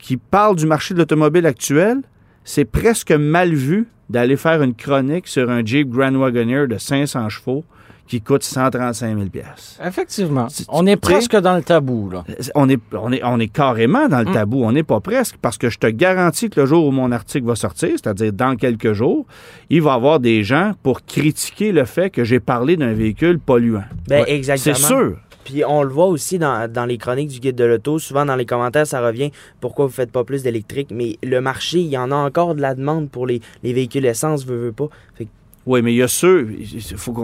qui 0.00 0.16
parle 0.16 0.56
du 0.56 0.66
marché 0.66 0.94
de 0.94 0.98
l'automobile 0.98 1.46
actuel, 1.46 1.98
c'est 2.44 2.64
presque 2.64 3.12
mal 3.12 3.54
vu 3.54 3.86
d'aller 4.08 4.36
faire 4.36 4.62
une 4.62 4.74
chronique 4.74 5.28
sur 5.28 5.50
un 5.50 5.64
Jeep 5.64 5.88
Grand 5.90 6.14
Wagoneer 6.14 6.66
de 6.66 6.78
500 6.78 7.28
chevaux 7.28 7.64
qui 8.08 8.20
coûte 8.20 8.42
135 8.42 9.16
000 9.16 9.28
Effectivement. 9.86 10.48
Tu- 10.48 10.64
On 10.68 10.84
est 10.84 10.96
presque 10.96 11.36
dans 11.36 11.54
le 11.54 11.62
tabou, 11.62 12.10
là. 12.10 12.24
on 12.56 12.68
est, 12.68 12.80
on 12.92 13.12
est, 13.12 13.20
on 13.22 13.38
est 13.38 13.46
carrément 13.46 14.08
dans 14.08 14.18
le 14.18 14.30
Mm. 14.30 14.32
tabou. 14.32 14.64
On 14.64 14.72
n'est 14.72 14.82
pas 14.82 14.98
presque 14.98 15.36
parce 15.40 15.58
que 15.58 15.70
je 15.70 15.78
te 15.78 15.86
garantis 15.86 16.50
que 16.50 16.58
le 16.60 16.66
jour 16.66 16.86
où 16.86 16.90
mon 16.90 17.12
article 17.12 17.46
va 17.46 17.54
sortir, 17.54 17.90
c'est-à-dire 17.92 18.32
dans 18.32 18.56
quelques 18.56 18.94
jours, 18.94 19.26
il 19.68 19.82
va 19.82 19.92
y 19.92 19.94
avoir 19.94 20.18
des 20.18 20.42
gens 20.42 20.72
pour 20.82 21.04
critiquer 21.04 21.70
le 21.70 21.84
fait 21.84 22.10
que 22.10 22.24
j'ai 22.24 22.40
parlé 22.40 22.76
d'un 22.76 22.92
véhicule 22.94 23.38
polluant. 23.38 23.84
Ben, 24.08 24.24
C'est 24.26 24.34
exactement. 24.34 24.74
sûr. 24.74 25.16
Puis 25.44 25.64
on 25.64 25.82
le 25.82 25.88
voit 25.88 26.06
aussi 26.06 26.38
dans, 26.38 26.70
dans 26.70 26.84
les 26.84 26.98
chroniques 26.98 27.28
du 27.28 27.40
guide 27.40 27.56
de 27.56 27.64
l'auto. 27.64 27.98
Souvent 27.98 28.24
dans 28.24 28.36
les 28.36 28.46
commentaires, 28.46 28.86
ça 28.86 29.04
revient 29.04 29.30
pourquoi 29.60 29.86
vous 29.86 29.92
faites 29.92 30.12
pas 30.12 30.24
plus 30.24 30.42
d'électrique? 30.42 30.88
Mais 30.92 31.18
le 31.22 31.40
marché, 31.40 31.80
il 31.80 31.88
y 31.88 31.98
en 31.98 32.10
a 32.10 32.16
encore 32.16 32.54
de 32.54 32.60
la 32.60 32.74
demande 32.74 33.10
pour 33.10 33.26
les, 33.26 33.40
les 33.62 33.72
véhicules 33.72 34.04
essence, 34.06 34.44
veut, 34.44 34.58
veut 34.58 34.72
pas. 34.72 34.88
Fait 35.14 35.24
que 35.24 35.30
Oui, 35.66 35.82
mais 35.82 35.92
il 35.92 35.96
y 35.96 36.02
a 36.02 36.08
ceux, 36.08 36.48
faut 36.96 37.14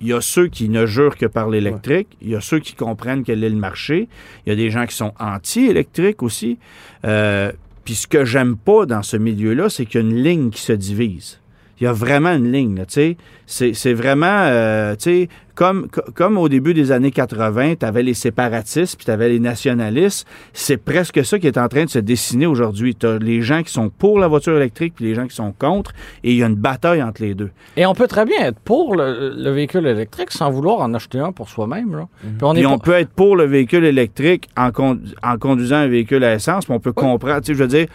il 0.00 0.06
y 0.06 0.12
a 0.12 0.20
ceux 0.20 0.48
qui 0.48 0.68
ne 0.68 0.86
jurent 0.86 1.16
que 1.16 1.26
par 1.26 1.48
l'électrique. 1.48 2.08
Il 2.20 2.30
y 2.30 2.36
a 2.36 2.40
ceux 2.40 2.58
qui 2.58 2.74
comprennent 2.74 3.24
quel 3.24 3.42
est 3.44 3.50
le 3.50 3.56
marché. 3.56 4.08
Il 4.46 4.50
y 4.50 4.52
a 4.52 4.56
des 4.56 4.70
gens 4.70 4.86
qui 4.86 4.94
sont 4.94 5.12
anti-électriques 5.18 6.22
aussi. 6.22 6.58
Euh, 7.04 7.52
puis 7.84 7.94
ce 7.94 8.06
que 8.06 8.24
j'aime 8.24 8.56
pas 8.56 8.86
dans 8.86 9.02
ce 9.02 9.16
milieu-là, 9.16 9.68
c'est 9.68 9.84
qu'il 9.84 10.00
y 10.00 10.04
a 10.04 10.06
une 10.06 10.22
ligne 10.22 10.50
qui 10.50 10.60
se 10.60 10.72
divise. 10.72 11.40
Il 11.80 11.84
y 11.84 11.86
a 11.86 11.92
vraiment 11.92 12.32
une 12.32 12.52
ligne, 12.52 12.76
tu 12.80 12.84
sais. 12.88 13.16
C'est 13.46 13.74
c'est 13.74 13.92
vraiment, 13.92 14.26
euh, 14.46 14.94
tu 14.94 15.02
sais, 15.02 15.28
comme, 15.54 15.88
co- 15.88 16.00
comme 16.14 16.38
au 16.38 16.48
début 16.48 16.72
des 16.72 16.92
années 16.92 17.10
80, 17.10 17.74
tu 17.80 17.84
avais 17.86 18.02
les 18.02 18.14
séparatistes, 18.14 18.96
puis 18.96 19.04
tu 19.04 19.10
avais 19.10 19.28
les 19.28 19.38
nationalistes. 19.40 20.26
C'est 20.52 20.76
presque 20.78 21.24
ça 21.24 21.38
qui 21.38 21.46
est 21.46 21.58
en 21.58 21.68
train 21.68 21.84
de 21.84 21.90
se 21.90 21.98
dessiner 21.98 22.46
aujourd'hui. 22.46 22.94
Tu 22.94 23.06
as 23.06 23.18
les 23.18 23.42
gens 23.42 23.62
qui 23.62 23.72
sont 23.72 23.90
pour 23.90 24.18
la 24.18 24.28
voiture 24.28 24.56
électrique, 24.56 24.94
puis 24.96 25.04
les 25.04 25.14
gens 25.14 25.26
qui 25.26 25.34
sont 25.34 25.52
contre, 25.52 25.92
et 26.22 26.32
il 26.32 26.38
y 26.38 26.42
a 26.42 26.46
une 26.46 26.54
bataille 26.54 27.02
entre 27.02 27.22
les 27.22 27.34
deux. 27.34 27.50
Et 27.76 27.84
on 27.86 27.94
peut 27.94 28.06
très 28.08 28.24
bien 28.24 28.40
être 28.46 28.58
pour 28.60 28.96
le, 28.96 29.34
le 29.36 29.50
véhicule 29.50 29.86
électrique 29.86 30.30
sans 30.32 30.50
vouloir 30.50 30.80
en 30.80 30.94
acheter 30.94 31.18
un 31.18 31.32
pour 31.32 31.48
soi-même. 31.48 31.94
Là. 31.96 32.08
Puis 32.20 32.30
on 32.42 32.52
Puis 32.54 32.62
est 32.62 32.66
on 32.66 32.78
pas- 32.78 32.84
peut 32.84 32.92
être 32.94 33.10
pour 33.10 33.36
le 33.36 33.44
véhicule 33.44 33.84
électrique 33.84 34.48
en, 34.56 34.70
con- 34.70 35.00
en 35.22 35.36
conduisant 35.38 35.76
un 35.76 35.88
véhicule 35.88 36.24
à 36.24 36.34
essence, 36.34 36.68
mais 36.68 36.74
on 36.76 36.80
peut 36.80 36.92
comprendre, 36.92 37.40
tu 37.40 37.48
sais, 37.52 37.54
je 37.54 37.62
veux 37.62 37.68
dire, 37.68 37.86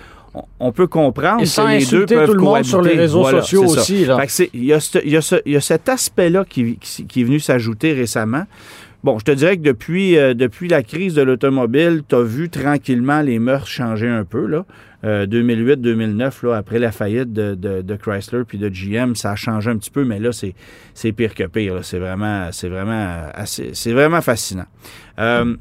on, 0.60 0.72
peut 0.72 0.88
comprendre 0.88 1.42
Et 1.42 1.46
sans 1.46 1.66
que 1.66 1.72
les 1.80 1.86
deux 1.86 2.06
peuvent 2.06 2.28
tout 2.28 2.34
le 2.36 2.42
monde 2.42 2.64
sur 2.64 2.82
les 2.82 2.96
réseaux 2.96 3.22
Voilà, 3.22 3.42
sociaux 3.42 3.64
aussi. 3.66 4.06
Il 4.54 4.66
y, 4.66 4.74
a 4.74 4.80
y 5.04 5.52
y 5.56 5.62
cet 5.62 5.90
aspect-là 5.90 6.46
qui, 6.48 6.78
qui- 6.78 7.06
qui 7.06 7.22
est 7.22 7.24
venu 7.24 7.40
s'ajouter 7.40 7.94
récemment. 7.94 8.44
Bon, 9.04 9.18
je 9.18 9.24
te 9.24 9.32
dirais 9.32 9.56
que 9.56 9.62
depuis, 9.64 10.18
euh, 10.18 10.34
depuis 10.34 10.68
la 10.68 10.84
crise 10.84 11.14
de 11.14 11.22
l'automobile, 11.22 12.02
tu 12.08 12.16
as 12.16 12.22
vu 12.22 12.50
tranquillement 12.50 13.22
les 13.22 13.40
mœurs 13.40 13.66
changer 13.66 14.10
un 14.10 14.26
peu. 14.26 14.46
Là. 14.46 14.66
Euh, 15.06 15.26
2008-2009, 15.26 16.46
là, 16.46 16.58
après 16.58 16.80
la 16.80 16.92
faillite 16.92 17.32
de, 17.32 17.56
de- 17.56 17.82
de 17.82 17.96
Chrysler 17.96 18.42
puis 18.46 18.58
de 18.58 18.68
GM, 18.68 19.16
ça 19.16 19.32
a 19.32 19.36
changé 19.38 19.70
un 19.72 19.78
petit 19.78 19.90
peu, 19.90 20.04
mais 20.04 20.20
là, 20.20 20.32
c'est, 20.34 20.54
pire 21.14 21.34
que 21.34 21.46
pire. 21.46 21.80
C'est 21.84 22.00
vraiment, 22.00 22.50
vraiment, 22.64 23.22
assez, 23.34 23.72
vraiment 23.94 24.20
fascinant. 24.22 24.66
Euh, 25.20 25.56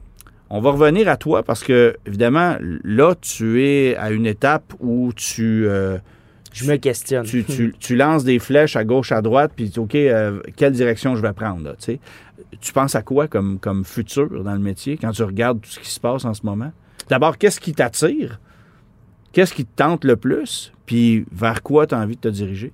on 0.50 0.61
va 0.61 0.70
revenir 0.70 1.08
à 1.08 1.16
toi 1.16 1.42
parce 1.42 1.62
que, 1.62 1.96
évidemment, 2.06 2.56
là, 2.84 3.14
tu 3.20 3.62
es 3.64 3.96
à 3.96 4.11
une 4.11 4.26
étape 4.26 4.72
où 4.80 5.12
tu... 5.14 5.66
euh, 5.66 5.98
je 6.52 6.64
me 6.70 6.76
questionne. 6.76 7.24
tu, 7.26 7.44
tu- 7.44 7.74
tu 7.78 7.94
lances 7.96 8.24
des 8.24 8.38
flèches 8.38 8.74
à 8.76 8.84
gauche, 8.84 9.12
à 9.12 9.20
droite, 9.22 9.52
puis 9.54 9.70
OK, 9.76 9.94
euh, 9.94 10.40
quelle 10.56 10.72
direction 10.72 11.14
je 11.16 11.22
vais 11.22 11.32
prendre, 11.32 11.62
là, 11.64 11.72
tu 11.78 11.84
sais? 11.84 12.00
Tu 12.61 12.72
penses 12.72 12.94
à 12.94 13.02
quoi 13.02 13.28
comme, 13.28 13.58
comme 13.58 13.84
futur 13.84 14.42
dans 14.42 14.54
le 14.54 14.58
métier 14.58 14.96
quand 14.96 15.11
tu 15.12 15.22
regardes 15.22 15.61
tout 15.61 15.68
ce 15.70 15.78
qui 15.78 15.90
se 15.90 16.00
passe 16.00 16.24
en 16.24 16.32
ce 16.34 16.44
moment? 16.44 16.72
D'abord, 17.08 17.37
qu'est-ce 17.38 17.61
qui 17.61 17.72
t'attire? 17.72 18.40
Qu'est-ce 19.32 19.52
qui 19.52 19.64
te 19.66 19.76
tente 19.76 20.04
le 20.04 20.16
plus? 20.16 20.72
Puis 20.87 21.26
vers 21.30 21.62
quoi 21.62 21.87
tu 21.87 21.94
as 21.94 21.98
envie 21.98 22.16
de 22.16 22.20
te 22.20 22.28
diriger? 22.28 22.72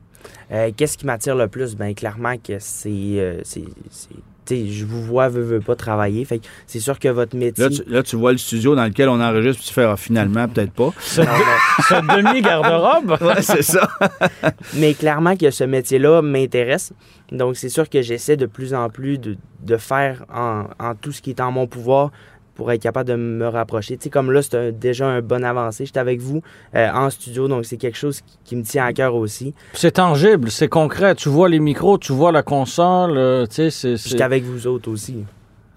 Euh, 0.53 0.71
Qu'est-ce 0.75 0.97
qui 0.97 1.05
m'attire 1.05 1.35
le 1.35 1.49
plus? 1.49 1.75
Ben 1.77 1.95
clairement 1.95 2.37
que 2.39 2.59
c'est. 2.61 2.89
euh, 2.91 3.41
c'est- 3.43 3.65
c'est- 3.91 4.09
je 4.51 4.85
vous 4.85 5.03
vois, 5.03 5.29
veux, 5.29 5.43
veux 5.43 5.61
pas 5.61 5.77
travailler. 5.77 6.25
Fait 6.25 6.39
que 6.39 6.47
c'est 6.67 6.81
sûr 6.81 6.99
que 6.99 7.09
votre 7.09 7.37
métier. 7.37 7.65
Là 7.65 7.71
tu, 7.71 7.83
là, 7.87 8.03
tu 8.03 8.17
vois 8.17 8.33
le 8.33 8.39
studio 8.39 8.75
dans 8.75 8.85
lequel 8.85 9.09
on 9.09 9.21
enregistre, 9.21 9.61
puis 9.61 9.69
tu 9.69 9.75
fais 9.75 9.85
ah, 9.85 9.97
finalement, 9.97 10.49
peut-être 10.49 10.73
pas. 10.73 10.93
Ce, 11.01 11.23
ce 11.23 12.17
demi-garde-robe. 12.17 13.19
Ouais, 13.25 13.41
c'est 13.43 13.63
ça. 13.63 13.89
Mais 14.75 14.93
clairement 14.95 15.37
que 15.37 15.51
ce 15.51 15.65
métier-là 15.65 16.21
m'intéresse. 16.21 16.93
Donc, 17.33 17.57
c'est 17.57 17.69
sûr 17.69 17.89
que 17.89 18.03
j'essaie 18.03 18.37
de 18.37 18.47
plus 18.47 18.75
en 18.75 18.91
plus 18.91 19.19
de, 19.19 19.37
de 19.63 19.77
faire 19.77 20.25
en, 20.33 20.65
en 20.79 20.95
tout 20.95 21.13
ce 21.13 21.23
qui 21.23 21.31
est 21.31 21.41
en 21.41 21.51
mon 21.53 21.67
pouvoir 21.67 22.11
pour 22.55 22.71
être 22.73 22.83
capable 22.83 23.09
de 23.09 23.17
me 23.17 23.47
rapprocher. 23.49 23.97
Tu 23.97 24.05
sais, 24.05 24.11
comme 24.11 24.31
là, 24.31 24.43
c'est 24.43 24.55
un- 24.55 24.71
déjà 24.73 25.07
un 25.07 25.21
bon 25.23 25.45
avancé. 25.45 25.87
J'étais 25.87 25.99
avec 26.01 26.21
vous 26.21 26.43
euh, 26.75 26.89
en 26.93 27.11
studio, 27.11 27.49
donc 27.49 27.65
c'est 27.65 27.77
quelque 27.77 27.97
chose 27.99 28.21
qui, 28.21 28.39
qui 28.45 28.57
me 28.57 28.63
tient 28.63 28.85
à 28.87 28.93
cœur 28.93 29.15
aussi. 29.15 29.55
C'est 29.73 29.93
tangible, 29.93 30.51
c'est 30.51 30.69
concret. 30.69 31.15
Tu 31.15 31.29
vois 31.29 31.49
les 31.49 31.59
micros, 31.61 31.99
tu 31.99 32.13
vois 32.13 32.33
la 32.33 32.43
console. 32.43 33.17
euh, 33.17 33.47
tu 33.47 33.55
sais, 33.57 33.71
c'est- 33.71 33.97
c'est- 33.97 34.11
J'étais 34.11 34.23
avec 34.23 34.45
vous 34.45 34.67
autres 34.67 34.91
aussi. 34.91 35.25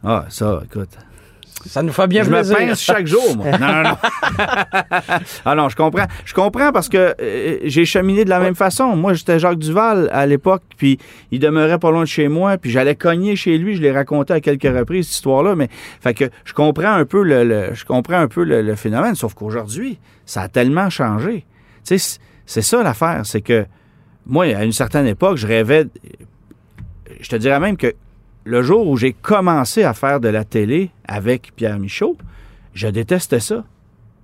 Ah, 0.03 0.25
ça, 0.29 0.61
écoute. 0.63 0.89
Ça 1.65 1.81
nous 1.83 1.91
fait 1.91 2.07
bien 2.07 2.23
je 2.23 2.29
me 2.29 2.35
plaisir. 2.35 2.57
pince 2.57 2.81
chaque 2.81 3.07
jour, 3.07 3.35
moi. 3.35 3.51
Non, 3.57 3.67
non, 3.67 3.83
non. 3.83 3.97
ah 5.45 5.55
non, 5.55 5.69
je 5.69 5.75
comprends. 5.75 6.05
Je 6.25 6.33
comprends 6.33 6.71
parce 6.71 6.87
que 6.89 7.15
euh, 7.19 7.57
j'ai 7.63 7.85
cheminé 7.85 8.23
de 8.25 8.29
la 8.29 8.39
même 8.39 8.55
façon. 8.55 8.95
Moi, 8.95 9.13
j'étais 9.13 9.39
Jacques 9.39 9.59
Duval 9.59 10.09
à 10.13 10.25
l'époque, 10.25 10.63
puis 10.77 10.97
il 11.31 11.39
demeurait 11.39 11.79
pas 11.79 11.91
loin 11.91 12.01
de 12.01 12.07
chez 12.07 12.27
moi, 12.27 12.57
puis 12.57 12.69
j'allais 12.71 12.95
cogner 12.95 13.35
chez 13.35 13.57
lui. 13.57 13.75
Je 13.75 13.81
l'ai 13.81 13.91
raconté 13.91 14.33
à 14.33 14.39
quelques 14.41 14.63
reprises, 14.63 15.07
cette 15.07 15.15
histoire-là. 15.15 15.55
Mais 15.55 15.69
fait 16.01 16.13
que 16.13 16.25
je 16.45 16.53
comprends 16.53 16.93
un 16.93 17.05
peu 17.05 17.23
le, 17.23 17.43
le- 17.43 17.73
je 17.73 17.85
comprends 17.85 18.19
un 18.19 18.27
peu 18.27 18.43
le, 18.43 18.61
le 18.61 18.75
phénomène, 18.75 19.15
sauf 19.15 19.33
qu'aujourd'hui, 19.33 19.99
ça 20.25 20.41
a 20.43 20.47
tellement 20.49 20.89
changé. 20.89 21.45
Tu 21.85 21.97
sais, 21.97 22.19
c'est 22.45 22.61
ça 22.61 22.83
l'affaire, 22.83 23.21
c'est 23.25 23.41
que 23.41 23.65
moi, 24.25 24.45
à 24.45 24.63
une 24.63 24.71
certaine 24.73 25.07
époque, 25.07 25.37
je 25.37 25.47
rêvais. 25.47 25.85
Je 27.19 27.29
te 27.29 27.35
dirais 27.35 27.59
même 27.59 27.77
que 27.77 27.93
le 28.47 28.61
jour 28.63 28.87
où 28.87 28.95
j'ai 28.97 29.13
commencé 29.13 29.83
à 29.83 29.93
faire 29.93 30.19
de 30.19 30.29
la 30.29 30.45
télé 30.45 30.89
avec 31.07 31.51
Pierre 31.55 31.77
Michaud, 31.79 32.17
je 32.73 32.87
détestais 32.87 33.41
ça. 33.41 33.65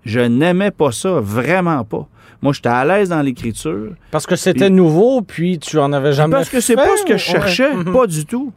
Je 0.06 0.20
n'aimais 0.22 0.72
pas 0.72 0.92
ça, 0.92 1.20
vraiment 1.20 1.84
pas. 1.84 2.08
Moi, 2.42 2.54
j'étais 2.54 2.70
à 2.70 2.84
l'aise 2.86 3.10
dans 3.10 3.22
l'écriture. 3.22 3.94
Parce 4.12 4.26
que 4.26 4.36
c'était 4.36 4.70
nouveau, 4.70 5.22
puis 5.22 5.60
tu 5.60 5.78
en 5.78 5.94
avais 5.94 6.14
jamais 6.14 6.34
Parce 6.34 6.50
que 6.50 6.62
c'est 6.62 6.76
pas 6.76 6.98
ce 6.98 7.06
que 7.06 7.18
je 7.18 7.24
cherchais, 7.24 7.72
pas 7.94 8.08
du 8.08 8.26
tout. 8.26 8.52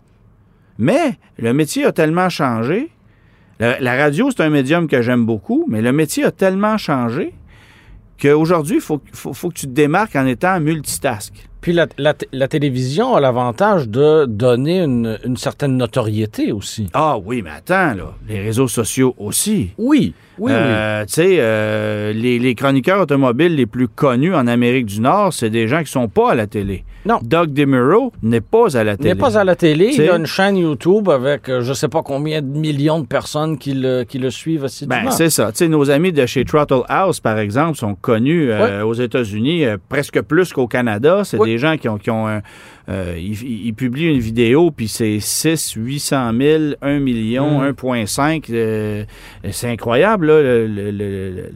Mais 0.79 1.19
le 1.39 1.53
métier 1.53 1.85
a 1.85 1.93
tellement 1.93 2.29
changé. 2.29 2.91
La, 3.59 3.81
la 3.81 3.97
radio, 3.97 4.31
c'est 4.31 4.43
un 4.43 4.51
médium 4.51 4.87
que 4.87 5.03
j'aime 5.03 5.25
beaucoup, 5.25 5.65
mais 5.69 5.83
le 5.83 5.93
métier 5.93 6.25
a 6.25 6.31
tellement 6.31 6.79
changé 6.79 7.33
qu'aujourd'hui, 8.21 8.77
il 8.77 8.83
faut, 8.83 9.01
faut, 9.13 9.33
faut 9.33 9.49
que 9.49 9.55
tu 9.55 9.67
te 9.67 9.73
démarques 9.73 10.17
en 10.17 10.27
étant 10.27 10.61
multitask. 10.61 11.49
Puis 11.67 11.73
la, 11.73 11.89
la 11.99 12.15
t- 12.15 12.29
la 12.33 12.47
télévision 12.47 13.17
a 13.17 13.21
l'avantage 13.21 13.89
de 13.89 14.25
donner 14.27 14.79
une, 14.85 15.19
une 15.25 15.37
certaine 15.37 15.77
notoriété 15.77 16.53
aussi. 16.53 16.87
Ah 16.95 17.17
oui, 17.19 17.43
mais 17.43 17.51
attends, 17.51 17.97
là, 17.97 18.15
les 18.29 18.39
réseaux 18.41 18.69
sociaux 18.69 19.17
aussi. 19.19 19.71
Oui, 19.77 20.15
oui, 20.39 20.53
Euh, 20.55 21.05
Tu 21.07 21.15
sais, 21.15 21.37
euh, 21.41 22.13
les, 22.13 22.39
les 22.39 22.55
chroniqueurs 22.55 23.01
automobiles 23.01 23.57
les 23.57 23.67
plus 23.67 23.89
connus 23.89 24.33
en 24.33 24.47
Amérique 24.47 24.87
du 24.87 25.01
Nord, 25.01 25.33
c'est 25.33 25.51
des 25.51 25.67
gens 25.67 25.83
qui 25.83 25.91
sont 25.91 26.07
pas 26.07 26.31
à 26.31 26.35
la 26.37 26.47
télé. 26.47 26.85
Non. 27.05 27.19
Doug 27.23 27.53
DeMuro 27.53 28.13
n'est 28.23 28.41
pas 28.41 28.77
à 28.77 28.83
la 28.85 28.97
télé. 28.97 29.11
n'est 29.11 29.15
pas 29.21 29.37
à 29.39 29.45
la 29.45 29.55
télé. 29.57 29.91
Il 29.95 30.09
a 30.11 30.17
une 30.17 30.27
chaîne 30.27 30.57
YouTube 30.57 31.09
avec 31.09 31.49
euh, 31.49 31.63
je 31.63 31.73
sais 31.73 31.87
pas 31.89 32.03
combien 32.03 32.43
de 32.43 32.47
millions 32.47 32.99
de 33.01 33.07
personnes 33.07 33.59
qui 33.59 33.75
le, 33.75 34.03
qui 34.05 34.19
le 34.19 34.31
suivent 34.31 34.65
assidûment. 34.65 35.03
Ben, 35.05 35.11
c'est 35.11 35.31
ça. 35.31 35.51
Tu 35.53 35.59
sais, 35.59 35.69
nos 35.69 35.89
amis 35.91 36.13
de 36.13 36.27
chez 36.27 36.45
Throttle 36.45 36.83
House, 36.89 37.19
par 37.21 37.39
exemple, 37.39 37.77
sont 37.79 37.95
connus 37.95 38.51
euh, 38.51 38.85
aux 38.85 38.95
États-Unis 38.95 39.65
presque 39.89 40.21
plus 40.23 40.53
qu'au 40.53 40.67
Canada. 40.67 41.23
C'est 41.25 41.39
Oui. 41.39 41.51
des 41.53 41.56
gens 41.59 41.77
qui 41.77 41.89
ont, 41.89 41.99
qui 41.99 42.11
ont 42.11 42.27
un- 42.27 42.43
euh, 42.89 43.15
ils, 43.19 43.67
ils 43.67 43.75
publient 43.75 44.13
une 44.13 44.21
vidéo, 44.21 44.71
puis 44.71 44.89
c'est 44.89 45.19
6, 45.21 45.73
800 45.77 46.31
000, 46.39 46.63
1 46.83 46.99
million, 47.01 47.61
Mm. 47.61 47.73
1,5. 47.73 48.45
euh, 48.51 49.05
c'est 49.51 49.69
incroyable, 49.71 50.27
là, 50.27 50.43
le... 50.43 50.67
le, 50.67 50.91
le, 50.91 51.31
le- 51.31 51.51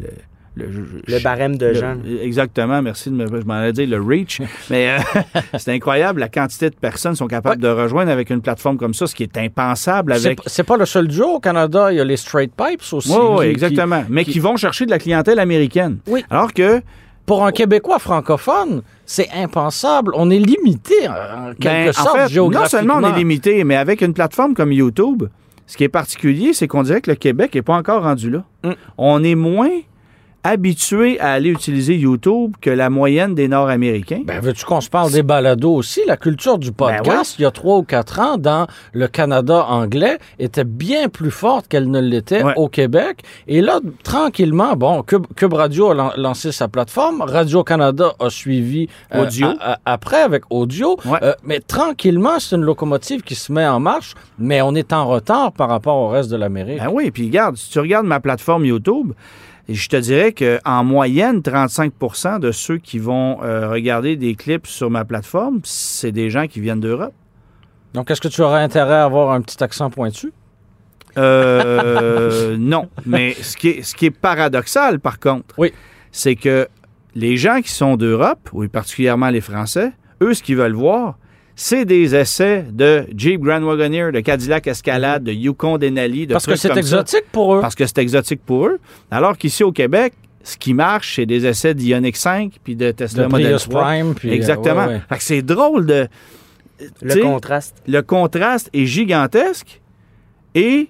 le- 0.56 0.66
je- 0.72 1.12
Le 1.12 1.18
je- 1.18 1.22
barème 1.24 1.56
de 1.56 1.66
le- 1.66 1.74
gens. 1.74 1.94
Exactement, 2.20 2.82
merci 2.82 3.08
de 3.08 3.14
me. 3.14 3.24
Je 3.26 3.46
m'en 3.46 3.54
allais 3.54 3.72
dire 3.72 3.88
le 3.88 4.02
reach. 4.02 4.40
mais 4.70 4.90
euh, 4.90 5.20
c'est 5.56 5.72
incroyable 5.72 6.20
la 6.20 6.28
quantité 6.28 6.68
de 6.68 6.74
personnes 6.74 7.14
sont 7.14 7.28
capables 7.28 7.62
de 7.62 7.68
rejoindre 7.68 8.10
avec 8.10 8.28
une 8.30 8.42
plateforme 8.42 8.76
comme 8.76 8.92
ça, 8.92 9.06
ce 9.06 9.14
qui 9.14 9.22
est 9.22 9.38
impensable 9.38 10.12
C'est 10.18 10.26
avec. 10.26 10.40
C'est 10.46 10.64
pas 10.64 10.76
le 10.76 10.84
seul 10.86 11.06
duo 11.06 11.36
au 11.36 11.40
Canada. 11.40 11.92
Il 11.92 11.96
y 11.96 12.00
a 12.00 12.04
les 12.04 12.16
Straight 12.16 12.50
Pipes 12.54 12.82
aussi. 12.92 13.10
Oui, 13.16 13.44
qui- 13.46 13.50
exactement. 13.52 14.04
mais 14.10 14.24
qui- 14.24 14.32
qui 14.32 14.38
vont 14.40 14.56
chercher 14.56 14.84
de 14.86 14.90
la 14.90 14.98
clientèle 14.98 15.38
américaine. 15.38 15.98
Oui. 16.08 16.24
Alors 16.28 16.52
que, 16.52 16.82
Pour 17.30 17.46
un 17.46 17.52
Québécois 17.52 18.00
francophone, 18.00 18.82
c'est 19.06 19.30
impensable. 19.30 20.10
On 20.16 20.32
est 20.32 20.40
limité 20.40 21.06
en 21.06 21.54
quelque 21.54 21.62
ben, 21.62 21.88
en 21.90 21.92
sorte 21.92 22.16
fait, 22.16 22.22
non 22.22 22.28
géographiquement. 22.28 22.68
seulement 22.68 22.94
on 22.96 23.14
est 23.14 23.16
limité, 23.16 23.62
mais 23.62 23.76
avec 23.76 24.00
une 24.00 24.14
plateforme 24.14 24.52
comme 24.52 24.72
YouTube, 24.72 25.28
ce 25.68 25.76
qui 25.76 25.84
est 25.84 25.88
particulier, 25.88 26.54
c'est 26.54 26.66
qu'on 26.66 26.82
dirait 26.82 27.00
que 27.00 27.08
le 27.08 27.14
Québec 27.14 27.54
n'est 27.54 27.62
pas 27.62 27.76
encore 27.76 28.02
rendu 28.02 28.30
là. 28.30 28.42
Mm. 28.64 28.70
On 28.98 29.22
est 29.22 29.36
moins 29.36 29.70
habitué 30.44 31.18
à 31.20 31.32
aller 31.32 31.50
utiliser 31.50 31.96
YouTube 31.96 32.54
que 32.60 32.70
la 32.70 32.90
moyenne 32.90 33.34
des 33.34 33.48
Nord-Américains? 33.48 34.22
Ben, 34.24 34.40
veux-tu 34.40 34.64
qu'on 34.64 34.80
se 34.80 34.88
parle 34.90 35.12
des 35.12 35.22
balados 35.22 35.74
aussi? 35.74 36.00
La 36.06 36.16
culture 36.16 36.58
du 36.58 36.72
podcast, 36.72 37.34
Ben 37.36 37.40
il 37.40 37.42
y 37.42 37.44
a 37.46 37.50
trois 37.50 37.76
ou 37.78 37.82
quatre 37.82 38.18
ans, 38.20 38.36
dans 38.38 38.66
le 38.92 39.06
Canada 39.08 39.66
anglais, 39.68 40.18
était 40.38 40.64
bien 40.64 41.08
plus 41.08 41.30
forte 41.30 41.68
qu'elle 41.68 41.90
ne 41.90 42.00
l'était 42.00 42.42
Ouais. 42.42 42.54
au 42.56 42.68
Québec. 42.68 43.22
Et 43.48 43.60
là, 43.60 43.80
tranquillement, 44.02 44.74
bon, 44.76 45.02
Cube, 45.02 45.26
Cube 45.36 45.52
Radio 45.52 45.90
a 45.90 45.94
lan- 45.94 46.12
lancé 46.16 46.52
sa 46.52 46.68
plateforme, 46.68 47.20
Radio-Canada 47.22 48.12
a 48.18 48.30
suivi 48.30 48.88
euh, 49.14 49.24
Audio. 49.24 49.48
a- 49.60 49.72
a- 49.72 49.78
après 49.84 50.20
avec 50.22 50.44
audio. 50.50 50.96
Ouais. 51.04 51.18
Euh, 51.22 51.34
mais 51.44 51.60
tranquillement, 51.60 52.38
c'est 52.38 52.56
une 52.56 52.62
locomotive 52.62 53.22
qui 53.22 53.34
se 53.34 53.52
met 53.52 53.66
en 53.66 53.80
marche, 53.80 54.14
mais 54.38 54.62
on 54.62 54.74
est 54.74 54.92
en 54.92 55.06
retard 55.06 55.52
par 55.52 55.68
rapport 55.68 55.96
au 55.96 56.08
reste 56.08 56.30
de 56.30 56.36
l'Amérique. 56.36 56.78
Ben 56.78 56.88
oui, 56.92 57.10
puis 57.10 57.26
regarde, 57.26 57.56
si 57.56 57.70
tu 57.70 57.78
regardes 57.80 58.06
ma 58.06 58.20
plateforme 58.20 58.64
YouTube, 58.64 59.12
je 59.74 59.88
te 59.88 59.96
dirais 59.96 60.32
qu'en 60.32 60.84
moyenne, 60.84 61.40
35% 61.40 62.40
de 62.40 62.52
ceux 62.52 62.78
qui 62.78 62.98
vont 62.98 63.42
euh, 63.42 63.68
regarder 63.68 64.16
des 64.16 64.34
clips 64.34 64.66
sur 64.66 64.90
ma 64.90 65.04
plateforme, 65.04 65.60
c'est 65.64 66.12
des 66.12 66.30
gens 66.30 66.46
qui 66.46 66.60
viennent 66.60 66.80
d'Europe. 66.80 67.12
Donc, 67.94 68.10
est-ce 68.10 68.20
que 68.20 68.28
tu 68.28 68.40
aurais 68.42 68.62
intérêt 68.62 68.94
à 68.94 69.04
avoir 69.04 69.32
un 69.32 69.40
petit 69.40 69.62
accent 69.62 69.90
pointu? 69.90 70.32
Euh, 71.18 72.56
non, 72.58 72.88
mais 73.06 73.34
ce 73.34 73.56
qui, 73.56 73.68
est, 73.68 73.82
ce 73.82 73.94
qui 73.94 74.06
est 74.06 74.10
paradoxal, 74.10 75.00
par 75.00 75.18
contre, 75.18 75.54
Oui. 75.58 75.72
c'est 76.12 76.36
que 76.36 76.68
les 77.14 77.36
gens 77.36 77.60
qui 77.60 77.70
sont 77.72 77.96
d'Europe, 77.96 78.48
oui, 78.52 78.68
particulièrement 78.68 79.28
les 79.30 79.40
Français, 79.40 79.92
eux, 80.22 80.34
ce 80.34 80.42
qu'ils 80.42 80.56
veulent 80.56 80.72
voir, 80.74 81.18
c'est 81.62 81.84
des 81.84 82.16
essais 82.16 82.64
de 82.72 83.04
Jeep 83.14 83.42
Grand 83.42 83.60
Wagoneer, 83.60 84.12
de 84.12 84.20
Cadillac 84.20 84.66
Escalade, 84.66 85.24
de 85.24 85.32
Yukon 85.32 85.76
Denali, 85.76 86.26
de 86.26 86.32
Parce 86.32 86.46
que 86.46 86.56
c'est 86.56 86.68
ça. 86.68 86.74
exotique 86.74 87.26
pour 87.30 87.54
eux. 87.54 87.60
parce 87.60 87.74
que 87.74 87.84
c'est 87.86 87.98
exotique 87.98 88.40
pour 88.46 88.66
eux. 88.66 88.80
Alors 89.10 89.36
qu'ici 89.36 89.62
au 89.62 89.70
Québec, 89.70 90.14
ce 90.42 90.56
qui 90.56 90.72
marche, 90.72 91.16
c'est 91.16 91.26
des 91.26 91.44
essais 91.44 91.74
d'Ioniq 91.74 92.16
5 92.16 92.52
puis 92.64 92.76
de 92.76 92.92
Tesla 92.92 93.24
de 93.24 93.28
Model 93.28 93.46
Prius 93.48 93.68
3. 93.68 93.82
Prime. 93.84 94.14
puis, 94.14 94.30
euh, 94.30 94.32
Exactement. 94.32 94.86
ouais, 94.86 94.94
ouais. 94.94 95.00
Fait 95.06 95.18
que 95.18 95.22
c'est 95.22 95.42
drôle 95.42 95.84
de. 95.84 96.08
Le 97.02 97.20
contraste. 97.20 97.76
le 97.86 98.00
contraste 98.00 98.70
est 98.72 98.86
gigantesque 98.86 99.82
et 100.54 100.88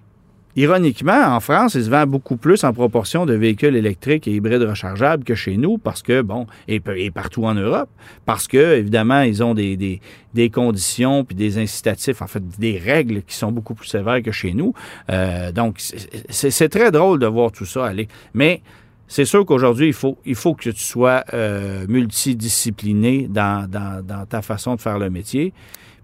ironiquement, 0.60 1.34
en 1.34 1.40
France, 1.40 1.74
il 1.74 1.84
se 1.84 1.90
vend 1.90 2.06
beaucoup 2.06 2.36
plus 2.36 2.64
en 2.64 2.72
proportion 2.72 3.26
de 3.26 3.34
véhicules 3.34 3.76
électriques 3.76 4.28
et 4.28 4.32
hybrides 4.32 4.62
rechargeables 4.62 5.24
que 5.24 5.34
chez 5.34 5.56
nous 5.56 5.78
parce 5.78 6.02
que, 6.02 6.22
bon, 6.22 6.46
et, 6.68 6.80
partout 7.10 7.44
en 7.44 7.54
Europe, 7.54 7.88
parce 8.26 8.46
que, 8.46 8.76
évidemment, 8.76 9.22
ils 9.22 9.42
ont 9.42 9.54
des, 9.54 10.00
des, 10.34 10.50
conditions 10.50 11.24
puis 11.24 11.36
des 11.36 11.58
incitatifs, 11.58 12.22
en 12.22 12.26
fait, 12.26 12.42
des 12.58 12.78
règles 12.78 13.22
qui 13.22 13.34
sont 13.34 13.52
beaucoup 13.52 13.74
plus 13.74 13.86
sévères 13.86 14.22
que 14.22 14.32
chez 14.32 14.52
nous. 14.52 14.74
Euh, 15.10 15.52
donc, 15.52 15.76
c'est- 15.78 16.68
très 16.68 16.90
drôle 16.90 17.18
de 17.18 17.26
voir 17.26 17.50
tout 17.50 17.64
ça 17.64 17.86
aller. 17.86 18.06
Mais 18.34 18.62
c'est 19.08 19.24
sûr 19.24 19.44
qu'aujourd'hui, 19.44 19.88
il 19.88 19.92
faut, 19.92 20.18
il 20.24 20.36
faut 20.36 20.54
que 20.54 20.70
tu 20.70 20.82
sois 20.82 21.24
euh, 21.34 21.84
multidiscipliné 21.88 23.26
dans, 23.28 23.68
dans 23.68 24.26
ta 24.26 24.42
façon 24.42 24.76
de 24.76 24.80
faire 24.80 24.98
le 24.98 25.10
métier. 25.10 25.52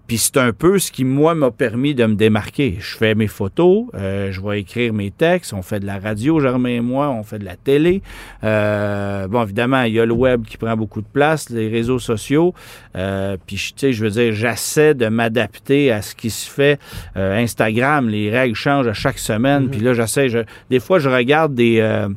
Puis 0.07 0.19
c'est 0.19 0.37
un 0.37 0.53
peu 0.53 0.79
ce 0.79 0.93
qui, 0.93 1.05
moi, 1.05 1.35
m'a 1.35 1.51
permis 1.51 1.95
de 1.95 2.07
me 2.07 2.15
démarquer. 2.15 2.77
Je 2.79 2.97
fais 2.97 3.15
mes 3.15 3.27
photos, 3.27 3.87
euh, 3.95 4.31
je 4.31 4.41
vais 4.41 4.61
écrire 4.61 4.93
mes 4.93 5.11
textes, 5.11 5.53
on 5.53 5.63
fait 5.63 5.81
de 5.81 5.87
la 5.87 5.99
radio, 5.99 6.39
Germain 6.39 6.69
et 6.69 6.81
moi, 6.81 7.11
on 7.11 7.25
fait 7.25 7.39
de 7.39 7.45
la 7.45 7.57
télé. 7.57 8.03
Euh, 8.45 9.27
bon, 9.27 9.43
évidemment, 9.43 9.83
il 9.83 9.95
y 9.95 10.01
a 10.01 10.07
le 10.07 10.13
web 10.13 10.45
qui 10.45 10.57
prend 10.59 10.77
beaucoup 10.77 11.01
de 11.01 11.07
place, 11.13 11.51
les 11.51 11.69
réseaux 11.69 11.99
sociaux. 11.99 12.55
Euh, 12.97 13.37
puis, 13.47 13.57
tu 13.57 13.73
sais, 13.77 13.93
je 13.93 14.05
veux 14.05 14.11
dire, 14.11 14.33
j'essaie 14.33 14.95
de 14.95 15.09
m'adapter 15.09 15.91
à 15.91 16.03
ce 16.03 16.15
qui 16.15 16.31
se 16.31 16.49
fait. 16.49 16.79
Euh, 17.17 17.37
Instagram, 17.37 18.09
les 18.09 18.31
règles 18.31 18.55
changent 18.55 18.89
à 18.89 18.95
chaque 18.95 19.19
semaine. 19.19 19.69
Puis 19.69 19.81
là, 19.81 19.93
j'essaie, 19.93 20.29
je, 20.29 20.39
des 20.71 20.81
fois, 20.81 20.99
je 20.99 21.09
regarde 21.09 21.55
des, 21.55 21.81
euh, 21.81 22.09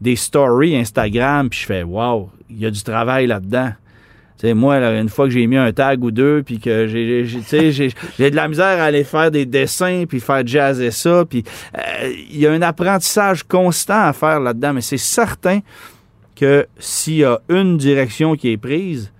des 0.00 0.16
stories 0.16 0.76
Instagram, 0.76 1.48
puis 1.48 1.60
je 1.60 1.66
fais, 1.66 1.82
wow, 1.82 2.30
il 2.50 2.58
y 2.58 2.66
a 2.66 2.70
du 2.70 2.82
travail 2.82 3.26
là-dedans. 3.26 3.72
Sais, 4.40 4.54
moi, 4.54 4.78
là, 4.78 5.00
une 5.00 5.08
fois 5.08 5.24
que 5.26 5.32
j'ai 5.32 5.46
mis 5.48 5.56
un 5.56 5.72
tag 5.72 6.02
ou 6.04 6.12
deux, 6.12 6.44
puis 6.44 6.60
que 6.60 6.86
j'ai, 6.86 7.24
j'ai 8.16 8.30
de 8.30 8.36
la 8.36 8.46
misère 8.46 8.80
à 8.80 8.84
aller 8.84 9.02
faire 9.02 9.32
des 9.32 9.46
dessins, 9.46 10.04
puis 10.08 10.20
faire 10.20 10.46
jazzer 10.46 10.92
ça, 10.92 11.24
puis 11.28 11.42
euh, 11.76 12.12
il 12.30 12.38
y 12.38 12.46
a 12.46 12.52
un 12.52 12.62
apprentissage 12.62 13.42
constant 13.42 14.04
à 14.04 14.12
faire 14.12 14.38
là-dedans, 14.38 14.74
mais 14.74 14.80
c'est 14.80 14.96
certain 14.96 15.58
que 16.36 16.66
s'il 16.78 17.16
y 17.16 17.24
a 17.24 17.40
une 17.48 17.78
direction 17.78 18.36
qui 18.36 18.50
est 18.52 18.56
prise, 18.56 19.12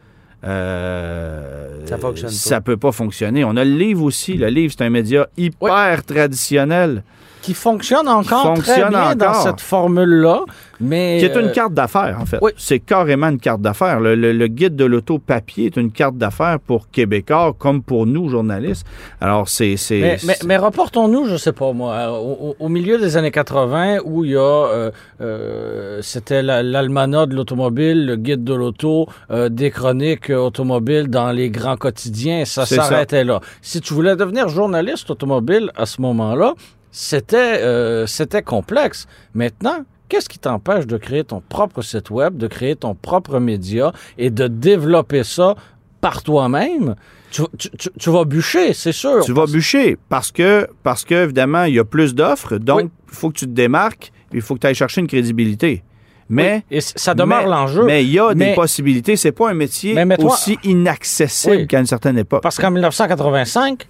euh, 0.44 1.85
Ça 1.87 1.98
fonctionne 1.98 2.31
pas. 2.31 2.37
Ça 2.37 2.61
peut 2.61 2.76
pas 2.76 2.92
fonctionner. 2.92 3.44
On 3.44 3.57
a 3.57 3.64
le 3.64 3.74
livre 3.74 4.04
aussi. 4.04 4.35
Le 4.35 4.46
livre, 4.46 4.72
c'est 4.76 4.85
un 4.85 4.90
média 4.90 5.26
hyper 5.37 6.04
traditionnel, 6.04 7.02
Qui 7.48 7.54
fonctionne 7.54 8.08
encore 8.08 8.52
très 8.58 8.90
bien 8.90 9.14
dans 9.16 9.32
cette 9.32 9.62
formule-là. 9.62 10.42
Mais, 10.80 11.16
qui 11.18 11.24
est 11.24 11.34
une 11.34 11.48
euh, 11.48 11.52
carte 11.52 11.72
d'affaires, 11.72 12.18
en 12.20 12.26
fait. 12.26 12.37
oui. 12.42 12.52
C'est 12.58 12.78
carrément 12.78 13.28
une 13.30 13.40
carte 13.40 13.62
d'affaires. 13.62 14.00
Le, 14.00 14.14
le- 14.14 14.32
le 14.34 14.46
guide 14.48 14.76
de 14.76 14.84
l'auto 14.84 15.18
papier 15.18 15.66
est 15.66 15.76
une 15.78 15.90
carte 15.90 16.16
d'affaires 16.16 16.58
pour 16.61 16.90
Québécois 16.90 17.54
comme 17.58 17.82
pour 17.82 18.06
nous, 18.06 18.28
journalistes. 18.28 18.87
Alors, 19.20 19.48
c'est... 19.48 19.76
Mais, 19.90 20.18
mais, 20.46 20.56
reportons-nous, 20.58 21.24
je 21.24 21.37
sais 21.37 21.52
pas 21.52 21.72
moi, 21.72 21.94
euh, 21.94 22.54
au, 22.58 22.68
milieu 22.68 22.98
des 22.98 23.16
années 23.16 23.30
80 23.30 24.00
où 24.04 24.24
il 24.26 24.32
y 24.32 24.37
a, 24.37 24.40
euh, 24.40 24.90
euh, 25.20 25.98
c'était 26.02 26.42
la- 26.42 26.62
l'almanach 26.62 27.28
de 27.28 27.34
l'automobile, 27.34 28.04
le 28.06 28.16
guide 28.16 28.44
de 28.44 28.54
l'auto, 28.54 29.08
euh, 29.30 29.48
des 29.48 29.70
chroniques 29.70 30.30
automobiles 30.30 31.08
dans 31.08 31.32
les 31.32 31.48
grands 31.50 31.76
quotidiens, 31.76 32.44
ça. 32.44 32.66
s'arrêtait 32.66 33.24
là. 33.24 33.40
Si 33.62 33.80
tu 33.80 33.94
voulais 33.94 34.14
devenir 34.16 34.48
journaliste 34.48 35.11
automobile 35.11 35.70
à 35.76 35.87
ce 35.87 36.00
moment-là, 36.02 36.54
c'était 36.90 37.61
euh, 37.62 38.07
c'était 38.07 38.42
complexe. 38.42 39.07
Maintenant, 39.35 39.85
qu'est-ce 40.09 40.29
qui 40.29 40.38
t'empêche 40.38 40.87
de 40.87 40.96
créer 40.96 41.24
ton 41.24 41.40
propre 41.46 41.83
site 41.83 42.11
web, 42.11 42.37
de 42.37 42.46
créer 42.46 42.77
ton 42.77 42.94
propre 42.94 43.38
média 43.38 43.92
et 44.16 44.31
de 44.31 44.46
développer 44.48 45.24
ça 45.24 45.55
par 46.01 46.22
toi-même? 46.22 46.94
Tu, 47.31 47.42
tu- 47.59 47.70
tu- 47.77 47.90
tu 47.98 48.11
vas 48.11 48.24
bûcher, 48.24 48.72
c'est 48.72 48.92
sûr. 48.92 49.22
Tu 49.24 49.33
vas 49.33 49.44
bûcher 49.46 49.98
parce 50.09 50.33
que, 50.33 50.66
parce 50.83 51.05
que 51.05 51.24
évidemment, 51.24 51.64
il 51.64 51.74
y 51.74 51.79
a 51.79 51.85
plus 51.85 52.14
d'offres. 52.14 52.57
Donc, 52.57 52.81
il 52.81 52.85
Oui. 52.85 52.90
faut 53.09 53.29
que 53.31 53.38
tu 53.38 53.44
te 53.46 53.51
démarques. 53.53 54.12
Il 54.33 54.40
faut 54.40 54.55
que 54.55 54.61
tu 54.61 54.66
ailles 54.66 54.74
chercher 54.74 55.01
une 55.03 55.07
crédibilité. 55.07 55.83
Mais... 56.31 56.62
Oui, 56.70 56.77
et 56.79 56.81
ça 56.83 57.14
demeure 57.14 57.46
l'enjeu. 57.46 57.85
Mais 57.85 58.05
il 58.05 58.11
y 58.12 58.18
a 58.18 58.35
Mais- 58.35 58.51
des 58.51 58.55
possibilités. 58.55 59.16
C'est 59.16 59.33
pas 59.33 59.51
un 59.51 59.55
métier 59.55 59.92
Mais 60.05 60.22
aussi 60.22 60.59
inaccessible 60.64 61.57
Oui. 61.57 61.66
qu'à 61.66 61.81
une 61.81 61.87
certaine 61.87 62.18
époque. 62.18 62.42
Parce 62.42 62.59
qu'en 62.59 62.70
1985, 62.70 63.88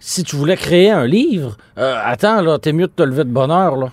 si 0.00 0.22
tu 0.24 0.36
voulais 0.36 0.56
créer 0.56 0.90
un 0.90 1.06
livre, 1.06 1.56
euh, 1.78 1.94
attends, 2.04 2.40
là, 2.42 2.58
t'es 2.58 2.72
mieux 2.72 2.86
de 2.86 2.92
te 2.92 3.02
lever 3.02 3.24
de 3.24 3.30
bonne 3.30 3.50
heure, 3.50 3.76
là. 3.76 3.92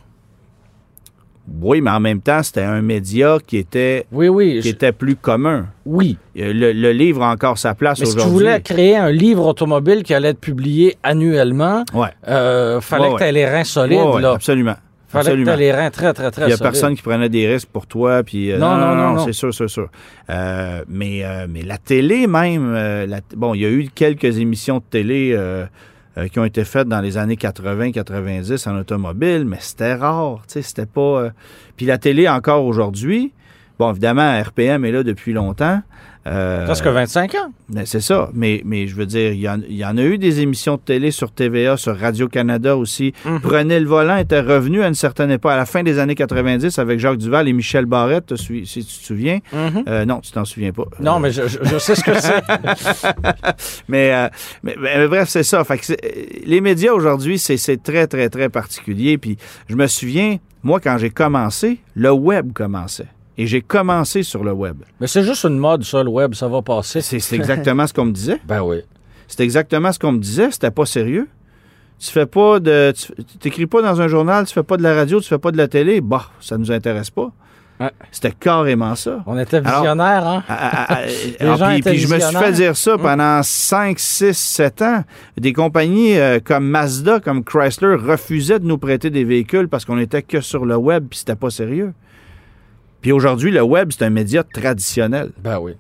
Oui, 1.62 1.80
mais 1.80 1.91
en 1.91 2.00
même 2.00 2.22
temps, 2.22 2.41
c'était 2.41 2.63
un 2.63 2.82
média 2.82 3.38
qui 3.46 3.58
était, 3.58 4.08
Oui, 4.12 4.28
oui. 4.30 4.60
qui 4.62 4.70
je- 4.70 4.74
était 4.74 4.91
plus 4.91 5.15
commun. 5.15 5.68
Oui. 5.86 6.18
Euh, 6.39 6.52
Le, 6.52 6.72
le 6.74 6.91
livre 6.91 7.22
a 7.22 7.30
encore 7.32 7.60
sa 7.60 7.76
place 7.76 8.00
Mais 8.00 8.08
si 8.08 8.13
tu 8.13 8.18
aujourd'hui. 8.22 8.39
voulais 8.48 8.62
créer 8.62 8.98
un 8.98 9.12
livre 9.12 9.46
automobile 9.46 10.02
qui 10.02 10.15
allait 10.15 10.30
être 10.30 10.39
publié 10.39 10.98
annuellement, 11.04 11.86
Ouais. 11.94 12.08
euh, 12.28 12.82
fallait 12.82 13.10
Ouais, 13.10 13.13
que 13.13 13.18
tu 13.20 13.24
aies 13.26 13.32
les 13.32 13.46
reins 13.48 13.63
solides, 13.63 14.00
Ouais, 14.00 14.22
là. 14.22 14.32
absolument. 14.32 14.74
Fallait 15.08 15.28
Absolument. 15.30 15.52
que 15.52 15.56
tu 15.58 15.60
les 15.62 15.72
reins 15.72 15.91
très, 15.91 16.13
très, 16.13 16.32
très 16.32 16.41
Il 16.41 16.48
n'y 16.48 16.54
a 16.54 16.58
solides. 16.58 16.72
personne 16.72 16.96
qui 16.96 17.04
prenait 17.04 17.30
des 17.30 17.48
risques 17.48 17.70
pour 17.72 17.86
toi. 17.86 18.24
Puis, 18.24 18.52
euh, 18.52 18.58
Non, 18.58 18.76
non, 18.78 18.96
non, 18.96 19.13
non. 19.13 19.26
c'est 19.26 19.32
sûr, 19.34 19.54
c'est 19.54 19.68
sûr. 19.68 19.88
Euh, 20.32 20.84
mais, 20.89 21.22
mais 21.48 21.62
la 21.62 21.78
télé 21.78 22.26
même, 22.26 22.74
la- 22.74 23.20
bon, 23.38 23.54
il 23.54 23.62
y 23.62 23.65
a 23.65 23.70
eu 23.70 23.88
quelques 23.94 24.39
émissions 24.39 24.78
de 24.80 24.84
télé 24.89 25.38
euh, 26.17 26.28
qui 26.28 26.39
ont 26.39 26.45
été 26.45 26.63
faites 26.63 26.88
dans 26.88 27.01
les 27.01 27.17
années 27.17 27.36
80-90 27.36 28.69
en 28.69 28.78
automobile, 28.80 29.45
mais 29.45 29.58
c'était 29.60 29.95
rare. 29.95 30.41
tu 30.47 30.54
sais, 30.54 30.62
C'était 30.62 30.86
pas. 30.86 31.01
euh, 31.01 31.30
Puis 31.78 31.86
la 31.86 31.97
télé, 31.97 32.28
encore 32.30 32.65
aujourd'hui, 32.65 33.34
bon, 33.80 33.91
évidemment, 33.91 34.41
RPM 34.41 34.86
est 34.86 34.91
là 34.91 35.04
depuis 35.04 35.34
longtemps. 35.34 35.82
Euh, 36.28 36.66
Presque 36.66 36.88
25 36.88 37.36
ans. 37.36 37.52
mais 37.70 37.86
c'est 37.86 38.02
ça. 38.02 38.30
Mais, 38.34 38.62
mais 38.66 38.88
je 38.88 38.96
veux 38.96 39.06
dire, 39.06 39.32
il 39.32 39.40
y, 39.42 39.48
en, 39.48 39.60
il 39.70 39.76
y 39.76 39.86
en 39.86 39.96
a 39.98 40.02
eu 40.02 40.18
des 40.18 40.42
émissions 40.42 40.76
de 40.76 40.82
télé 40.82 41.12
sur 41.12 41.32
TVA, 41.32 41.78
sur 41.78 41.96
Radio-Canada 41.98 42.76
aussi. 42.76 43.14
Mhm. 43.26 43.42
Prenez 43.42 43.80
le 43.80 43.86
volant 43.88 44.18
était 44.18 44.40
revenu 44.42 44.82
à 44.82 44.88
une 44.88 44.96
certaine 44.96 45.30
époque, 45.30 45.52
à 45.52 45.58
la 45.58 45.66
fin 45.68 45.84
des 45.84 46.00
années 46.00 46.16
90, 46.16 46.80
avec 46.80 47.00
Jacques 47.00 47.18
Duval 47.18 47.48
et 47.48 47.54
Michel 47.54 47.86
Barrette, 47.86 48.36
si 48.38 48.64
tu 48.64 48.84
te 48.84 48.90
souviens. 48.90 49.40
Mhm. 49.54 49.84
Euh, 49.88 50.06
non, 50.06 50.20
tu 50.20 50.32
t'en 50.32 50.46
souviens 50.46 50.72
pas. 50.72 50.86
Non, 51.00 51.18
Euh, 51.18 51.20
mais 51.20 51.32
je, 51.32 51.78
sais 51.78 51.94
ce 51.96 52.04
que 52.04 52.20
c'est. 52.20 52.42
mais, 53.88 54.14
euh, 54.14 54.28
mais, 54.64 54.76
mais 54.82 55.08
bref, 55.08 55.30
c'est 55.30 55.44
ça. 55.44 55.64
Fait 55.64 55.78
que 55.78 55.92
euh, 55.94 55.96
les 56.46 56.62
médias 56.62 56.92
aujourd'hui, 56.94 57.38
c'est 57.38 57.82
très, 57.84 58.08
très, 58.08 58.30
très 58.30 58.50
particulier. 58.50 59.18
Puis 59.18 59.38
je 59.70 59.76
me 59.76 59.88
souviens, 59.88 60.38
moi, 60.64 60.80
quand 60.80 60.98
j'ai 60.98 61.10
commencé, 61.12 61.78
le 61.94 62.12
web 62.12 62.52
commençait. 62.54 63.08
Et 63.38 63.48
j'ai 63.48 63.62
commencé 63.62 64.24
sur 64.24 64.43
le 64.43 64.54
web. 64.54 64.78
mais 65.00 65.08
c'est 65.08 65.24
juste 65.24 65.43
une 65.43 65.58
mode, 65.58 65.84
ça, 65.84 66.04
le 66.04 66.10
web, 66.10 66.34
ça 66.34 66.48
va 66.48 66.62
passer. 66.62 67.02
C'est 67.02 67.36
exactement 67.36 67.86
ce 67.86 67.93
qu'on 67.93 68.06
me 68.06 68.12
disait. 68.12 68.39
Ben 68.48 68.62
oui. 68.62 68.82
C'est 69.28 69.41
exactement 69.41 69.91
ce 69.91 70.00
qu'on 70.00 70.12
me 70.12 70.19
disait. 70.19 70.52
C'était 70.52 70.71
pas 70.71 70.86
sérieux. 70.86 71.28
Tu 72.00 72.12
fais 72.12 72.26
pas 72.26 72.60
de. 72.60 72.93
Tu 72.93 73.38
t'écris 73.39 73.65
pas 73.65 73.82
dans 73.82 74.02
un 74.02 74.08
journal, 74.08 74.45
tu 74.45 74.54
fais 74.54 74.63
pas 74.63 74.78
de 74.78 74.84
la 74.84 74.93
radio, 74.93 75.19
tu 75.19 75.28
fais 75.28 75.38
pas 75.38 75.52
de 75.52 75.58
la 75.58 75.67
télé. 75.67 76.02
Bah, 76.02 76.26
ça 76.39 76.58
nous 76.58 76.71
intéresse 76.71 77.10
pas. 77.10 77.32
Ouais. 77.80 77.91
C'était 78.12 78.32
carrément 78.32 78.95
ça. 78.95 79.21
On 79.26 79.38
était 79.38 79.60
visionnaires, 79.60 80.26
hein? 80.26 80.43
Ah, 80.48 80.69
ah, 80.71 80.86
ah, 80.89 80.98
Les 81.39 81.45
alors, 81.45 81.58
gens 81.58 81.67
puis, 81.67 81.78
étaient 81.78 81.89
puis 81.91 82.00
je 82.00 82.13
me 82.13 82.19
suis 82.19 82.36
fait 82.36 82.52
dire 82.54 82.78
ça 82.78 82.98
pendant 82.98 83.41
5, 83.43 84.00
6, 84.00 84.34
7 84.34 84.82
ans. 84.82 85.04
Des 85.38 85.52
compagnies 85.52 86.17
euh, 86.17 86.39
comme 86.41 86.65
Mazda, 86.67 87.19
comme 87.19 87.43
Chrysler 87.43 87.95
refusaient 87.95 88.60
de 88.60 88.65
nous 88.65 88.78
prêter 88.78 89.10
des 89.10 89.26
véhicules 89.26 89.67
parce 89.67 89.84
qu'on 89.84 89.98
était 89.98 90.21
que 90.21 90.39
sur 90.39 90.65
le 90.65 90.78
web 90.78 91.08
puis 91.10 91.19
c'était 91.19 91.36
pas 91.36 91.50
sérieux. 91.50 91.93
Puis 93.06 93.12
aujourd'hui, 93.12 93.52
le 93.52 93.62
web, 93.62 93.91
c'est 93.91 94.04
un 94.04 94.10
média 94.10 94.44
traditionnel. 94.44 95.30
Ben 95.38 95.60
oui. 95.60 95.74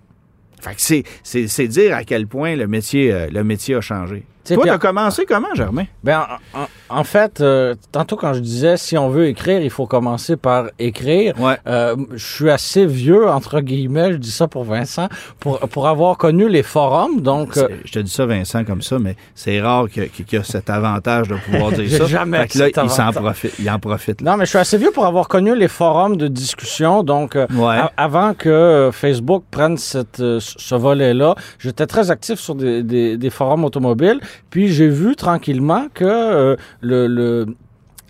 Fait 0.61 0.75
que 0.75 1.07
c'est, 1.23 1.67
dire 1.67 1.95
à 1.95 2.03
quel 2.03 2.27
point 2.27 2.55
le 2.55 2.67
métier, 2.67 3.11
euh, 3.11 3.29
le 3.31 3.43
métier 3.43 3.73
a 3.73 3.81
changé. 3.81 4.27
Tu 4.45 4.49
sais, 4.49 4.55
Toi, 4.55 4.65
t'as 4.67 4.75
en- 4.75 4.79
commencé 4.79 5.25
comment, 5.25 5.53
Germain? 5.55 5.85
Ben, 6.03 6.23
en, 6.53 6.59
en- 6.61 6.99
en 6.99 7.03
fait, 7.03 7.41
euh, 7.41 7.73
tantôt 7.91 8.15
quand 8.15 8.33
je 8.33 8.39
disais 8.41 8.77
si 8.77 8.95
on 8.95 9.09
veut 9.09 9.25
écrire, 9.25 9.59
il 9.61 9.71
faut 9.71 9.87
commencer 9.87 10.35
par 10.37 10.65
écrire. 10.77 11.33
Ouais. 11.39 11.57
Euh, 11.65 11.95
je 12.13 12.23
suis 12.25 12.49
assez 12.51 12.85
vieux, 12.85 13.27
entre 13.27 13.59
guillemets, 13.61 14.11
je 14.11 14.17
dis 14.17 14.29
ça 14.31 14.47
pour 14.47 14.63
Vincent, 14.65 15.09
pour, 15.39 15.57
pour 15.61 15.87
avoir 15.87 16.17
connu 16.17 16.47
les 16.47 16.61
forums. 16.61 17.21
Donc, 17.21 17.57
euh, 17.57 17.67
Je 17.85 17.91
te 17.93 17.99
dis 17.99 18.11
ça, 18.11 18.27
Vincent, 18.27 18.63
comme 18.63 18.83
ça, 18.83 18.99
mais 18.99 19.15
c'est 19.33 19.59
rare 19.59 19.85
que- 19.85 20.01
qu'il 20.01 20.25
y 20.31 20.35
ait 20.35 20.43
cet 20.43 20.69
avantage 20.69 21.27
de 21.27 21.35
pouvoir 21.37 21.71
dire 21.71 21.89
ça. 21.97 22.05
jamais 22.05 22.41
Fait 22.41 22.47
que 22.49 22.59
là, 22.59 22.67
il 22.69 22.73
s'en 22.89 23.01
avantage. 23.07 23.15
profite. 23.23 23.53
Il 23.59 23.69
en 23.71 23.79
profite. 23.79 24.21
là. 24.21 24.31
non, 24.31 24.37
mais 24.37 24.45
je 24.45 24.49
suis 24.51 24.59
assez 24.59 24.77
vieux 24.77 24.91
pour 24.91 25.07
avoir 25.07 25.27
connu 25.27 25.55
les 25.55 25.67
forums 25.67 26.17
de 26.17 26.27
discussion. 26.27 27.01
Donc, 27.01 27.33
Ouais. 27.33 27.77
a- 27.77 27.91
avant 27.97 28.35
que 28.35 28.91
Facebook 28.93 29.43
prenne 29.49 29.77
cette, 29.77 30.17
ce 30.39 30.75
volet-là, 30.75 31.33
j'étais 31.57 31.87
très 31.87 32.11
actif 32.11 32.39
sur 32.39 32.53
des, 32.53 32.83
des- 32.83 33.17
des 33.17 33.29
forums 33.31 33.65
automobiles. 33.65 34.19
Puis 34.49 34.67
j'ai 34.69 34.89
vu 34.89 35.15
tranquillement 35.15 35.87
que 35.93 36.03
euh, 36.05 36.55
le, 36.81 37.07
le- 37.07 37.45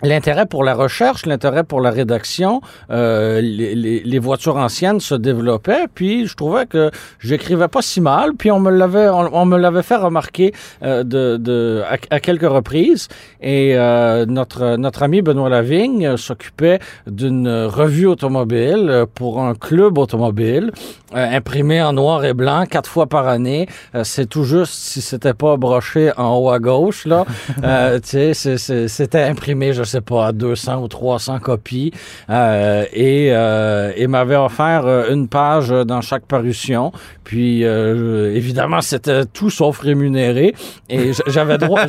L'intérêt 0.04 0.46
pour 0.46 0.64
la 0.66 0.74
recherche, 0.74 1.26
l'intérêt 1.26 1.64
pour 1.64 1.80
la 1.80 1.90
rédaction, 1.90 2.60
euh, 2.92 3.40
les, 3.42 3.76
les- 3.76 4.02
les 4.04 4.20
voitures 4.20 4.58
anciennes 4.58 5.00
se 5.00 5.16
développaient, 5.16 5.86
puis 5.96 6.28
je 6.28 6.36
trouvais 6.36 6.66
que 6.66 6.92
j'écrivais 7.20 7.70
pas 7.70 7.82
si 7.82 8.02
mal, 8.02 8.34
puis 8.38 8.52
on 8.52 8.60
me 8.60 8.70
l'avait 8.72 9.08
on, 9.08 9.34
on 9.34 9.46
me 9.46 9.58
l'avait 9.58 9.84
fait 9.84 9.96
remarquer 9.96 10.54
euh, 10.84 11.04
de, 11.04 11.38
de 11.38 11.82
à, 11.90 11.96
à 12.14 12.20
quelques 12.20 12.48
reprises. 12.50 13.08
Et 13.42 13.72
euh, 13.78 14.26
notre 14.26 14.76
notre 14.76 15.02
ami 15.04 15.22
Benoît 15.22 15.50
Lavigne 15.50 16.06
euh, 16.06 16.18
s'occupait 16.18 16.80
d'une 17.08 17.48
revue 17.66 18.08
automobile 18.08 18.88
euh, 18.90 19.06
pour 19.12 19.42
un 19.42 19.56
club 19.56 19.98
automobile 19.98 20.72
euh, 21.16 21.38
imprimé 21.38 21.82
en 21.82 21.94
noir 21.94 22.26
et 22.26 22.34
blanc 22.34 22.66
quatre 22.70 22.90
fois 22.90 23.08
par 23.08 23.28
année. 23.30 23.68
Euh, 23.96 24.04
c'est 24.04 24.26
tout 24.28 24.44
juste 24.44 24.74
si 24.74 25.00
c'était 25.02 25.34
pas 25.34 25.56
broché 25.56 26.12
en 26.18 26.36
haut 26.38 26.50
à 26.50 26.60
gauche 26.60 27.06
là. 27.06 27.24
Euh, 27.64 28.00
tu 28.00 28.34
sais, 28.34 28.58
c'était 28.88 29.22
imprimé, 29.24 29.72
je 29.74 29.84
sais 29.86 30.02
pas, 30.02 30.28
à 30.28 30.32
200 30.32 30.82
ou 30.84 30.88
300 30.88 31.40
copies 31.40 31.92
euh, 32.30 32.84
et, 32.94 33.30
euh, 33.32 33.92
et 33.96 34.08
m'avait 34.08 34.36
offert 34.36 34.86
euh, 34.86 35.12
une 35.14 35.28
page 35.28 35.70
dans 35.70 36.02
chaque 36.02 36.26
parution. 36.26 36.92
Puis 37.24 37.64
euh, 37.64 38.34
évidemment, 38.36 38.82
c'était 38.82 39.26
tout 39.26 39.50
sauf 39.50 39.80
rémunéré 39.80 40.54
et 40.90 41.12
j'avais 41.28 41.58
droit, 41.58 41.82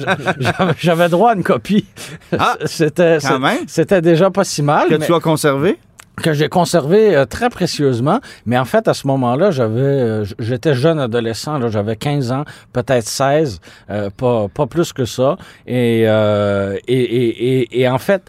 j'avais- 0.79 1.09
droit 1.09 1.31
à 1.31 1.35
une 1.35 1.43
copie. 1.45 1.85
Ah, 2.39 2.57
c'était 2.65 3.19
Quand 3.21 3.39
même? 3.39 3.59
c'était 3.67 4.01
déjà 4.03 4.31
pas 4.31 4.45
si 4.45 4.63
mal. 4.63 4.89
Que 4.89 4.95
mais- 4.95 5.07
tu 5.07 5.15
as 5.15 5.21
conservé? 5.21 5.79
Que 6.23 6.33
j'ai 6.33 6.49
conservé 6.49 7.17
euh, 7.17 7.25
très 7.27 7.51
précieusement. 7.51 8.21
Mais 8.47 8.59
en 8.59 8.65
fait, 8.65 8.89
à 8.89 8.95
ce 8.95 9.07
moment-là, 9.07 9.51
j'avais, 9.51 9.81
euh, 9.81 10.25
j'étais 10.39 10.75
jeune 10.75 10.99
adolescent, 10.99 11.69
j'avais 11.69 11.97
15 11.97 12.33
ans, 12.33 12.45
peut-être 12.73 13.07
16, 13.07 13.61
euh, 13.91 14.11
pas, 14.17 14.49
pas 14.49 14.67
plus 14.67 14.93
que 14.93 15.05
ça. 15.05 15.37
Et, 15.67 16.03
et, 16.03 16.85
et, 16.89 17.81
et 17.81 17.89
en 17.89 17.99
fait, 17.99 18.23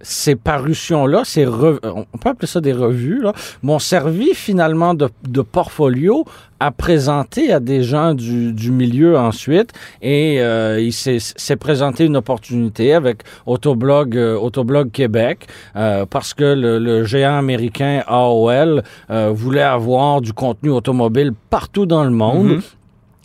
ces 0.00 0.36
parutions-là, 0.36 1.22
ces 1.24 1.44
rev- 1.44 1.80
on 1.84 2.18
peut 2.18 2.28
appeler 2.30 2.46
ça 2.46 2.60
des 2.60 2.72
revues, 2.72 3.20
là, 3.20 3.32
m'ont 3.62 3.78
servi 3.78 4.34
finalement 4.34 4.94
de, 4.94 5.08
de 5.28 5.42
portfolio 5.42 6.24
à 6.60 6.70
présenter 6.70 7.52
à 7.52 7.60
des 7.60 7.82
gens 7.82 8.14
du, 8.14 8.52
du 8.52 8.70
milieu 8.72 9.16
ensuite. 9.16 9.70
Et 10.02 10.40
euh, 10.40 10.80
il 10.80 10.92
s'est 10.92 11.56
présenté 11.56 12.04
une 12.04 12.16
opportunité 12.16 12.94
avec 12.94 13.22
Autoblog, 13.46 14.16
euh, 14.16 14.36
Autoblog 14.36 14.90
Québec, 14.90 15.46
euh, 15.76 16.04
parce 16.06 16.34
que 16.34 16.44
le, 16.44 16.78
le 16.78 17.04
géant 17.04 17.38
américain 17.38 18.02
AOL 18.06 18.82
euh, 19.10 19.30
voulait 19.32 19.62
avoir 19.62 20.20
du 20.20 20.32
contenu 20.32 20.70
automobile 20.70 21.32
partout 21.50 21.86
dans 21.86 22.04
le 22.04 22.10
monde. 22.10 22.46
Mhm. 22.46 22.60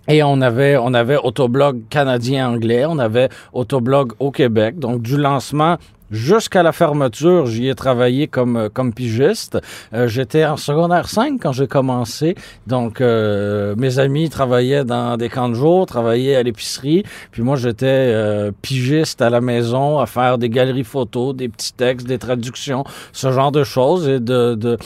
Et 0.10 0.22
on 0.22 0.42
avait, 0.42 0.76
on 0.76 0.94
avait 0.94 1.16
Autoblog 1.16 1.84
canadien-anglais, 1.90 2.86
on 2.86 3.00
avait 3.00 3.30
Autoblog 3.54 4.12
au 4.20 4.32
Québec. 4.32 4.78
Donc, 4.78 5.02
du 5.02 5.16
lancement 5.18 5.78
jusqu'à 6.14 6.64
la 6.64 6.72
fermeture, 6.72 7.48
j'y 7.48 7.68
ai 7.68 7.76
travaillé 7.76 8.28
comme, 8.28 8.56
euh, 8.56 8.70
comme 8.72 8.94
pigiste. 8.94 9.60
Euh, 9.94 10.08
J'étais 10.08 10.46
en 10.46 10.58
secondaire 10.58 11.10
5 11.10 11.40
quand 11.42 11.52
j'ai 11.52 11.68
commencé. 11.68 12.36
Donc, 12.68 13.02
euh, 13.02 13.76
mes 13.78 14.00
amis 14.00 14.30
travaillaient 14.30 14.86
dans 14.86 15.18
des 15.18 15.28
camps 15.28 15.50
de 15.50 15.56
jour, 15.56 15.86
travaillaient 15.86 16.36
à 16.36 16.44
l'épicerie. 16.44 17.04
Puis 17.32 17.42
moi, 17.42 17.56
j'étais 17.56 17.86
euh, 17.88 18.52
pigiste 18.62 19.22
à 19.22 19.30
la 19.30 19.42
maison 19.42 20.00
à 20.00 20.06
faire 20.06 20.38
des 20.38 20.50
galeries 20.50 20.84
photos, 20.84 21.36
des 21.36 21.50
petits 21.50 21.74
textes, 21.74 22.08
des 22.08 22.20
traductions, 22.20 22.84
ce 23.12 23.32
genre 23.32 23.52
de 23.52 23.64
choses. 23.64 24.08
Et 24.08 24.20
de, 24.20 24.56
de 24.56 24.78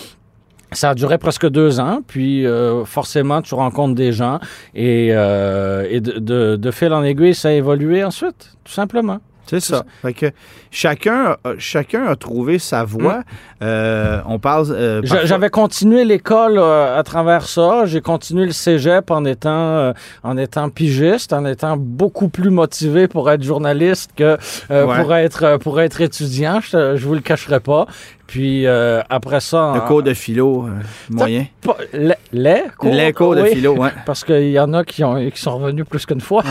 ça 0.74 0.92
a 0.92 0.96
duré 0.96 1.18
presque 1.18 1.48
deux 1.50 1.80
ans, 1.80 2.02
puis 2.06 2.46
euh, 2.46 2.84
forcément, 2.84 3.42
tu 3.42 3.56
rencontres 3.56 3.96
des 3.96 4.12
gens 4.12 4.40
et, 4.76 5.10
euh, 5.12 5.88
et 5.90 6.02
de, 6.02 6.20
de, 6.20 6.56
de 6.58 6.72
fil 6.72 6.92
en 6.94 7.04
aiguille, 7.04 7.36
ça 7.36 7.50
a 7.50 7.52
évolué 7.52 8.04
ensuite, 8.04 8.58
tout 8.64 8.74
simplement. 8.74 9.20
C'est 9.50 9.60
ça. 9.60 9.84
Fait 10.02 10.14
que 10.14 10.26
chacun, 10.72 11.38
a- 11.44 11.54
chacun 11.58 12.06
a 12.06 12.16
trouvé 12.16 12.60
sa 12.60 12.84
voie. 12.84 13.24
Euh, 13.62 14.20
on 14.28 14.40
parle. 14.40 14.68
euh, 14.72 15.02
parfois- 15.02 15.26
J'avais 15.26 15.50
continué 15.50 16.06
l'école 16.06 16.58
euh, 16.60 16.98
à 17.00 17.04
travers 17.04 17.48
ça. 17.48 17.86
J'ai 17.86 18.02
continué 18.02 18.46
le 18.46 18.52
cégep 18.52 19.10
en 19.10 19.26
étant, 19.26 19.50
euh, 19.78 19.94
en 20.24 20.38
étant 20.38 20.70
pigiste, 20.70 21.34
en 21.34 21.46
étant 21.46 21.76
beaucoup 21.78 22.30
plus 22.30 22.50
motivé 22.52 23.08
pour 23.08 23.30
être 23.32 23.44
journaliste 23.44 24.12
que 24.16 24.38
euh, 24.72 24.86
Ouais. 24.86 25.02
pour, 25.02 25.16
être, 25.16 25.44
euh, 25.44 25.58
pour 25.58 25.80
être 25.82 26.02
étudiant. 26.02 26.60
Je, 26.62 26.96
je 26.98 27.06
vous 27.08 27.14
le 27.16 27.22
cacherai 27.22 27.60
pas. 27.60 27.88
Puis 28.28 28.68
euh, 28.68 29.02
après 29.10 29.40
ça... 29.40 29.72
Le 29.76 29.82
cours 29.82 30.04
de 30.04 30.14
philo 30.14 30.66
euh, 30.68 30.72
moyen. 31.10 31.46
pas- 31.62 31.78
les, 31.94 32.14
les 32.34 32.64
cours, 32.78 32.94
Les 32.94 33.14
cours 33.14 33.36
de 33.36 33.42
oui, 33.44 33.50
philo, 33.56 33.74
ouais. 33.78 33.90
Parce 34.06 34.26
qu'il 34.26 34.50
y 34.50 34.60
en 34.60 34.74
a 34.74 34.84
qui, 34.84 35.04
ont, 35.06 35.16
qui 35.30 35.42
sont 35.42 35.58
revenus 35.58 35.86
plus 35.90 36.06
qu'une 36.06 36.20
fois. 36.22 36.44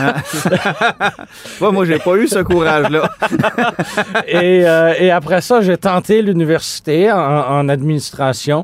Moi, 1.61 1.71
moi, 1.71 1.85
j'ai 1.85 1.99
pas 1.99 2.15
eu 2.15 2.27
ce 2.27 2.39
courage-là. 2.39 3.11
et, 4.27 4.67
euh, 4.67 4.93
et 4.97 5.11
après 5.11 5.41
ça, 5.41 5.61
j'ai 5.61 5.77
tenté 5.77 6.21
l'université 6.23 7.11
en, 7.11 7.17
en 7.19 7.69
administration. 7.69 8.63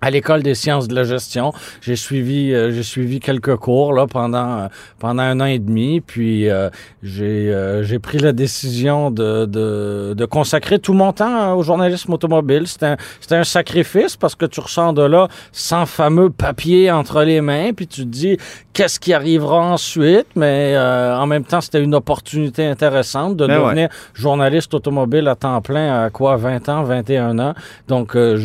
À 0.00 0.10
l'école 0.10 0.42
des 0.42 0.54
sciences 0.54 0.88
de 0.88 0.94
la 0.94 1.04
gestion. 1.04 1.52
J'ai 1.80 1.96
suivi, 1.96 2.52
euh, 2.52 2.70
j'ai 2.70 2.82
suivi 2.82 3.20
quelques 3.20 3.56
cours 3.56 3.92
là 3.92 4.06
pendant 4.06 4.58
euh, 4.58 4.68
pendant 4.98 5.22
un 5.22 5.40
an 5.40 5.46
et 5.46 5.58
demi, 5.58 6.00
puis 6.00 6.48
euh, 6.48 6.70
j'ai 7.02 7.52
euh, 7.52 7.82
j'ai 7.82 7.98
pris 7.98 8.18
la 8.18 8.32
décision 8.32 9.10
de, 9.10 9.46
de, 9.46 10.14
de 10.14 10.24
consacrer 10.24 10.78
tout 10.78 10.92
mon 10.92 11.12
temps 11.12 11.54
au 11.56 11.62
journalisme 11.62 12.12
automobile. 12.12 12.66
C'était 12.66 12.86
un, 12.86 12.96
un 13.30 13.44
sacrifice 13.44 14.16
parce 14.16 14.34
que 14.34 14.46
tu 14.46 14.60
ressors 14.60 14.92
de 14.92 15.02
là 15.02 15.28
sans 15.52 15.86
fameux 15.86 16.30
papier 16.30 16.90
entre 16.90 17.22
les 17.22 17.40
mains, 17.40 17.72
puis 17.72 17.86
tu 17.86 18.02
te 18.02 18.08
dis 18.08 18.36
qu'est-ce 18.76 19.00
qui 19.00 19.14
arrivera 19.14 19.56
ensuite, 19.58 20.26
mais 20.36 20.74
euh, 20.76 21.16
en 21.16 21.26
même 21.26 21.44
temps 21.44 21.62
c'était 21.62 21.82
une 21.82 21.94
opportunité 21.94 22.66
intéressante 22.66 23.36
de 23.36 23.46
Ben 23.46 23.58
ouais. 23.58 23.64
devenir 23.64 23.88
journaliste 24.12 24.74
automobile 24.74 25.26
à 25.28 25.34
temps 25.34 25.60
plein 25.62 26.04
à 26.04 26.10
quoi 26.10 26.36
20 26.36 26.68
ans, 26.68 26.82
21 26.82 27.38
ans. 27.38 27.54
Donc 27.88 28.14
euh, 28.14 28.36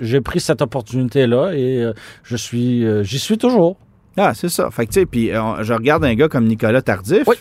j'ai 0.00 0.20
pris 0.20 0.40
cette 0.40 0.60
opportunité-là 0.60 1.52
et 1.54 1.82
euh, 1.82 1.92
je 2.22 2.36
suis, 2.36 2.84
j'y 3.04 3.18
suis 3.18 3.38
toujours. 3.38 3.76
Ah, 4.18 4.32
c'est 4.34 4.50
ça. 4.50 4.70
Fait 4.70 4.84
que, 4.84 4.92
tu 4.92 5.00
sais, 5.00 5.06
puis 5.06 5.30
je 5.62 5.72
regarde 5.72 6.04
un 6.04 6.14
gars 6.14 6.28
comme 6.28 6.44
Nicolas 6.44 6.82
Tardif. 6.82 7.22
Oui. 7.26 7.36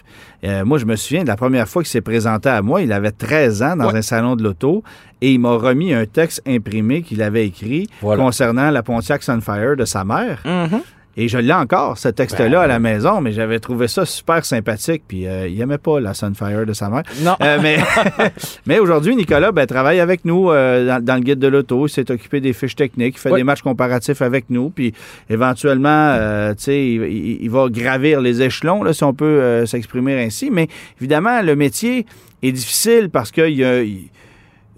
Euh, 0.45 0.63
moi, 0.63 0.77
je 0.77 0.85
me 0.85 0.95
souviens 0.95 1.23
de 1.23 1.27
la 1.27 1.35
première 1.35 1.67
fois 1.67 1.83
qu'il 1.83 1.89
s'est 1.89 1.99
présenté 1.99 2.47
à 2.47 2.61
moi, 2.61 2.81
il 2.81 2.93
avait 2.93 3.11
13 3.11 3.61
ans 3.61 3.75
dans 3.75 3.89
Oui. 3.89 3.97
un 3.97 4.01
salon 4.01 4.37
de 4.37 4.43
l'auto 4.43 4.81
et 5.19 5.33
il 5.33 5.39
m'a 5.41 5.51
remis 5.57 5.93
un 5.93 6.05
texte 6.05 6.41
imprimé 6.47 7.01
qu'il 7.01 7.21
avait 7.23 7.45
écrit 7.45 7.89
Voilà. 8.01 8.23
concernant 8.23 8.71
la 8.71 8.83
Pontiac 8.83 9.21
Sunfire 9.21 9.75
de 9.75 9.83
sa 9.83 10.05
mère. 10.05 10.39
Mhm. 10.45 10.79
Et 11.23 11.27
je 11.27 11.37
l'ai 11.37 11.53
encore, 11.53 11.99
ce 11.99 12.07
texte-là, 12.09 12.49
Ben, 12.49 12.57
à 12.61 12.67
la 12.67 12.79
maison, 12.79 13.21
mais 13.21 13.31
j'avais 13.31 13.59
trouvé 13.59 13.87
ça 13.87 14.05
super 14.07 14.43
sympathique. 14.43 15.03
Puis 15.07 15.27
euh, 15.27 15.47
il 15.47 15.61
aimait 15.61 15.77
pas 15.77 15.99
la 15.99 16.15
Sunfire 16.15 16.65
de 16.65 16.73
sa 16.73 16.89
mère. 16.89 17.03
Non. 17.21 17.35
Euh, 17.43 17.59
mais 17.61 17.77
mais 18.65 18.79
aujourd'hui, 18.79 19.15
Nicolas 19.15 19.51
ben, 19.51 19.67
travaille 19.67 19.99
avec 19.99 20.25
nous 20.25 20.49
euh, 20.49 20.87
dans, 20.87 21.03
dans 21.03 21.15
le 21.15 21.21
guide 21.21 21.37
de 21.37 21.47
l'auto. 21.47 21.85
Il 21.85 21.89
s'est 21.91 22.09
occupé 22.09 22.41
des 22.41 22.53
fiches 22.53 22.75
techniques. 22.75 23.15
Il 23.17 23.19
fait 23.19 23.29
Oui. 23.31 23.39
des 23.39 23.43
matchs 23.43 23.61
comparatifs 23.61 24.21
avec 24.23 24.49
nous. 24.49 24.71
Puis 24.71 24.93
éventuellement, 25.29 26.17
tu 26.55 26.63
sais, 26.63 26.85
il, 26.87 27.03
il- 27.03 27.37
il 27.43 27.49
va 27.51 27.67
gravir 27.69 28.19
les 28.21 28.41
échelons, 28.41 28.83
là, 28.83 28.93
si 28.93 29.03
on 29.03 29.13
peut 29.13 29.65
s'exprimer 29.65 30.23
ainsi. 30.23 30.49
Mais 30.51 30.67
évidemment, 30.99 31.41
le 31.41 31.55
métier 31.55 32.05
est 32.41 32.51
difficile 32.51 33.09
parce 33.11 33.31
qu'il 33.31 33.49
y 33.55 33.63
a... 33.63 33.83
il- 33.83 34.09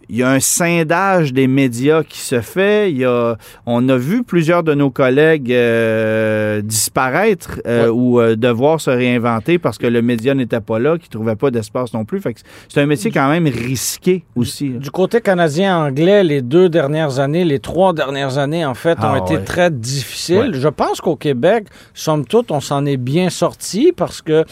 il 0.09 0.17
y 0.17 0.23
a 0.23 0.29
un 0.29 0.39
scindage 0.39 1.33
des 1.33 1.47
médias 1.47 2.03
qui 2.03 2.19
se 2.19 2.41
fait. 2.41 2.91
Il 2.91 2.97
y 2.97 3.05
a, 3.05 3.37
on 3.65 3.87
a 3.89 3.97
vu 3.97 4.23
plusieurs 4.23 4.63
de 4.63 4.73
nos 4.73 4.89
collègues 4.89 5.51
euh, 5.51 6.61
disparaître 6.61 7.59
euh, 7.65 7.83
Ouais. 7.85 7.89
ou 7.89 8.19
euh, 8.19 8.35
devoir 8.35 8.79
se 8.81 8.89
réinventer 8.89 9.57
parce 9.59 9.77
que 9.77 9.87
le 9.87 10.01
média 10.01 10.33
n'était 10.33 10.59
pas 10.61 10.79
là, 10.79 10.97
qu'ils 10.97 11.07
ne 11.07 11.13
trouvaient 11.13 11.35
pas 11.35 11.51
d'espace 11.51 11.93
non 11.93 12.05
plus. 12.05 12.19
Fait 12.21 12.33
que 12.33 12.39
c'est 12.69 12.81
un 12.81 12.85
métier 12.85 13.11
quand 13.11 13.29
même 13.29 13.47
risqué 13.47 14.23
aussi. 14.35 14.69
là. 14.69 14.79
Du 14.79 14.91
côté 14.91 15.21
canadien-anglais, 15.21 16.23
les 16.23 16.41
deux 16.41 16.69
dernières 16.69 17.19
années, 17.19 17.45
les 17.45 17.59
trois 17.59 17.93
dernières 17.93 18.37
années, 18.37 18.65
en 18.65 18.73
fait, 18.73 18.97
Ah, 19.01 19.13
ont 19.13 19.25
été 19.25 19.43
très 19.43 19.71
difficiles. 19.71 20.51
Je 20.53 20.67
pense 20.69 21.01
qu'au 21.01 21.15
Québec, 21.15 21.67
somme 21.93 22.25
toute, 22.25 22.51
on 22.51 22.59
s'en 22.59 22.85
est 22.85 22.97
bien 22.97 23.29
sorti 23.29 23.91
parce 23.95 24.21
que 24.21 24.43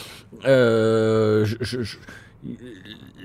je- 0.44 1.56
je- 1.62 1.82
je- 1.84 1.98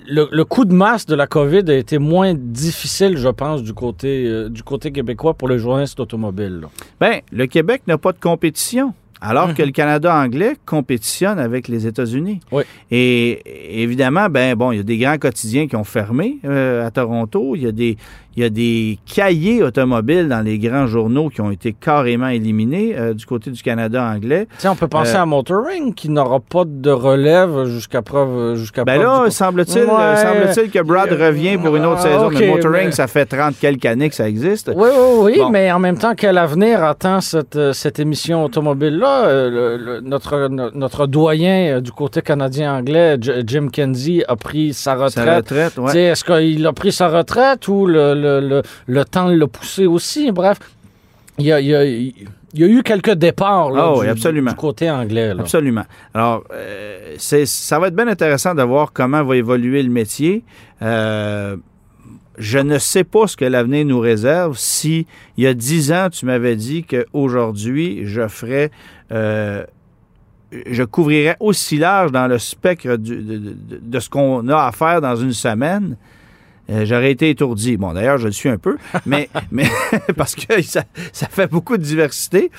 le, 0.09 0.29
le 0.31 0.45
coup 0.45 0.65
de 0.65 0.73
masse 0.73 1.07
de 1.07 1.15
la 1.15 1.27
COVID 1.27 1.65
a 1.69 1.75
été 1.75 1.99
moins 1.99 2.35
difficile, 2.35 3.17
je 3.17 3.29
pense, 3.29 3.63
du 3.63 3.75
côté, 3.75 4.27
euh, 4.27 4.49
du 4.49 4.63
côté 4.63 4.93
québécois 4.93 5.35
pour 5.35 5.49
les 5.49 5.59
journalistes 5.59 6.01
automobiles. 6.01 6.61
là. 6.63 6.69
Ben, 7.01 7.21
le 7.33 7.47
Québec 7.47 7.83
n'a 7.87 7.99
pas 7.99 8.13
de 8.13 8.19
compétition. 8.21 8.95
Alors 9.19 9.55
que 9.55 9.63
le 9.63 9.73
Canada 9.73 10.15
anglais 10.15 10.57
compétitionne 10.67 11.39
avec 11.39 11.69
les 11.69 11.87
États-Unis. 11.87 12.41
Oui. 12.53 12.65
Et 12.91 13.83
évidemment, 13.83 14.29
ben 14.29 14.55
bon, 14.55 14.73
il 14.73 14.77
y 14.77 14.81
a 14.81 14.83
des 14.83 14.99
grands 14.99 15.17
quotidiens 15.17 15.67
qui 15.67 15.75
ont 15.75 15.85
fermé 15.85 16.39
euh, 16.45 16.87
à 16.87 16.91
Toronto. 16.91 17.57
Il 17.57 17.63
y 17.63 17.67
a 17.67 17.73
des 17.73 17.97
il 18.37 18.43
y 18.43 18.47
a 18.47 18.51
des 18.51 18.99
cahiers 19.07 19.63
automobiles 19.63 20.29
dans 20.29 20.41
les 20.43 20.59
grands 20.59 20.87
journaux 20.87 21.29
qui 21.31 21.41
ont 21.41 21.51
été 21.51 21.73
carrément 21.73 22.29
éliminés 22.29 22.95
euh, 22.97 23.15
du 23.15 23.25
côté 23.27 23.51
du 23.51 23.63
Canada 23.63 24.03
anglais. 24.05 24.47
On 24.65 24.75
peut 24.75 24.89
penser 24.89 25.17
Euh, 25.17 25.23
à 25.23 25.27
Motoring 25.27 25.95
qui 25.95 26.09
n'aura 26.11 26.41
pas 26.41 26.65
de 26.67 26.91
relève 26.91 27.65
jusqu'à 27.65 28.03
preuve 28.03 28.57
jusqu'à 28.57 28.85
Ben 28.85 29.01
là, 29.01 29.25
du- 29.25 29.31
semble-t-il, 29.31 29.85
Ouais. 29.85 29.91
euh, 29.99 30.17
semble-t-il 30.17 30.71
que 30.71 30.83
Brad 30.83 31.11
Euh, 31.13 31.27
revient 31.29 31.57
pour 31.57 31.75
une 31.77 31.87
autre 31.87 32.01
saison 32.03 32.27
ok, 32.27 32.39
de 32.41 32.47
Motoring. 32.47 32.87
mais- 32.87 32.91
Ça 32.93 33.07
fait 33.07 33.25
30 33.27 33.55
quelques 33.59 33.85
années 33.87 34.09
que 34.09 34.15
ça 34.15 34.29
existe. 34.29 34.71
Oui, 34.75 34.89
oui, 34.93 35.19
oui, 35.33 35.35
Bon. 35.39 35.51
mais 35.51 35.71
en 35.73 35.79
même 35.79 35.97
temps, 35.99 36.15
quel 36.17 36.37
avenir 36.39 36.83
attend 36.85 37.21
cette, 37.21 37.73
cette 37.73 37.99
émission 38.01 38.45
automobile-là? 38.45 39.27
Euh, 39.27 39.51
le- 39.51 39.77
le- 39.85 40.01
notre, 40.01 40.49
no- 40.49 40.71
notre 40.75 41.07
doyen 41.07 41.81
du 41.81 41.93
côté 41.93 42.21
canadien-anglais, 42.23 43.17
J- 43.21 43.33
Jim 43.47 43.69
Kenzie, 43.73 44.23
a 44.29 44.37
pris 44.37 44.73
sa 44.75 44.87
Sa 44.87 44.95
retraite. 45.23 45.37
retraite, 45.51 45.73
Tu 45.75 45.81
ouais. 45.81 46.03
Est-ce 46.05 46.25
qu'il 46.25 46.67
a 46.67 46.73
pris 46.73 46.93
sa 46.93 47.09
retraite 47.09 47.69
ou 47.69 47.87
le, 47.87 48.15
le, 48.15 48.26
le, 48.41 48.63
le 48.87 49.05
temps 49.05 49.29
l'a 49.29 49.47
poussé 49.47 49.87
aussi? 49.87 50.31
Bref, 50.33 50.59
il 51.39 51.47
y 51.47 51.53
a, 51.53 51.61
il 51.61 51.67
y 51.69 51.75
a- 51.75 51.85
il 51.85 52.61
y 52.61 52.65
a 52.65 52.69
eu 52.69 52.83
quelques 52.83 53.13
départs 53.13 53.71
là, 53.71 53.89
Ah 53.91 53.95
du, 53.95 54.01
oui, 54.01 54.07
absolument. 54.09 54.51
du 54.53 54.57
côté 54.57 54.91
anglais. 54.91 55.35
là. 55.35 55.41
Absolument. 55.43 55.85
Alors, 56.15 56.45
euh, 56.55 57.15
c'est, 57.19 57.45
ça 57.45 57.79
va 57.79 57.89
être 57.89 57.97
bien 57.97 58.09
intéressant 58.09 58.55
de 58.55 58.63
voir 58.63 58.93
comment 58.95 59.23
va 59.23 59.37
évoluer 59.37 59.83
le 59.83 59.91
métier. 59.91 60.43
Euh, 60.81 61.57
je 62.39 62.59
ne 62.59 62.79
sais 62.79 63.05
pas 63.05 63.27
ce 63.27 63.37
que 63.37 63.45
l'avenir 63.45 63.85
nous 63.85 63.99
réserve. 64.01 64.57
Si, 64.57 65.07
il 65.37 65.45
y 65.45 65.47
a 65.47 65.53
dix 65.55 65.93
ans, 65.93 66.09
tu 66.11 66.25
m'avais 66.25 66.57
dit 66.57 66.85
qu'aujourd'hui, 66.85 68.03
je 68.07 68.27
ferais... 68.29 68.71
euh, 69.13 69.63
je 70.71 70.83
couvrirais 70.85 71.37
aussi 71.41 71.77
large 71.77 72.13
dans 72.13 72.27
le 72.29 72.39
spectre 72.39 72.97
du- 72.97 73.23
de, 73.23 73.37
de- 73.39 73.57
de 73.83 74.01
ce 74.01 74.09
qu'on 74.09 74.49
a 74.49 74.67
à 74.67 74.73
faire 74.73 75.01
dans 75.01 75.17
une 75.17 75.33
semaine. 75.33 75.97
Euh, 76.71 76.85
J'aurais 76.85 77.13
été 77.13 77.31
étourdi. 77.31 77.77
Bon, 77.77 77.93
d'ailleurs, 77.93 78.19
je 78.19 78.27
le 78.27 78.33
suis 78.33 78.49
un 78.49 78.59
peu, 78.59 78.77
mais, 79.05 79.29
mais 79.51 79.67
parce 80.17 80.35
que 80.35 80.63
ça, 80.63 80.85
ça 81.13 81.27
fait 81.29 81.47
beaucoup 81.47 81.77
de 81.77 81.83
diversité. 81.83 82.51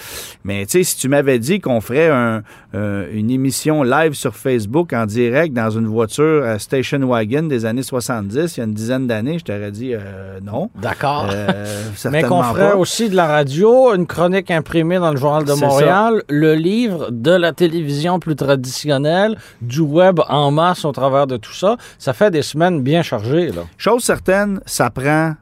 Mais 0.44 0.66
tu 0.66 0.72
sais, 0.72 0.84
si 0.84 0.98
tu 0.98 1.10
m'avais 1.10 1.40
dit 1.40 1.60
qu'on 1.60 1.82
ferait 1.82 2.10
un, 2.10 2.44
euh, 2.78 3.08
une 3.12 3.32
émission 3.32 3.82
live 3.84 4.14
sur 4.14 4.36
Facebook 4.36 4.94
en 4.94 5.06
direct 5.06 5.54
dans 5.54 5.70
une 5.72 5.88
voiture 5.88 6.44
à 6.46 6.60
station 6.60 7.00
wagon 7.00 7.44
des 7.44 7.66
années 7.66 7.82
70, 7.84 8.56
il 8.56 8.60
y 8.60 8.62
a 8.62 8.66
une 8.66 8.74
dizaine 8.74 9.08
d'années, 9.08 9.40
je 9.40 9.46
t'aurais 9.46 9.72
dit 9.72 9.94
euh, 9.94 10.40
non. 10.44 10.70
D'accord. 10.76 11.28
Euh, 11.32 11.66
Mais 12.12 12.22
qu'on 12.24 12.44
ferait 12.44 12.72
pas. 12.72 12.76
aussi 12.76 13.10
de 13.10 13.16
la 13.16 13.26
radio, 13.26 13.94
une 13.96 14.06
chronique 14.06 14.52
imprimée 14.52 15.00
dans 15.00 15.12
le 15.12 15.18
Journal 15.18 15.44
de 15.44 15.54
Montréal, 15.54 16.22
le 16.30 16.54
livre 16.54 17.10
de 17.12 17.32
la 17.32 17.52
télévision 17.54 18.20
plus 18.20 18.36
traditionnelle, 18.36 19.38
du 19.62 19.80
web 19.82 20.20
en 20.30 20.52
masse 20.52 20.86
au 20.86 20.92
travers 20.92 21.26
de 21.26 21.38
tout 21.38 21.54
ça. 21.54 21.78
Ça 21.98 22.14
fait 22.14 22.32
des 22.32 22.42
semaines 22.44 22.82
bien 22.82 23.02
chargées. 23.02 23.48
Là. 23.52 23.64
Chose 23.78 24.04
certaine, 24.04 24.60
ça 24.66 24.90
prend 24.90 25.34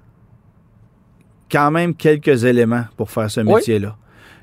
quand 1.51 1.71
même 1.71 1.93
quelques 1.95 2.43
éléments 2.45 2.85
pour 2.97 3.11
faire 3.11 3.29
ce 3.29 3.41
Oui. 3.41 3.53
métier-là. 3.55 3.95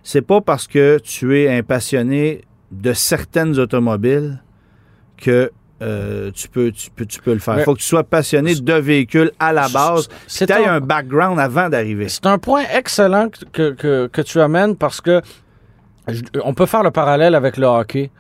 C'est 0.03 0.23
pas 0.23 0.41
parce 0.41 0.67
que 0.67 0.99
tu 1.03 1.39
es 1.41 1.49
un 1.57 1.63
passionné 1.63 2.43
de 2.73 2.93
certaines 2.93 3.59
automobiles 3.59 4.41
que 5.17 5.51
euh, 5.83 6.31
tu, 6.33 6.49
peux, 6.49 6.71
tu, 6.71 6.91
peux, 6.91 7.05
tu 7.07 7.21
peux 7.21 7.33
le 7.33 7.39
faire. 7.41 7.59
Il 7.59 7.65
faut 7.65 7.75
que 7.75 7.81
tu 7.81 7.87
sois 7.87 8.05
passionné 8.05 8.55
de 8.55 8.73
véhicules 8.75 9.33
à 9.39 9.53
la 9.53 9.69
base. 9.69 10.09
C'est 10.29 10.47
Tu 10.47 10.53
aies 10.53 10.67
un- 10.67 10.75
un 10.75 10.81
background 10.81 11.39
avant 11.41 11.69
d'arriver. 11.69 12.09
C'est 12.09 12.27
un 12.27 12.39
point 12.39 12.63
excellent 12.73 13.29
que, 13.53 13.73
que, 13.73 14.07
que 14.07 14.23
tu 14.23 14.41
amènes 14.41 14.77
parce 14.77 15.01
que 15.01 15.21
je- 16.09 16.23
on 16.45 16.55
peut 16.55 16.67
faire 16.67 16.83
le 16.85 16.91
parallèle 16.93 17.35
avec 17.35 17.57
le 17.57 17.67
hockey. 17.67 18.11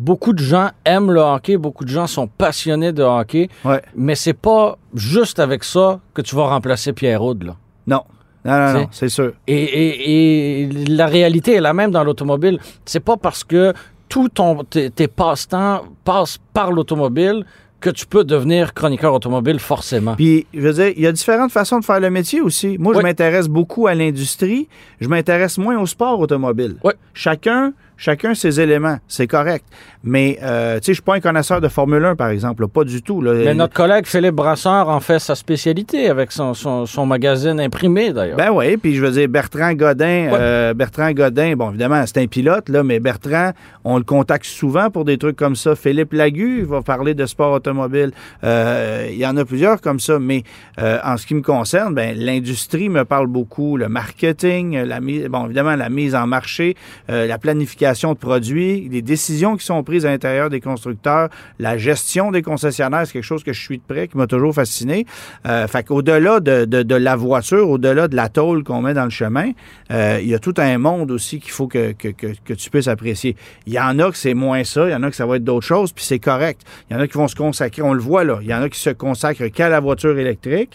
Beaucoup 0.00 0.32
de 0.32 0.40
gens 0.40 0.70
aiment 0.84 1.12
le 1.12 1.20
hockey, 1.20 1.56
beaucoup 1.56 1.84
de 1.84 1.88
gens 1.90 2.08
sont 2.08 2.26
passionnés 2.26 2.92
de 2.92 3.04
hockey, 3.04 3.48
Ouais. 3.64 3.80
mais 3.94 4.16
c'est 4.16 4.32
pas 4.34 4.76
juste 4.92 5.38
avec 5.38 5.62
ça 5.62 6.00
que 6.14 6.20
tu 6.20 6.34
vas 6.34 6.46
remplacer 6.46 6.92
Pierre 6.92 7.22
Aude. 7.22 7.44
Là. 7.44 7.56
Non. 7.86 8.02
Non, 8.44 8.58
non, 8.58 8.72
non, 8.72 8.88
C'est- 8.90 8.98
c'est 9.06 9.08
sûr. 9.08 9.32
Et, 9.46 9.54
et- 9.62 10.62
et 10.64 10.66
la 10.88 11.06
réalité 11.06 11.54
est 11.54 11.60
la 11.60 11.72
même 11.72 11.92
dans 11.92 12.02
l'automobile. 12.04 12.58
C'est 12.84 13.00
pas 13.00 13.16
parce 13.16 13.44
que 13.44 13.72
tout 14.14 14.28
ton, 14.28 14.62
tes, 14.62 15.08
passe-temps 15.08 15.86
passent 16.04 16.38
par 16.52 16.70
l'automobile 16.70 17.44
que 17.80 17.90
tu 17.90 18.06
peux 18.06 18.22
devenir 18.22 18.72
chroniqueur 18.72 19.12
automobile 19.12 19.58
forcément. 19.58 20.14
Puis, 20.14 20.46
je 20.54 20.60
veux 20.60 20.72
dire, 20.72 20.92
il 20.96 21.02
y 21.02 21.06
a 21.08 21.10
différentes 21.10 21.50
façons 21.50 21.80
de 21.80 21.84
faire 21.84 21.98
le 21.98 22.10
métier 22.10 22.40
aussi. 22.40 22.78
Moi, 22.78 22.94
je 22.94 23.00
m'intéresse 23.00 23.48
beaucoup 23.48 23.88
à 23.88 23.94
l'industrie. 23.96 24.68
Je 25.00 25.08
m'intéresse 25.08 25.58
moins 25.58 25.80
au 25.80 25.86
sport 25.86 26.20
automobile. 26.20 26.76
Oui. 26.84 26.92
Chacun, 27.12 27.72
chacun 27.96 28.34
ses 28.34 28.60
éléments. 28.60 28.98
C'est 29.08 29.26
correct. 29.26 29.64
Mais, 30.02 30.38
euh, 30.42 30.74
tu 30.76 30.86
sais, 30.86 30.92
je 30.92 30.94
suis 30.94 31.02
pas 31.02 31.14
un 31.14 31.20
connaisseur 31.20 31.60
de 31.60 31.68
Formule 31.68 32.04
1, 32.04 32.14
par 32.16 32.28
exemple. 32.28 32.62
là. 32.62 32.68
Pas 32.68 32.84
du 32.84 33.00
tout. 33.02 33.22
là. 33.22 33.32
Mais 33.32 33.54
notre 33.54 33.72
collègue 33.74 34.06
Philippe 34.06 34.34
Brasseur 34.34 34.88
en 34.88 35.00
fait 35.00 35.18
sa 35.18 35.34
spécialité 35.34 36.08
avec 36.10 36.30
son, 36.32 36.52
son, 36.54 36.84
son 36.86 37.06
magazine 37.06 37.58
imprimé 37.60 38.12
d'ailleurs. 38.12 38.36
Ben 38.36 38.50
oui, 38.52 38.76
puis 38.76 38.94
je 38.94 39.00
veux 39.04 39.10
dire, 39.12 39.28
Bertrand 39.28 39.72
Godin, 39.74 40.04
Ouais. 40.30 40.30
euh, 40.34 40.74
Bertrand 40.74 41.10
Godin, 41.12 41.54
bon, 41.56 41.70
évidemment, 41.70 42.02
c'est 42.06 42.18
un 42.18 42.26
pilote, 42.26 42.68
là, 42.68 42.82
mais 42.82 43.00
Bertrand, 43.00 43.52
on 43.84 43.96
le 43.96 44.04
contacte 44.04 44.44
souvent 44.44 44.90
pour 44.90 45.04
des 45.04 45.16
trucs 45.16 45.36
comme 45.36 45.56
ça. 45.56 45.74
Philippe 45.74 46.12
Lagu 46.12 46.62
va 46.64 46.82
parler 46.82 47.14
de 47.14 47.24
sport 47.26 47.52
automobile. 47.52 48.10
Euh, 48.42 49.08
Il 49.10 49.16
y 49.18 49.26
en 49.26 49.36
a 49.36 49.44
plusieurs 49.44 49.80
comme 49.80 50.00
ça, 50.00 50.18
mais 50.18 50.42
en 50.78 51.16
ce 51.16 51.26
qui 51.26 51.34
me 51.34 51.42
concerne, 51.42 51.94
ben, 51.94 52.16
l'industrie 52.18 52.88
me 52.88 53.04
parle 53.04 53.26
beaucoup, 53.26 53.76
le 53.76 53.88
marketing, 53.88 54.78
la 54.82 55.00
mise, 55.00 55.26
bon, 55.26 55.46
évidemment, 55.46 55.76
la 55.76 55.88
mise 55.88 56.14
en 56.14 56.26
marché, 56.26 56.76
la 57.08 57.38
planification 57.38 57.83
de 57.92 58.18
produits, 58.18 58.88
les 58.90 59.02
décisions 59.02 59.56
qui 59.56 59.64
sont 59.64 59.82
prises 59.82 60.06
à 60.06 60.10
l'intérieur 60.10 60.50
des 60.50 60.60
constructeurs, 60.60 61.28
la 61.58 61.76
gestion 61.76 62.30
des 62.30 62.42
concessionnaires, 62.42 63.06
c'est 63.06 63.12
quelque 63.12 63.22
chose 63.22 63.44
que 63.44 63.52
je 63.52 63.60
suis 63.60 63.78
de 63.78 63.82
près, 63.86 64.08
qui 64.08 64.16
m'a 64.16 64.26
toujours 64.26 64.54
fasciné. 64.54 65.06
Euh, 65.46 65.66
fait 65.66 65.84
qu'au-delà 65.86 66.40
de, 66.40 66.64
de, 66.64 66.82
de 66.82 66.94
la 66.94 67.16
voiture, 67.16 67.68
au-delà 67.68 68.08
de 68.08 68.16
la 68.16 68.28
tôle 68.28 68.64
qu'on 68.64 68.80
met 68.82 68.94
dans 68.94 69.04
le 69.04 69.10
chemin, 69.10 69.50
euh, 69.90 70.18
il 70.22 70.28
y 70.28 70.34
a 70.34 70.38
tout 70.38 70.54
un 70.58 70.78
monde 70.78 71.10
aussi 71.10 71.40
qu'il 71.40 71.52
faut 71.52 71.68
que, 71.68 71.92
que, 71.92 72.08
que, 72.08 72.28
que 72.44 72.54
tu 72.54 72.70
puisses 72.70 72.88
apprécier. 72.88 73.36
Il 73.66 73.72
y 73.72 73.78
en 73.80 73.98
a 73.98 74.10
que 74.10 74.16
c'est 74.16 74.34
moins 74.34 74.64
ça, 74.64 74.88
il 74.88 74.92
y 74.92 74.94
en 74.94 75.02
a 75.02 75.10
que 75.10 75.16
ça 75.16 75.26
va 75.26 75.36
être 75.36 75.44
d'autres 75.44 75.66
choses, 75.66 75.92
puis 75.92 76.04
c'est 76.04 76.18
correct. 76.18 76.62
Il 76.88 76.94
y 76.94 76.96
en 76.96 77.00
a 77.00 77.06
qui 77.06 77.18
vont 77.18 77.28
se 77.28 77.36
consacrer, 77.36 77.82
on 77.82 77.92
le 77.92 78.00
voit 78.00 78.24
là, 78.24 78.38
il 78.40 78.48
y 78.48 78.54
en 78.54 78.62
a 78.62 78.68
qui 78.68 78.80
se 78.80 78.90
consacrent 78.90 79.46
qu'à 79.52 79.68
la 79.68 79.80
voiture 79.80 80.18
électrique. 80.18 80.70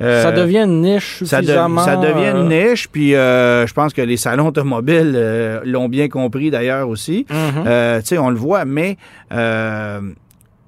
Euh, 0.00 0.22
ça 0.22 0.30
devient 0.30 0.58
une 0.60 0.80
niche 0.82 1.24
ça, 1.24 1.40
de- 1.40 1.46
suffisamment... 1.46 1.84
ça 1.84 1.96
devient 1.96 2.32
euh, 2.32 2.42
une 2.42 2.48
niche, 2.48 2.88
puis 2.88 3.16
euh, 3.16 3.66
je 3.66 3.74
pense 3.74 3.92
que 3.92 4.00
les 4.00 4.16
salons 4.16 4.46
automobiles 4.46 5.14
euh, 5.16 5.60
l'ont 5.64 5.88
bien 5.88 6.08
compris 6.08 6.47
d'ailleurs 6.50 6.88
aussi. 6.88 7.26
mhm. 7.30 7.64
Euh, 7.66 8.00
tu 8.00 8.06
sais, 8.08 8.18
on 8.18 8.30
le 8.30 8.36
voit, 8.36 8.64
mais 8.64 8.96
euh, 9.32 10.00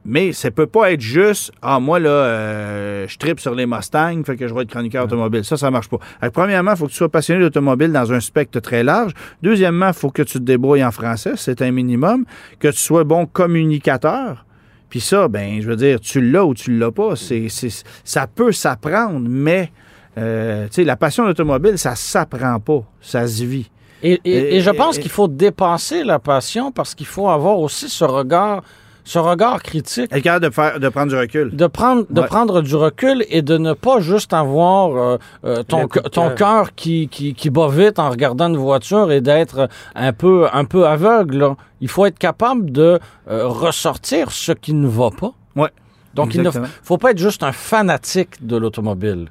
mais 0.05 0.33
ça 0.33 0.51
peut 0.51 0.67
pas 0.67 0.93
être 0.93 1.01
juste 1.03 1.53
ah 1.61 1.79
moi 1.79 1.99
là 2.01 2.09
euh, 2.09 3.07
je 3.07 3.19
tripe 3.19 3.39
sur 3.39 3.55
les 3.55 3.67
Mustangs, 3.67 4.23
fait 4.25 4.37
que 4.37 4.49
je 4.49 4.55
vais 4.55 4.63
être 4.63 4.71
chroniqueur 4.71 5.05
automobile. 5.05 5.45
Ça, 5.45 5.57
ça 5.59 5.71
marche 5.71 5.89
pas. 5.91 5.99
Premièrement, 6.33 6.71
il 6.73 6.77
faut 6.79 6.87
que 6.87 6.91
tu 6.93 6.97
sois 6.97 7.11
passionné 7.11 7.41
d'automobile 7.43 7.93
dans 7.93 8.11
un 8.13 8.21
spectre 8.21 8.61
très 8.61 8.83
large. 8.83 9.13
Deuxièmement, 9.43 9.89
il 9.89 9.95
faut 9.95 10.11
que 10.11 10.23
tu 10.23 10.35
te 10.39 10.43
débrouilles 10.45 10.85
en 10.85 10.91
français, 10.91 11.33
c'est 11.37 11.61
un 11.61 11.71
minimum. 11.71 12.25
Que 12.59 12.69
tu 12.69 12.79
sois 12.79 13.05
bon 13.05 13.27
communicateur. 13.27 14.47
Puis 14.89 15.01
ça, 15.01 15.29
ben, 15.29 15.61
je 15.61 15.69
veux 15.69 15.77
dire, 15.77 16.01
tu 16.01 16.21
l'as 16.21 16.45
ou 16.45 16.55
tu 16.55 16.77
l'as 16.77 16.91
pas. 16.91 17.15
C'est, 17.15 17.49
c'est- 17.49 17.85
ça 18.03 18.27
peut 18.27 18.53
s'apprendre, 18.53 19.27
mais 19.29 19.71
euh, 20.19 20.65
tu 20.67 20.73
sais, 20.77 20.85
la 20.85 20.97
passion 20.97 21.25
d'automobile, 21.27 21.79
ça 21.79 21.95
s'apprend 21.95 22.59
pas, 22.59 22.83
ça 23.01 23.27
se 23.29 23.45
vit. 23.45 23.71
Et, 24.03 24.21
et- 24.25 24.57
et 24.57 24.61
je 24.61 24.71
pense 24.71 24.99
Et- 24.99 25.01
qu'il 25.03 25.11
faut 25.11 25.29
dépasser 25.29 26.05
la 26.05 26.19
passion 26.19 26.73
parce 26.73 26.95
qu'il 26.95 27.07
faut 27.07 27.29
avoir 27.29 27.59
aussi 27.59 27.89
ce 27.89 28.05
regard, 28.05 28.63
ce 29.05 29.19
regard 29.19 29.63
critique. 29.63 30.09
Capable 30.23 30.47
de, 30.47 30.51
faire, 30.51 30.79
de 30.79 30.89
prendre 30.89 31.09
du 31.13 31.17
recul. 31.19 31.55
De 31.57 31.67
prendre, 31.67 32.05
de 32.11 32.21
Ouais. 32.21 32.27
prendre 32.27 32.63
du 32.63 32.75
recul 32.77 33.25
et 33.29 33.43
de 33.43 33.59
ne 33.59 33.73
pas 33.73 34.01
juste 34.01 34.33
avoir 34.33 34.97
euh, 34.97 35.19
euh, 35.45 35.63
ton, 35.65 35.89
cœur. 36.37 36.75
qui, 36.75 37.09
qui, 37.09 37.35
qui 37.35 37.51
bat 37.51 37.69
vite 37.69 37.99
en 37.99 38.11
regardant 38.11 38.49
une 38.49 38.57
voiture 38.57 39.11
et 39.11 39.21
d'être 39.21 39.69
un 39.95 40.13
peu, 40.13 40.47
un 40.53 40.65
peu 40.65 40.87
aveugle. 40.87 41.39
là. 41.39 41.57
Il 41.81 41.89
faut 41.89 42.05
être 42.07 42.19
capable 42.19 42.71
de 42.73 42.99
euh, 43.31 43.47
ressortir 43.49 44.31
ce 44.31 44.53
qui 44.53 44.75
ne 44.75 44.87
va 44.87 45.11
pas. 45.11 45.33
Ouais. 45.57 45.71
Donc, 46.15 46.35
il 46.35 46.43
ne 46.43 46.51
faut 46.83 46.99
pas 46.99 47.13
être 47.13 47.19
juste 47.19 47.43
un 47.43 47.53
fanatique 47.53 48.45
de 48.47 48.57
l'automobile. 48.57 49.29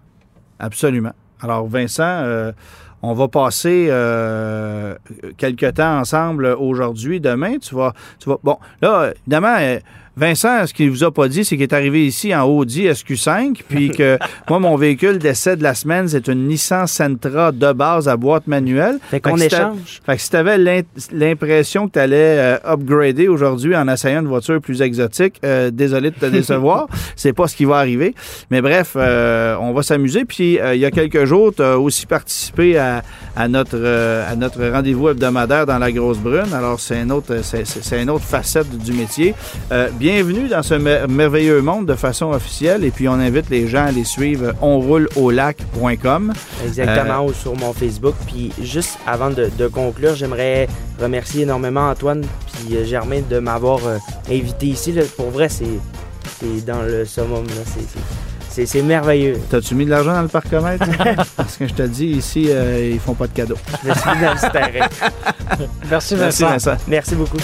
Absolument. 0.60 1.12
Alors, 1.42 1.68
Vincent, 1.68 2.04
on 3.02 3.14
va 3.14 3.28
passer 3.28 3.88
euh, 3.90 4.96
quelques 5.38 5.76
temps 5.76 6.00
ensemble 6.00 6.46
aujourd'hui. 6.48 7.20
Demain, 7.20 7.58
tu 7.58 7.76
vas, 7.76 7.94
tu 8.20 8.30
vas. 8.30 8.38
Bon, 8.44 8.58
là, 8.82 9.12
évidemment, 9.22 9.56
euh, 9.60 9.80
Vincent, 10.20 10.68
ce 10.68 10.74
qu'il 10.74 10.92
vous 10.92 11.04
a 11.04 11.12
pas 11.12 11.28
dit, 11.28 11.46
c'est 11.46 11.56
qu'il 11.56 11.64
est 11.64 11.74
arrivé 11.74 12.06
ici 12.06 12.36
en 12.36 12.44
Audi 12.44 12.88
SQ5, 12.88 13.62
puis 13.70 13.90
que 13.90 14.18
moi, 14.50 14.60
mon 14.60 14.76
véhicule 14.76 15.18
d'essai 15.18 15.56
de 15.56 15.64
la 15.64 15.74
semaine, 15.74 16.08
c'est 16.08 16.28
une 16.28 16.48
Nissan 16.48 16.88
Sentra 16.88 17.52
de 17.52 17.72
base 17.72 18.08
à 18.08 18.18
boîte 18.18 18.48
manuelle. 18.48 19.00
Fait 19.10 19.20
qu'on 19.20 19.38
échange. 19.38 20.02
Fait 20.06 20.16
que 20.16 20.22
si 20.22 20.30
tu 20.30 20.36
avais 20.36 20.84
l'impression 21.12 21.88
que 21.88 21.94
tu 21.94 22.00
allais 22.00 22.60
upgrader 22.66 23.28
aujourd'hui 23.28 23.76
en 23.76 23.88
essayant 23.88 24.22
une 24.22 24.28
voiture 24.28 24.62
plus 24.62 24.82
exotique, 24.82 25.40
euh, 25.44 25.72
désolé 25.72 26.12
de 26.12 26.16
te 26.16 26.26
décevoir, 26.40 26.88
c'est 27.16 27.34
pas 27.34 27.48
ce 27.48 27.56
qui 27.56 27.66
va 27.66 27.78
arriver. 27.78 28.14
Mais 28.52 28.62
bref, 28.62 28.94
euh, 28.96 29.56
on 29.60 29.74
va 29.74 29.84
s'amuser. 29.84 30.26
Puis 30.26 30.60
euh, 30.60 30.76
il 30.76 30.82
y 30.82 30.86
a 30.86 30.92
quelques 30.92 31.26
jours, 31.26 31.54
tu 31.56 31.62
as 31.62 31.80
aussi 31.80 32.06
participé 32.06 32.78
à, 32.78 33.04
à 33.36 33.48
notre, 33.48 33.78
euh, 33.78 34.30
à 34.30 34.36
notre 34.36 34.66
rendez-vous 34.68 35.10
hebdomadaire 35.10 35.66
dans 35.66 35.78
la 35.78 35.92
Grosse 35.92 36.18
Brune. 36.18 36.54
Alors, 36.54 36.80
c'est 36.80 37.00
un 37.00 37.10
autre, 37.10 37.40
c'est, 37.42 38.02
une 38.02 38.10
autre 38.10 38.26
facette 38.26 38.70
du 38.78 38.94
métier. 38.94 39.34
Euh, 39.72 39.90
bienvenue 40.12 40.48
dans 40.48 40.64
ce 40.64 40.74
mer- 40.74 41.08
merveilleux 41.08 41.62
monde 41.62 41.86
de 41.86 41.94
façon 41.94 42.32
officielle. 42.32 42.84
Et 42.84 42.90
puis, 42.90 43.08
on 43.08 43.14
invite 43.14 43.48
les 43.52 43.68
gens 43.68 43.86
à 43.86 43.92
les 43.92 44.04
suivre 44.04 44.54
onrouleaulac.com. 44.60 46.34
Exactement, 46.66 47.26
ou 47.26 47.34
sur 47.34 47.56
mon 47.56 47.74
Facebook. 47.74 48.16
Puis 48.26 48.52
juste 48.60 48.98
avant 49.06 49.30
de, 49.30 49.52
de 49.56 49.68
conclure, 49.68 50.16
j'aimerais 50.16 50.68
remercier 51.00 51.44
énormément 51.44 51.90
Antoine 51.92 52.26
puis 52.48 52.76
euh, 52.76 52.86
Germain 52.86 53.22
de 53.30 53.38
m'avoir 53.38 53.86
euh, 53.86 53.98
invité 54.32 54.66
ici. 54.66 54.92
là. 54.94 55.04
Pour 55.16 55.30
vrai, 55.30 55.48
c'est 55.48 55.68
dans 56.66 56.82
le 56.82 57.06
summum. 57.06 57.46
là. 57.46 57.62
C'est- 58.50 58.82
merveilleux. 58.82 59.38
T'as-tu 59.50 59.74
mis 59.76 59.86
de 59.86 59.92
l'argent 59.92 60.14
dans 60.14 60.24
le 60.24 60.28
parcomètre? 60.28 60.86
Parce 61.38 61.56
que 61.56 61.66
je 61.68 61.74
te 61.74 61.84
dis, 61.84 62.08
ici, 62.08 62.48
euh, 62.50 62.90
ils 62.94 63.00
font 63.00 63.14
pas 63.14 63.28
de 63.28 63.34
cadeaux. 63.34 63.58
Merci, 63.86 64.08
Merci, 65.90 66.16
Vincent. 66.16 66.48
Vincent. 66.50 66.78
Merci 66.88 67.16
beaucoup. 67.16 67.38